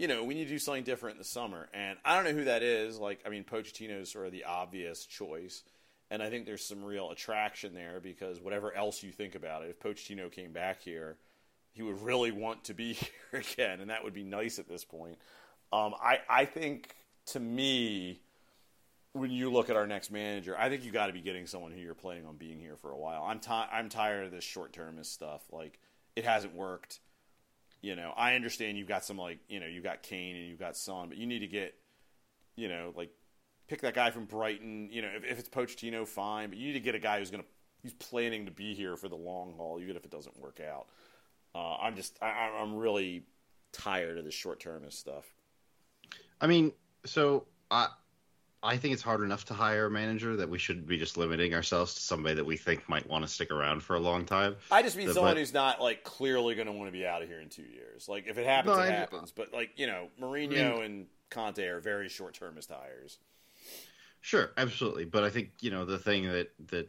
you 0.01 0.09
know, 0.09 0.25
we 0.25 0.35
need 0.35 0.47
to 0.47 0.51
do 0.51 0.59
something 0.59 0.83
different 0.83 1.15
in 1.15 1.19
the 1.19 1.25
summer, 1.25 1.69
and 1.73 1.97
I 2.05 2.17
don't 2.17 2.25
know 2.25 2.37
who 2.37 2.47
that 2.47 2.65
is. 2.65 2.99
Like, 2.99 3.21
I 3.25 3.29
mean, 3.29 3.45
Pochettino 3.45 4.01
is 4.01 4.11
sort 4.11 4.27
of 4.27 4.33
the 4.33 4.45
obvious 4.45 5.07
choice, 5.07 5.63
and 6.11 6.21
I 6.21 6.29
think 6.29 6.45
there's 6.45 6.67
some 6.67 6.85
real 6.85 7.13
attraction 7.13 7.73
there 7.73 8.01
because 8.01 8.41
whatever 8.41 8.75
else 8.75 9.05
you 9.05 9.13
think 9.13 9.37
about 9.37 9.63
it, 9.63 9.71
if 9.71 9.79
Pochettino 9.79 10.31
came 10.31 10.53
back 10.53 10.83
here, 10.83 11.17
he 11.71 11.83
would 11.83 12.03
really 12.03 12.33
want 12.33 12.65
to 12.65 12.75
be 12.75 12.93
here 13.31 13.45
again, 13.55 13.81
and 13.81 13.91
that 13.91 14.03
would 14.03 14.13
be 14.13 14.25
nice 14.25 14.59
at 14.59 14.69
this 14.69 14.85
point. 14.85 15.19
Um, 15.73 15.95
I 16.03 16.19
I 16.29 16.45
think 16.47 16.97
to 17.27 17.39
me 17.39 18.23
when 19.13 19.31
you 19.31 19.51
look 19.51 19.69
at 19.69 19.77
our 19.77 19.87
next 19.87 20.11
manager, 20.11 20.57
I 20.59 20.69
think 20.69 20.85
you 20.85 20.91
got 20.91 21.09
to 21.09 21.13
be 21.13 21.21
getting 21.21 21.47
someone 21.47 21.73
who 21.73 21.81
you're 21.81 21.95
planning 21.95 22.27
on 22.27 22.37
being 22.37 22.59
here 22.59 22.77
for 22.77 22.91
a 22.91 22.97
while. 22.97 23.25
I'm 23.25 23.41
ti 23.41 23.51
I'm 23.51 23.89
tired 23.89 24.27
of 24.27 24.33
this 24.33 24.45
short 24.45 24.73
termist 24.73 25.13
stuff. 25.13 25.43
Like 25.51 25.79
it 26.17 26.25
hasn't 26.25 26.55
worked. 26.55 27.01
You 27.83 27.97
know, 27.97 28.13
I 28.17 28.35
understand 28.37 28.79
you've 28.79 28.89
got 28.89 29.05
some 29.05 29.19
like 29.19 29.41
you 29.49 29.61
know 29.61 29.67
you've 29.67 29.85
got 29.85 30.03
Kane 30.03 30.37
and 30.37 30.47
you've 30.49 30.59
got 30.59 30.77
Son, 30.77 31.09
but 31.09 31.19
you 31.19 31.27
need 31.27 31.41
to 31.41 31.47
get 31.47 31.75
you 32.57 32.69
know 32.69 32.93
like 32.97 33.11
pick 33.69 33.83
that 33.83 33.95
guy 33.95 34.11
from 34.11 34.25
Brighton. 34.25 34.89
You 34.91 35.03
know, 35.03 35.11
if, 35.15 35.25
if 35.25 35.39
it's 35.39 35.49
Pochettino, 35.49 36.07
fine, 36.07 36.49
but 36.49 36.59
you 36.59 36.69
need 36.69 36.75
to 36.75 36.81
get 36.81 36.95
a 36.95 36.99
guy 36.99 37.19
who's 37.19 37.31
gonna 37.31 37.45
he's 37.83 37.95
planning 37.95 38.47
to 38.47 38.53
be 38.53 38.75
here 38.75 38.97
for 38.97 39.09
the 39.09 39.17
long 39.17 39.55
haul, 39.57 39.79
even 39.81 39.97
if 39.97 40.05
it 40.05 40.11
doesn't 40.11 40.39
work 40.39 40.61
out. 40.61 40.87
Uh, 41.55 41.77
I'm 41.77 41.97
just 41.97 42.17
I, 42.23 42.51
I'm 42.59 42.77
really 42.77 43.25
tired 43.73 44.17
of 44.17 44.25
this 44.25 44.35
short 44.35 44.61
termist 44.61 44.99
stuff. 44.99 45.35
I 46.41 46.47
mean, 46.47 46.73
so 47.05 47.47
I 47.71 47.89
I 48.65 48.77
think 48.77 48.95
it's 48.95 49.03
hard 49.03 49.23
enough 49.23 49.45
to 49.47 49.55
hire 49.55 49.87
a 49.87 49.91
manager 49.91 50.37
that 50.37 50.49
we 50.49 50.57
should 50.59 50.87
be 50.87 50.97
just 50.97 51.17
limiting 51.17 51.53
ourselves 51.53 51.95
to 51.95 52.01
somebody 52.01 52.37
that 52.37 52.45
we 52.45 52.57
think 52.57 52.89
might 52.89 53.09
want 53.09 53.25
to 53.25 53.29
stick 53.29 53.51
around 53.51 53.83
for 53.83 53.97
a 53.97 54.01
long 54.01 54.25
time. 54.25 54.55
I 54.71 54.83
just 54.83 54.97
mean 54.97 55.07
But- 55.07 55.15
someone 55.15 55.33
but- 55.35 55.39
who's 55.39 55.53
not 55.53 55.81
like 55.81 56.05
clearly 56.05 56.55
going 56.55 56.69
to 56.69 56.73
want 56.73 56.87
to 56.87 56.93
be 56.93 57.05
out 57.05 57.23
of 57.23 57.29
here 57.29 57.41
in 57.41 57.49
two 57.49 57.65
years. 57.65 58.09
Like 58.09 58.29
if 58.29 58.39
it 58.39 58.47
happens, 58.47 58.77
No, 58.77 58.83
it 58.83 58.87
I- 58.91 58.93
happens. 58.93 59.33
But 59.33 59.53
like 59.53 59.73
you 59.77 59.87
know, 59.89 60.09
Mourinho 60.21 60.85
and 60.85 61.07
Conte 61.31 61.65
are 61.67 61.81
very 61.81 62.09
short 62.09 62.35
termist 62.35 62.71
hires. 62.71 63.19
Sure, 64.21 64.53
absolutely. 64.57 65.07
But 65.07 65.25
I 65.25 65.31
think 65.31 65.51
you 65.61 65.73
know 65.73 65.85
the 65.85 65.99
thing 65.99 66.31
that 66.31 66.53
that 66.69 66.89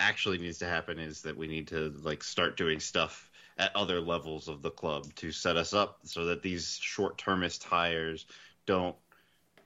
actually 0.00 0.36
needs 0.38 0.58
to 0.58 0.66
happen 0.66 0.98
is 0.98 1.22
that 1.22 1.36
we 1.36 1.46
need 1.46 1.68
to 1.68 1.94
like 2.02 2.22
start 2.22 2.56
doing 2.58 2.78
stuff 2.80 3.30
at 3.56 3.74
other 3.74 4.00
levels 4.00 4.48
of 4.48 4.60
the 4.62 4.70
club 4.70 5.06
to 5.14 5.32
set 5.32 5.56
us 5.56 5.72
up 5.74 5.98
so 6.04 6.24
that 6.26 6.42
these 6.42 6.78
short-termist 6.80 7.62
hires 7.64 8.24
don't 8.64 8.96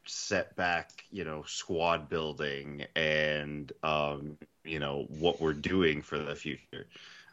set 0.07 0.55
back, 0.57 1.05
you 1.11 1.25
know, 1.25 1.43
squad 1.47 2.09
building 2.09 2.85
and 2.95 3.73
um, 3.83 4.37
you 4.65 4.79
know 4.79 5.07
what 5.09 5.41
we're 5.41 5.53
doing 5.53 6.03
for 6.03 6.19
the 6.19 6.35
future. 6.35 6.87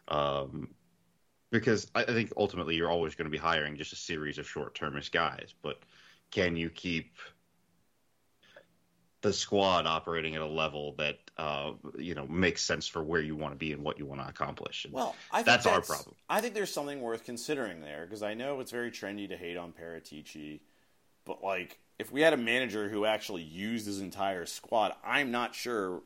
Um, 0.08 0.68
because 1.50 1.90
I, 1.94 2.02
I 2.02 2.06
think 2.06 2.32
ultimately 2.36 2.76
you're 2.76 2.90
always 2.90 3.14
going 3.14 3.26
to 3.26 3.30
be 3.30 3.38
hiring 3.38 3.76
just 3.76 3.92
a 3.92 3.96
series 3.96 4.38
of 4.38 4.48
short-termist 4.48 5.12
guys, 5.12 5.54
but 5.62 5.78
can 6.30 6.56
you 6.56 6.70
keep 6.70 7.12
the 9.20 9.32
squad 9.32 9.86
operating 9.86 10.34
at 10.34 10.42
a 10.42 10.46
level 10.46 10.94
that 10.98 11.18
uh, 11.38 11.72
you 11.96 12.14
know 12.14 12.26
makes 12.26 12.62
sense 12.62 12.88
for 12.88 13.02
where 13.02 13.20
you 13.20 13.36
want 13.36 13.52
to 13.52 13.58
be 13.58 13.72
and 13.72 13.82
what 13.82 13.98
you 13.98 14.06
want 14.06 14.20
to 14.20 14.28
accomplish? 14.28 14.84
And 14.84 14.92
Well, 14.92 15.14
I 15.30 15.36
think 15.36 15.46
That's 15.46 15.64
that's, 15.64 15.90
our 15.90 15.96
problem. 15.96 16.16
I 16.28 16.40
think 16.40 16.54
there's 16.54 16.72
something 16.72 17.00
worth 17.00 17.24
considering 17.24 17.80
there 17.80 18.04
because 18.04 18.22
I 18.22 18.34
know 18.34 18.60
it's 18.60 18.72
very 18.72 18.90
trendy 18.90 19.28
to 19.28 19.36
hate 19.36 19.56
on 19.56 19.72
Paratici, 19.72 20.60
but 21.24 21.42
like 21.42 21.78
if 21.98 22.10
we 22.12 22.20
had 22.20 22.32
a 22.32 22.36
manager 22.36 22.88
who 22.88 23.04
actually 23.04 23.42
used 23.42 23.86
his 23.86 24.00
entire 24.00 24.46
squad, 24.46 24.94
I'm 25.04 25.30
not 25.30 25.54
sure. 25.54 26.02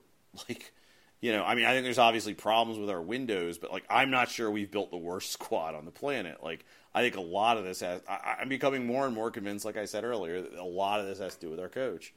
Like, 0.51 0.74
you 1.22 1.32
know, 1.32 1.45
I 1.45 1.55
mean, 1.55 1.64
I 1.64 1.72
think 1.72 1.84
there's 1.84 1.97
obviously 1.99 2.34
problems 2.34 2.78
with 2.78 2.91
our 2.91 3.01
windows, 3.01 3.57
but 3.57 3.72
like, 3.72 3.84
I'm 3.89 4.11
not 4.11 4.28
sure 4.28 4.51
we've 4.51 4.70
built 4.70 4.91
the 4.91 4.99
worst 4.99 5.32
squad 5.39 5.74
on 5.74 5.87
the 5.87 5.91
planet. 5.91 6.43
Like, 6.45 6.66
I 6.95 7.01
think 7.01 7.16
a 7.16 7.22
lot 7.22 7.57
of 7.57 7.64
this 7.64 7.80
has. 7.80 8.03
I, 8.07 8.37
I'm 8.41 8.51
becoming 8.51 8.87
more 8.87 9.07
and 9.07 9.14
more 9.14 9.30
convinced, 9.30 9.64
like 9.64 9.78
I 9.78 9.87
said 9.87 10.05
earlier, 10.05 10.43
that 10.43 10.53
a 10.53 10.62
lot 10.62 11.01
of 11.01 11.07
this 11.07 11.18
has 11.20 11.34
to 11.37 11.41
do 11.41 11.51
with 11.51 11.59
our 11.59 11.70
coach. 11.70 12.12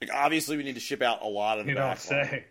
Like, 0.00 0.10
obviously, 0.14 0.56
we 0.56 0.62
need 0.62 0.76
to 0.76 0.80
ship 0.80 1.02
out 1.02 1.20
a 1.22 1.26
lot 1.28 1.58
of 1.58 1.66
the 1.66 1.72
You 1.72 1.76
don't 1.76 1.88
line. 1.88 1.96
say. 1.98 2.44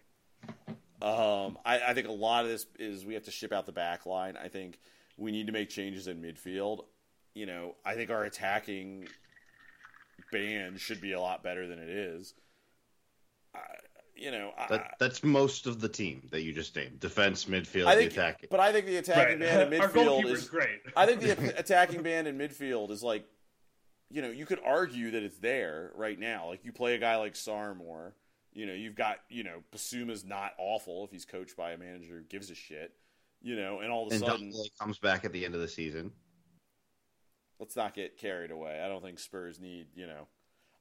Um, 1.02 1.58
I, 1.66 1.80
I 1.88 1.94
think 1.94 2.08
a 2.08 2.12
lot 2.12 2.44
of 2.46 2.52
this 2.52 2.66
is 2.80 3.06
we 3.06 3.14
have 3.14 3.24
to 3.24 3.32
ship 3.32 3.52
out 3.54 3.66
the 3.66 3.72
back 3.72 4.06
line. 4.06 4.36
I 4.36 4.48
think 4.48 4.80
we 5.18 5.32
need 5.32 5.48
to 5.48 5.54
make 5.54 5.70
changes 5.70 6.08
in 6.08 6.22
midfield. 6.22 6.86
You 7.34 7.46
know, 7.46 7.76
I 7.86 7.94
think 7.96 8.10
our 8.10 8.24
attacking 8.24 9.08
band 10.32 10.80
should 10.80 11.02
be 11.02 11.14
a 11.14 11.20
lot 11.20 11.44
better 11.44 11.68
than 11.68 11.80
it 11.80 11.90
is. 11.90 12.34
I, 13.56 13.60
you 14.16 14.32
know, 14.32 14.52
I, 14.58 14.84
that's 15.00 15.24
most 15.24 15.68
of 15.68 15.80
the 15.80 15.90
team 15.90 16.28
that 16.32 16.42
you 16.42 16.52
just 16.54 16.76
named: 16.76 17.00
defense, 17.00 17.46
midfield, 17.46 17.86
I 17.86 17.96
the 17.96 18.02
think, 18.02 18.14
attacking. 18.14 18.48
but 18.50 18.60
I 18.60 18.72
think 18.72 18.88
the 18.88 18.98
attacking 18.98 19.40
Right. 19.40 19.40
band 19.40 19.74
in 19.74 19.82
Our 19.82 19.90
midfield 19.90 19.94
goalkeeper's 20.06 20.44
is 20.44 20.50
great. 20.50 20.80
I 20.96 21.06
think 21.06 21.22
the 21.22 21.54
attacking 21.60 22.02
band 22.02 22.28
in 22.28 22.38
midfield 22.38 22.90
is 22.92 23.04
like, 23.04 23.26
you 24.10 24.22
know, 24.22 24.30
you 24.32 24.46
could 24.46 24.60
argue 24.66 25.12
that 25.12 25.22
it's 25.24 25.38
there 25.38 25.92
right 25.96 26.18
now. 26.20 26.48
Like 26.48 26.66
you 26.66 26.72
play 26.72 26.96
a 26.96 26.98
guy 26.98 27.18
like 27.18 27.36
Sarmore, 27.36 28.14
you 28.54 28.66
know, 28.66 28.74
you've 28.74 28.96
got, 28.96 29.18
you 29.30 29.44
know, 29.44 29.62
Bissouma's 29.72 30.26
not 30.26 30.54
awful 30.58 31.04
if 31.06 31.12
he's 31.12 31.26
coached 31.26 31.56
by 31.56 31.72
a 31.74 31.78
manager 31.78 32.16
who 32.18 32.24
gives 32.24 32.50
a 32.50 32.56
shit, 32.56 32.94
you 33.42 33.56
know, 33.56 33.82
and 33.82 33.92
all 33.92 34.08
of 34.08 34.12
a 34.12 34.16
and 34.16 34.26
sudden, 34.26 34.50
Douglas 34.50 34.70
comes 34.80 34.98
back 34.98 35.26
at 35.26 35.32
the 35.32 35.46
end 35.46 35.54
of 35.54 35.62
the 35.62 35.68
season. 35.68 36.12
Let's 37.60 37.76
not 37.76 37.94
get 37.94 38.18
carried 38.18 38.52
away. 38.52 38.82
I 38.84 38.88
don't 38.88 39.02
think 39.02 39.20
Spurs 39.20 39.60
need, 39.60 39.88
you 39.96 40.06
know, 40.08 40.28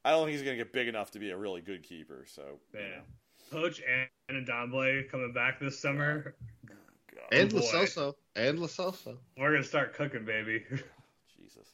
I 0.04 0.10
don't 0.10 0.24
think 0.26 0.32
he's 0.32 0.42
going 0.42 0.56
to 0.56 0.62
get 0.64 0.72
big 0.72 0.88
enough 0.88 1.10
to 1.12 1.18
be 1.18 1.30
a 1.30 1.36
really 1.36 1.60
good 1.60 1.82
keeper. 1.82 2.24
So, 2.28 2.60
you 2.72 2.80
Man. 2.80 2.90
know, 2.90 3.02
Poach 3.50 3.80
and 4.30 4.46
Ndombele 4.46 5.10
coming 5.10 5.32
back 5.32 5.58
this 5.58 5.78
summer. 5.80 6.34
God, 6.66 7.22
And 7.32 7.50
boy. 7.50 7.58
Lo 7.58 7.62
Celso. 7.62 8.14
And 8.34 8.58
Lo 8.58 8.66
Celso. 8.66 9.16
We're 9.38 9.52
gonna 9.52 9.64
start 9.64 9.94
cooking, 9.94 10.24
baby. 10.24 10.64
Jesus. 11.36 11.68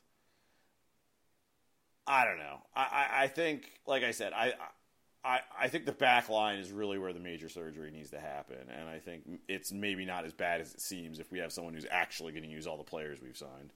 I 2.06 2.24
don't 2.24 2.38
know. 2.38 2.58
I, 2.74 2.82
I, 2.82 3.22
I 3.24 3.26
think, 3.28 3.70
like 3.86 4.02
I 4.02 4.10
said, 4.10 4.32
I, 4.32 4.54
I, 5.24 5.40
I 5.58 5.68
think 5.68 5.86
the 5.86 5.92
back 5.92 6.28
line 6.28 6.58
is 6.58 6.72
really 6.72 6.98
where 6.98 7.12
the 7.12 7.20
major 7.20 7.48
surgery 7.48 7.90
needs 7.90 8.10
to 8.10 8.18
happen, 8.18 8.56
and 8.76 8.88
I 8.88 8.98
think 8.98 9.40
it's 9.48 9.72
maybe 9.72 10.04
not 10.04 10.24
as 10.24 10.32
bad 10.32 10.60
as 10.60 10.74
it 10.74 10.80
seems 10.80 11.20
if 11.20 11.30
we 11.30 11.38
have 11.38 11.52
someone 11.52 11.74
who's 11.74 11.86
actually 11.90 12.32
going 12.32 12.42
to 12.42 12.48
use 12.50 12.66
all 12.66 12.76
the 12.76 12.82
players 12.82 13.20
we've 13.22 13.36
signed. 13.36 13.72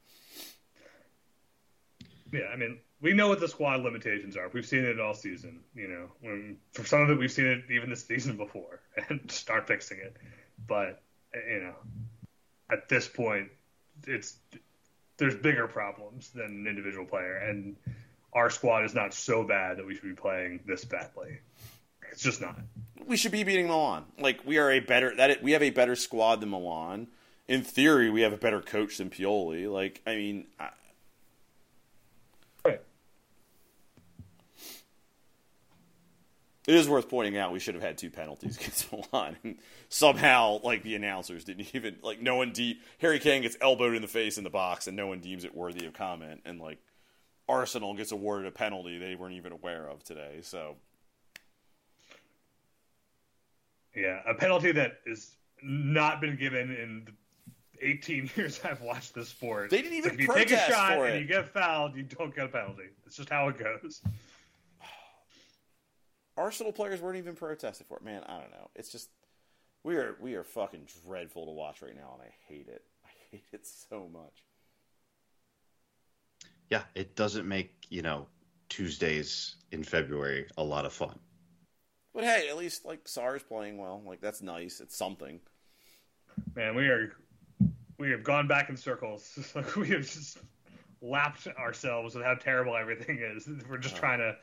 Yeah, 2.32 2.46
I 2.52 2.56
mean, 2.56 2.78
we 3.00 3.12
know 3.12 3.28
what 3.28 3.40
the 3.40 3.48
squad 3.48 3.80
limitations 3.80 4.36
are. 4.36 4.48
We've 4.48 4.66
seen 4.66 4.84
it 4.84 5.00
all 5.00 5.14
season. 5.14 5.60
You 5.74 5.88
know, 5.88 6.08
when 6.20 6.56
for 6.72 6.84
some 6.84 7.02
of 7.02 7.10
it, 7.10 7.18
we've 7.18 7.32
seen 7.32 7.46
it 7.46 7.64
even 7.70 7.90
this 7.90 8.04
season 8.04 8.36
before, 8.44 8.80
and 9.08 9.30
start 9.30 9.66
fixing 9.66 9.98
it. 9.98 10.16
But 10.66 11.02
you 11.34 11.60
know, 11.60 11.74
at 12.70 12.88
this 12.88 13.06
point, 13.08 13.48
it's 14.06 14.36
there's 15.18 15.34
bigger 15.34 15.66
problems 15.66 16.30
than 16.30 16.46
an 16.46 16.66
individual 16.66 17.06
player, 17.06 17.36
and 17.36 17.76
our 18.32 18.50
squad 18.50 18.84
is 18.84 18.94
not 18.94 19.14
so 19.14 19.44
bad 19.44 19.78
that 19.78 19.86
we 19.86 19.94
should 19.94 20.04
be 20.04 20.14
playing 20.14 20.60
this 20.66 20.84
badly. 20.84 21.38
It's 22.12 22.22
just 22.22 22.40
not. 22.40 22.56
We 23.06 23.16
should 23.16 23.32
be 23.32 23.44
beating 23.44 23.68
Milan. 23.68 24.04
Like 24.18 24.40
we 24.44 24.58
are 24.58 24.70
a 24.70 24.80
better 24.80 25.14
that 25.16 25.42
we 25.42 25.52
have 25.52 25.62
a 25.62 25.70
better 25.70 25.96
squad 25.96 26.40
than 26.40 26.50
Milan. 26.50 27.08
In 27.48 27.62
theory, 27.62 28.10
we 28.10 28.22
have 28.22 28.32
a 28.32 28.36
better 28.36 28.60
coach 28.60 28.98
than 28.98 29.10
Pioli. 29.10 29.70
Like 29.70 30.02
I 30.06 30.16
mean, 30.16 30.46
I, 30.58 30.70
It 36.66 36.74
is 36.74 36.88
worth 36.88 37.08
pointing 37.08 37.38
out 37.38 37.52
we 37.52 37.60
should 37.60 37.74
have 37.74 37.82
had 37.82 37.96
two 37.96 38.10
penalties 38.10 38.56
against 38.60 38.90
Milan. 38.92 39.36
And 39.44 39.58
somehow, 39.88 40.60
like 40.62 40.82
the 40.82 40.96
announcers 40.96 41.44
didn't 41.44 41.74
even 41.74 41.96
like 42.02 42.20
no 42.20 42.36
one 42.36 42.52
de- 42.52 42.78
Harry 42.98 43.18
Kane 43.18 43.42
gets 43.42 43.56
elbowed 43.60 43.94
in 43.94 44.02
the 44.02 44.08
face 44.08 44.36
in 44.38 44.44
the 44.44 44.50
box 44.50 44.86
and 44.86 44.96
no 44.96 45.06
one 45.06 45.20
deems 45.20 45.44
it 45.44 45.54
worthy 45.54 45.86
of 45.86 45.92
comment. 45.92 46.40
And 46.44 46.60
like 46.60 46.78
Arsenal 47.48 47.94
gets 47.94 48.10
awarded 48.12 48.46
a 48.46 48.50
penalty 48.50 48.98
they 48.98 49.14
weren't 49.14 49.34
even 49.34 49.52
aware 49.52 49.86
of 49.88 50.02
today. 50.02 50.38
So 50.42 50.76
Yeah, 53.94 54.20
a 54.26 54.34
penalty 54.34 54.72
that 54.72 54.98
is 55.06 55.36
not 55.62 56.20
been 56.20 56.36
given 56.36 56.70
in 56.70 57.04
the 57.06 57.12
18 57.88 58.30
years 58.36 58.60
I've 58.64 58.80
watched 58.80 59.14
this 59.14 59.28
sport. 59.28 59.70
They 59.70 59.82
didn't 59.82 59.98
even 59.98 60.14
if 60.14 60.20
you 60.20 60.26
take 60.32 60.50
a 60.50 60.58
shot 60.58 60.98
and 60.98 61.20
you 61.20 61.26
get 61.26 61.48
fouled, 61.48 61.94
you 61.94 62.02
don't 62.02 62.34
get 62.34 62.46
a 62.46 62.48
penalty. 62.48 62.88
It's 63.06 63.16
just 63.16 63.30
how 63.30 63.48
it 63.48 63.58
goes. 63.58 64.02
Arsenal 66.36 66.72
players 66.72 67.00
weren't 67.00 67.18
even 67.18 67.34
protesting 67.34 67.86
for 67.88 67.98
it. 67.98 68.04
Man, 68.04 68.22
I 68.26 68.40
don't 68.40 68.50
know. 68.50 68.70
It's 68.74 68.90
just 68.90 69.08
we 69.84 69.96
are 69.96 70.16
we 70.20 70.34
are 70.34 70.44
fucking 70.44 70.88
dreadful 71.06 71.46
to 71.46 71.52
watch 71.52 71.82
right 71.82 71.94
now, 71.94 72.18
and 72.18 72.22
I 72.28 72.34
hate 72.48 72.68
it. 72.68 72.82
I 73.04 73.08
hate 73.30 73.44
it 73.52 73.66
so 73.66 74.08
much. 74.12 74.44
Yeah, 76.70 76.82
it 76.94 77.14
doesn't 77.14 77.46
make, 77.46 77.86
you 77.90 78.02
know, 78.02 78.26
Tuesdays 78.68 79.56
in 79.70 79.84
February 79.84 80.46
a 80.58 80.64
lot 80.64 80.84
of 80.84 80.92
fun. 80.92 81.18
But 82.12 82.24
hey, 82.24 82.48
at 82.48 82.56
least 82.56 82.84
like 82.84 83.06
Sarr's 83.06 83.42
playing 83.42 83.78
well. 83.78 84.02
Like 84.04 84.20
that's 84.20 84.42
nice. 84.42 84.80
It's 84.80 84.96
something. 84.96 85.40
Man, 86.54 86.74
we 86.74 86.88
are 86.88 87.12
we 87.98 88.10
have 88.10 88.24
gone 88.24 88.48
back 88.48 88.68
in 88.68 88.76
circles. 88.76 89.38
Like 89.54 89.76
we 89.76 89.88
have 89.88 90.02
just 90.02 90.38
lapped 91.00 91.46
ourselves 91.58 92.14
with 92.14 92.24
how 92.24 92.34
terrible 92.34 92.76
everything 92.76 93.18
is. 93.20 93.48
We're 93.68 93.78
just 93.78 93.96
oh. 93.96 94.00
trying 94.00 94.18
to 94.18 94.36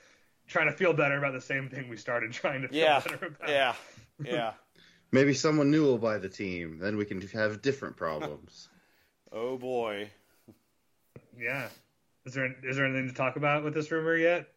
trying 0.47 0.67
to 0.67 0.73
feel 0.73 0.93
better 0.93 1.17
about 1.17 1.33
the 1.33 1.41
same 1.41 1.69
thing 1.69 1.89
we 1.89 1.97
started 1.97 2.31
trying 2.33 2.61
to 2.63 2.67
feel 2.67 2.77
Yeah, 2.79 2.99
better 2.99 3.25
about. 3.27 3.49
yeah, 3.49 3.73
yeah. 4.23 4.53
Maybe 5.11 5.33
someone 5.33 5.69
new 5.69 5.83
will 5.83 5.97
buy 5.99 6.17
the 6.17 6.29
team, 6.29 6.79
then 6.79 6.97
we 6.97 7.05
can 7.05 7.21
have 7.29 7.61
different 7.61 7.97
problems. 7.97 8.69
Oh 9.35 9.57
boy. 9.57 10.11
Yeah. 11.35 11.67
Is 12.23 12.35
there 12.35 12.53
is 12.63 12.75
there 12.77 12.85
anything 12.85 13.07
to 13.07 13.15
talk 13.15 13.35
about 13.35 13.63
with 13.63 13.73
this 13.73 13.89
rumor 13.89 14.15
yet? 14.15 14.47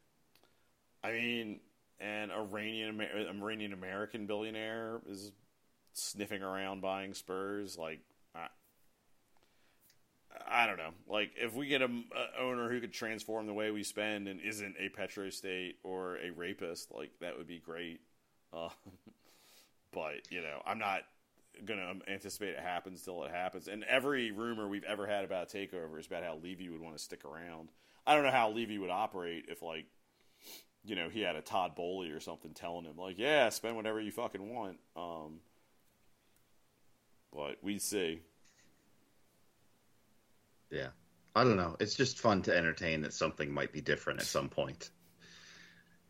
I 1.03 1.13
mean, 1.13 1.61
an 1.99 2.31
Iranian 2.31 3.01
uh, 3.01 3.33
Iranian 3.33 3.73
American 3.73 4.27
billionaire 4.27 5.01
is 5.09 5.33
sniffing 5.95 6.43
around 6.43 6.83
buying 6.83 7.15
Spurs. 7.15 7.79
Like, 7.79 8.01
I, 8.35 8.49
I 10.49 10.67
don't 10.67 10.79
know. 10.79 10.91
Like, 11.09 11.33
if 11.37 11.55
we 11.55 11.67
get 11.67 11.83
a, 11.83 11.89
owner 12.39 12.71
who 12.71 12.81
could 12.81 12.93
transform 12.93 13.47
the 13.47 13.53
way 13.53 13.71
we 13.71 13.83
spend 13.83 14.29
and 14.29 14.41
isn't 14.41 14.77
a 14.79 14.89
petrostate 14.89 15.75
or 15.83 16.17
a 16.19 16.31
rapist, 16.31 16.91
like 16.93 17.11
that 17.21 17.37
would 17.37 17.47
be 17.47 17.59
great. 17.59 18.01
Uh, 18.53 18.69
but 19.93 20.31
you 20.31 20.43
know, 20.43 20.63
I'm 20.67 20.79
not 20.79 21.03
gonna 21.65 21.95
anticipate 22.07 22.51
it 22.51 22.61
happens 22.61 23.03
till 23.03 23.25
it 23.25 23.31
happens. 23.31 23.69
And 23.69 23.85
every 23.85 24.31
rumor 24.31 24.69
we've 24.69 24.85
ever 24.85 25.07
had 25.07 25.25
about 25.25 25.53
a 25.53 25.57
takeover 25.57 25.99
is 25.99 26.07
about 26.07 26.23
how 26.23 26.37
Levy 26.43 26.69
would 26.69 26.81
want 26.81 26.97
to 26.97 27.03
stick 27.03 27.25
around. 27.25 27.71
I 28.07 28.15
don't 28.15 28.25
know 28.25 28.31
how 28.31 28.51
Levy 28.51 28.79
would 28.79 28.91
operate 28.91 29.47
if 29.49 29.63
like 29.63 29.87
you 30.87 30.95
know, 30.95 31.09
he 31.09 31.21
had 31.21 31.35
a 31.35 31.43
Todd 31.43 31.75
Boehly 31.75 32.11
or 32.11 32.21
something 32.21 32.53
telling 32.55 32.85
him 32.85 32.97
like, 32.97 33.19
"Yeah, 33.19 33.49
spend 33.49 33.75
whatever 33.75 34.01
you 34.01 34.13
fucking 34.13 34.55
want." 34.55 34.79
Um, 34.95 35.41
but 37.33 37.57
we 37.63 37.79
see. 37.79 38.21
Yeah. 40.71 40.89
I 41.35 41.45
don't 41.45 41.57
know. 41.57 41.77
It's 41.81 41.95
just 41.95 42.19
fun 42.19 42.43
to 42.43 42.57
entertain 42.57 43.03
that 43.03 43.13
something 43.13 43.53
might 43.53 43.73
be 43.73 43.81
different 43.83 44.21
at 44.21 44.27
some 44.27 44.49
point. 44.49 44.91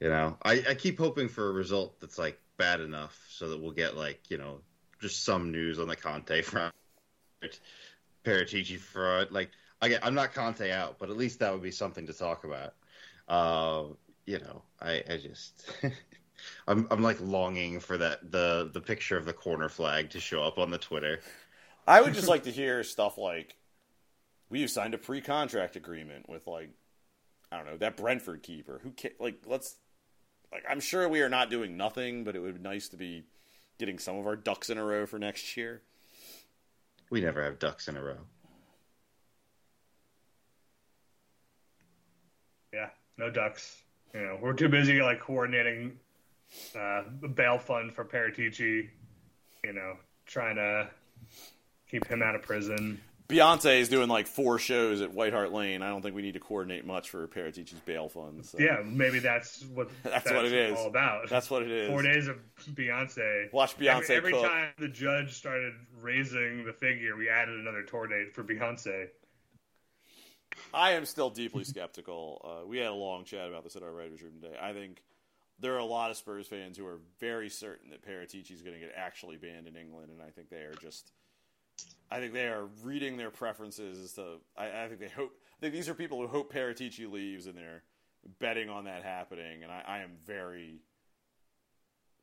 You 0.01 0.09
know, 0.09 0.37
I, 0.43 0.63
I 0.69 0.75
keep 0.75 0.99
hoping 0.99 1.29
for 1.29 1.49
a 1.49 1.53
result 1.53 2.01
that's 2.01 2.19
like 2.19 2.39
bad 2.59 2.81
enough 2.81 3.19
so 3.29 3.49
that 3.49 3.61
we'll 3.61 3.73
get 3.73 3.97
like, 3.97 4.21
you 4.29 4.39
know, 4.39 4.61
just 5.01 5.25
some 5.25 5.51
news 5.51 5.79
on 5.79 5.89
the 5.89 5.97
Conte 5.97 6.43
front, 6.43 6.75
Paratici 8.25 8.79
front. 8.79 9.33
Like, 9.33 9.51
again, 9.81 10.01
I'm 10.03 10.15
not 10.15 10.33
Conte 10.33 10.71
out, 10.71 10.99
but 10.99 11.11
at 11.11 11.17
least 11.17 11.41
that 11.41 11.53
would 11.53 11.63
be 11.63 11.71
something 11.71 12.07
to 12.07 12.13
talk 12.13 12.45
about. 12.45 12.75
Uh, 13.29 13.95
you 14.27 14.39
know, 14.39 14.63
I, 14.81 15.03
I 15.09 15.17
just, 15.17 15.73
I'm, 16.69 16.87
I'm 16.91 17.03
like 17.03 17.21
longing 17.21 17.81
for 17.81 17.99
that 17.99 18.31
the 18.31 18.71
the 18.73 18.81
picture 18.81 19.17
of 19.17 19.25
the 19.25 19.33
corner 19.33 19.69
flag 19.69 20.11
to 20.11 20.21
show 20.21 20.43
up 20.43 20.59
on 20.59 20.71
the 20.71 20.79
Twitter. 20.79 21.21
I 21.87 22.01
would 22.01 22.15
just 22.15 22.29
like 22.29 22.45
to 22.45 22.51
hear 22.51 22.83
stuff 22.83 23.17
like, 23.17 23.57
we've 24.49 24.71
signed 24.71 24.95
a 24.95 24.99
pre-contract 24.99 25.77
agreement 25.77 26.29
with 26.29 26.47
like, 26.47 26.71
I 27.51 27.57
don't 27.57 27.67
know, 27.67 27.77
that 27.79 27.97
Brentford 27.97 28.43
keeper. 28.43 28.81
Who 28.83 28.93
ca- 29.01 29.17
like 29.21 29.43
let's 29.47 29.77
like 30.53 30.65
I'm 30.69 30.81
sure 30.81 31.09
we 31.09 31.21
are 31.21 31.29
not 31.29 31.51
doing 31.51 31.77
nothing, 31.77 32.25
but 32.25 32.37
it 32.37 32.41
would 32.41 32.63
be 32.63 32.69
nice 32.69 32.89
to 32.89 32.97
be 32.97 33.25
getting 33.79 33.99
some 33.99 34.17
of 34.17 34.27
our 34.27 34.37
ducks 34.37 34.71
in 34.71 34.79
a 34.79 34.85
row 34.85 35.07
for 35.07 35.19
next 35.19 35.57
year. 35.57 35.83
We 37.11 37.21
never 37.21 37.43
have 37.43 37.59
ducks 37.59 37.89
in 37.89 37.97
a 37.97 38.03
row. 38.03 38.19
Yeah, 42.73 42.89
no 43.17 43.31
ducks. 43.31 43.83
You 44.15 44.23
know, 44.23 44.39
we're 44.41 44.55
too 44.55 44.69
busy 44.69 45.01
like 45.03 45.21
coordinating 45.21 45.99
uh, 46.75 47.03
the 47.21 47.29
bail 47.29 47.59
fund 47.59 47.93
for 47.93 48.05
Paratici. 48.05 48.89
You 49.63 49.73
know, 49.73 49.97
trying 50.27 50.57
to 50.57 50.89
keep 51.91 52.07
him 52.07 52.23
out 52.23 52.35
of 52.35 52.43
prison. 52.43 53.01
Beyonce 53.29 53.81
is 53.81 53.89
doing 53.89 54.09
like 54.09 54.27
four 54.29 54.59
shows 54.59 55.01
at 55.01 55.13
White 55.13 55.33
Hart 55.33 55.53
Lane. 55.53 55.83
I 55.83 55.89
don't 55.89 56.01
think 56.01 56.15
we 56.15 56.23
need 56.23 56.35
to 56.35 56.41
coordinate 56.41 56.87
much 56.87 57.11
for 57.11 57.27
Paratici's 57.27 57.81
bail 57.81 58.09
funds. 58.09 58.51
so. 58.51 58.59
Yeah, 58.59 58.83
maybe 58.85 59.19
that's 59.19 59.65
what 59.65 59.89
That's 60.05 60.31
what 60.31 60.45
it 60.45 60.53
is. 60.53 60.79
all 60.79 60.87
about. 60.87 61.29
That's 61.29 61.51
what 61.51 61.63
it 61.63 61.71
is. 61.71 61.91
Four 61.91 62.03
days 62.03 62.29
of 62.29 62.39
Beyonce. 62.73 63.53
Watch 63.53 63.77
Beyonce 63.77 64.11
Every, 64.11 64.33
every 64.33 64.49
time 64.49 64.69
the 64.79 64.89
judge 64.89 65.33
started 65.33 65.75
raising 66.01 66.65
the 66.65 66.73
figure, 66.73 67.17
we 67.17 67.29
added 67.29 67.59
another 67.59 67.83
tour 67.83 68.07
date 68.07 68.33
for 68.35 68.45
Beyonce. 68.45 69.09
I 70.73 70.93
am 70.93 71.05
still 71.05 71.31
deeply 71.31 71.65
skeptical. 71.65 72.41
Uh, 72.63 72.67
we 72.67 72.79
had 72.79 72.89
a 72.89 72.93
long 72.95 73.25
chat 73.25 73.49
about 73.49 73.65
this 73.65 73.75
at 73.77 73.83
our 73.83 73.93
writers' 73.93 74.23
room 74.23 74.35
today. 74.41 74.57
I 74.61 74.73
think 74.73 75.03
there 75.59 75.75
are 75.75 75.79
a 75.79 75.85
lot 75.85 76.11
of 76.11 76.17
Spurs 76.17 76.47
fans 76.47 76.77
who 76.79 76.87
are 76.87 77.01
very 77.19 77.49
certain 77.49 77.91
that 77.91 78.07
Paratici 78.07 78.53
is 78.53 78.63
going 78.63 78.75
to 78.75 78.81
get 78.81 78.93
actually 78.97 79.37
banned 79.37 79.67
in 79.67 79.75
England, 79.77 80.11
and 80.11 80.23
I 80.23 80.31
think 80.31 80.49
they 80.49 80.59
are 80.59 80.75
just. 80.81 81.11
I 82.11 82.21
think 82.21 82.33
they 82.33 82.47
are 82.47 82.67
reading 82.83 83.17
their 83.17 83.31
preferences 83.31 83.99
as 84.03 84.13
to. 84.15 84.37
I, 84.57 84.85
I 84.85 84.89
think 84.89 85.01
they 85.01 85.09
hope. 85.09 85.33
I 85.59 85.61
think 85.61 85.75
these 85.75 85.89
are 85.89 85.95
people 85.95 86.21
who 86.21 86.27
hope 86.29 86.53
Paratici 86.53 87.11
leaves, 87.11 87.47
and 87.47 87.57
they're 87.57 87.83
betting 88.39 88.69
on 88.69 88.85
that 88.85 89.03
happening. 89.03 89.63
And 89.63 89.73
I, 89.73 89.83
I 89.87 89.99
am 90.01 90.13
very 90.27 90.81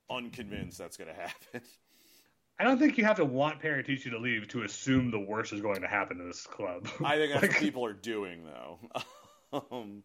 unconvinced 0.10 0.78
that's 0.78 0.98
going 0.98 1.10
to 1.14 1.20
happen. 1.20 1.62
I 2.60 2.64
don't 2.66 2.78
think 2.78 2.98
you 2.98 3.04
have 3.06 3.18
to 3.18 3.26
want 3.26 3.62
Paratici 3.62 4.12
to 4.12 4.20
leave 4.20 4.48
to 4.50 4.64
assume 4.64 5.10
the 5.12 5.20
worst 5.20 5.54
is 5.54 5.60
going 5.62 5.82
to 5.82 5.88
happen 5.88 6.18
to 6.20 6.24
this 6.26 6.46
club. 6.46 6.88
I 7.04 7.18
think 7.18 7.32
that's 7.34 7.42
Like, 7.42 7.52
what 7.54 7.60
people 7.60 7.86
are 7.86 7.94
doing, 7.94 8.44
though. 8.46 9.64
um, 9.72 10.04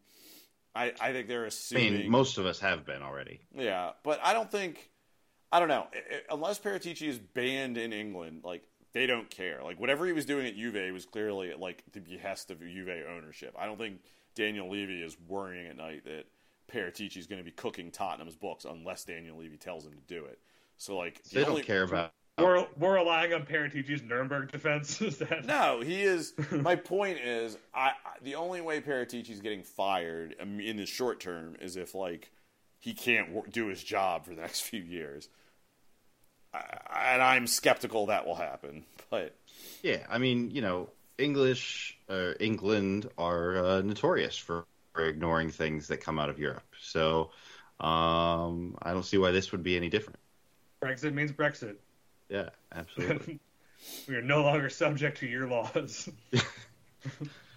I, 0.75 0.93
I 1.01 1.13
think 1.13 1.29
they're 1.29 1.45
I 1.45 1.49
assuming. 1.49 1.93
mean, 1.95 2.11
most 2.11 2.39
of 2.39 2.47
us 2.47 2.59
have 2.61 2.87
been 2.87 3.03
already. 3.03 3.41
Yeah, 3.55 3.91
but 4.03 4.19
I 4.25 4.33
don't 4.33 4.51
think. 4.51 4.91
I 5.53 5.61
don't 5.61 5.69
know. 5.69 5.87
I- 5.95 5.99
I- 5.99 6.35
Unless 6.35 6.59
Paratici 6.61 7.07
is 7.09 7.19
banned 7.19 7.77
in 7.77 7.93
England, 7.93 8.41
like 8.45 8.63
they 8.93 9.07
don't 9.07 9.29
care. 9.31 9.61
Like 9.63 9.79
whatever 9.81 10.07
he 10.07 10.13
was 10.13 10.25
doing 10.25 10.47
at 10.47 10.57
Juve 10.57 10.93
was 10.93 11.05
clearly 11.07 11.51
at, 11.51 11.61
like 11.61 11.85
the 11.93 12.01
behest 12.01 12.51
of 12.51 12.61
Juve 12.61 12.89
ownership. 13.09 13.55
I 13.59 13.67
don't 13.67 13.79
think 13.79 14.01
Daniel 14.35 14.71
Levy 14.71 15.03
is 15.03 15.17
worrying 15.27 15.67
at 15.67 15.77
night 15.77 16.05
that 16.05 16.25
Paratici 16.73 17.17
is 17.17 17.27
going 17.27 17.39
to 17.39 17.45
be 17.45 17.51
cooking 17.51 17.91
Tottenham's 17.91 18.37
books 18.37 18.65
unless 18.65 19.05
Daniel 19.05 19.39
Levy 19.39 19.57
tells 19.57 19.85
him 19.85 19.93
to 19.93 20.15
do 20.15 20.25
it. 20.25 20.39
So 20.77 20.97
like 20.97 21.23
the 21.25 21.41
They 21.41 21.45
don't 21.45 21.65
care 21.65 21.83
about. 21.83 22.13
we're 22.39 22.67
we're 22.79 22.95
relying 22.97 23.33
on 23.35 23.43
Paratici's 23.45 24.03
Nuremberg 24.03 24.53
defense. 24.53 25.01
Is 25.03 25.19
that 25.19 25.45
No, 25.47 25.81
he 25.81 26.03
is. 26.03 26.35
my 26.53 26.77
point 26.77 27.19
is, 27.19 27.59
I, 27.75 27.89
I 27.89 27.93
the 28.23 28.37
only 28.37 28.61
way 28.61 28.81
Paratici's 28.81 29.41
getting 29.41 29.63
fired 29.63 30.35
um, 30.41 30.61
in 30.61 30.77
the 30.77 30.87
short 30.87 31.21
term 31.21 31.57
is 31.61 31.77
if 31.77 31.95
like 31.95 32.31
he 32.79 32.95
can't 32.95 33.31
wor- 33.33 33.47
do 33.51 33.67
his 33.67 33.83
job 33.83 34.25
for 34.25 34.35
the 34.35 34.41
next 34.41 34.61
few 34.69 34.81
years, 34.83 35.29
I, 35.29 35.48
and 36.55 37.23
I'm 37.23 37.47
skeptical 37.47 38.07
that 38.07 38.27
will 38.27 38.35
happen. 38.35 38.85
But 39.11 39.35
Yeah, 39.83 40.05
I 40.11 40.19
mean, 40.19 40.51
you 40.51 40.61
know, 40.61 40.91
English, 41.17 41.97
uh, 42.11 42.33
England 42.39 43.09
are 43.17 43.57
uh, 43.57 43.81
notorious 43.81 44.37
for, 44.37 44.67
for 44.93 45.07
ignoring 45.07 45.49
things 45.49 45.89
that 45.89 46.03
come 46.03 46.19
out 46.19 46.29
of 46.29 46.39
Europe. 46.39 46.75
So 46.79 47.31
um, 47.81 48.77
I 48.83 48.93
don't 48.93 49.07
see 49.07 49.17
why 49.17 49.31
this 49.31 49.51
would 49.51 49.63
be 49.63 49.79
any 49.79 49.89
different. 49.89 50.19
Brexit 50.83 51.15
means 51.15 51.33
Brexit? 51.33 51.77
Yeah, 52.29 52.51
absolutely. 52.71 53.41
we 54.09 54.17
are 54.17 54.21
no 54.21 54.43
longer 54.43 54.69
subject 54.69 55.21
to 55.21 55.27
your 55.27 55.49
laws. 55.49 56.11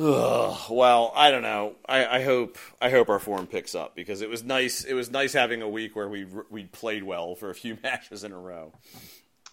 Ugh, 0.00 0.56
well, 0.70 1.12
I 1.16 1.32
don't 1.32 1.42
know. 1.42 1.74
I, 1.88 2.06
I 2.18 2.22
hope 2.22 2.56
I 2.80 2.88
hope 2.90 3.08
our 3.08 3.18
form 3.18 3.48
picks 3.48 3.74
up 3.74 3.96
because 3.96 4.20
it 4.22 4.28
was 4.30 4.44
nice. 4.44 4.84
It 4.84 4.94
was 4.94 5.10
nice 5.10 5.32
having 5.32 5.60
a 5.60 5.68
week 5.68 5.96
where 5.96 6.08
we 6.08 6.24
we 6.50 6.64
played 6.64 7.02
well 7.02 7.34
for 7.34 7.50
a 7.50 7.54
few 7.54 7.76
matches 7.82 8.22
in 8.22 8.30
a 8.32 8.38
row. 8.38 8.72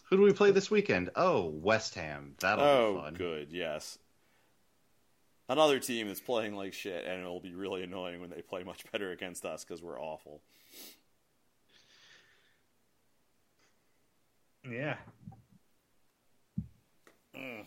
Who 0.09 0.17
do 0.17 0.23
we 0.23 0.33
play 0.33 0.51
this 0.51 0.69
weekend? 0.69 1.09
Oh, 1.15 1.45
West 1.47 1.95
Ham. 1.95 2.35
That'll 2.41 2.63
be 2.63 2.69
Oh, 2.69 3.01
fun. 3.01 3.13
good. 3.15 3.47
Yes. 3.51 3.97
Another 5.49 5.79
team 5.79 6.07
that's 6.07 6.19
playing 6.19 6.55
like 6.55 6.73
shit, 6.73 7.05
and 7.05 7.21
it'll 7.21 7.39
be 7.39 7.53
really 7.55 7.81
annoying 7.83 8.21
when 8.21 8.29
they 8.29 8.41
play 8.43 8.63
much 8.63 8.83
better 8.91 9.11
against 9.11 9.45
us 9.45 9.63
because 9.63 9.81
we're 9.81 9.99
awful. 9.99 10.41
yeah. 14.69 14.97
Mm, 17.35 17.65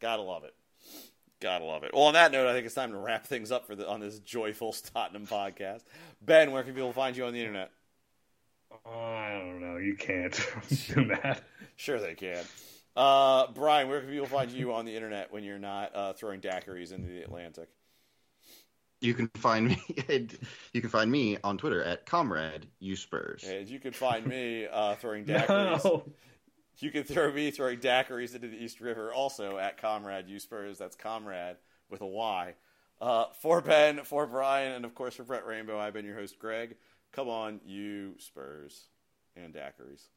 gotta 0.00 0.22
love 0.22 0.44
it. 0.44 0.54
Gotta 1.44 1.66
love 1.66 1.84
it. 1.84 1.90
Well, 1.92 2.04
on 2.04 2.14
that 2.14 2.32
note, 2.32 2.46
I 2.46 2.54
think 2.54 2.64
it's 2.64 2.74
time 2.74 2.92
to 2.92 2.96
wrap 2.96 3.26
things 3.26 3.52
up 3.52 3.66
for 3.66 3.76
the 3.76 3.86
on 3.86 4.00
this 4.00 4.18
joyful 4.20 4.74
Tottenham 4.94 5.26
podcast. 5.26 5.82
Ben, 6.22 6.52
where 6.52 6.62
can 6.62 6.72
people 6.72 6.94
find 6.94 7.14
you 7.14 7.26
on 7.26 7.34
the 7.34 7.38
internet? 7.38 7.70
Oh, 8.86 8.98
I 8.98 9.34
don't 9.34 9.60
know. 9.60 9.76
You 9.76 9.94
can't 9.94 10.32
do 10.94 11.04
that. 11.04 11.42
Sure, 11.76 12.00
they 12.00 12.14
can. 12.14 12.42
Uh, 12.96 13.48
Brian, 13.52 13.88
where 13.88 14.00
can 14.00 14.08
people 14.08 14.24
find 14.24 14.50
you 14.52 14.72
on 14.72 14.86
the 14.86 14.94
internet 14.94 15.34
when 15.34 15.44
you're 15.44 15.58
not 15.58 15.94
uh, 15.94 16.12
throwing 16.14 16.40
daiquiris 16.40 16.94
into 16.94 17.08
the 17.08 17.20
Atlantic? 17.20 17.68
You 19.02 19.12
can 19.12 19.28
find 19.34 19.66
me. 19.68 19.82
you 20.72 20.80
can 20.80 20.88
find 20.88 21.12
me 21.12 21.36
on 21.44 21.58
Twitter 21.58 21.84
at 21.84 22.06
comrade 22.06 22.68
u 22.80 22.96
Spurs. 22.96 23.44
And 23.46 23.68
you 23.68 23.78
can 23.78 23.92
find 23.92 24.26
me 24.26 24.66
uh, 24.66 24.94
throwing 24.94 25.26
daiquiris. 25.26 25.84
No. 25.84 26.04
You 26.78 26.90
can 26.90 27.04
throw 27.04 27.32
me 27.32 27.50
throwing 27.50 27.78
daiquiris 27.78 28.34
into 28.34 28.48
the 28.48 28.62
East 28.62 28.80
River 28.80 29.12
also 29.12 29.58
at 29.58 29.80
Comrade 29.80 30.28
U 30.28 30.38
Spurs. 30.38 30.78
That's 30.78 30.96
Comrade 30.96 31.56
with 31.88 32.00
a 32.00 32.06
Y. 32.06 32.54
Uh, 33.00 33.26
for 33.40 33.60
Ben, 33.60 34.00
for 34.04 34.26
Brian, 34.26 34.72
and 34.72 34.84
of 34.84 34.94
course 34.94 35.14
for 35.14 35.24
Brett 35.24 35.46
Rainbow, 35.46 35.78
I've 35.78 35.92
been 35.92 36.04
your 36.04 36.16
host, 36.16 36.38
Greg. 36.38 36.76
Come 37.12 37.28
on, 37.28 37.60
you 37.64 38.14
Spurs 38.18 38.84
and 39.36 39.54
daiquiris. 39.54 40.08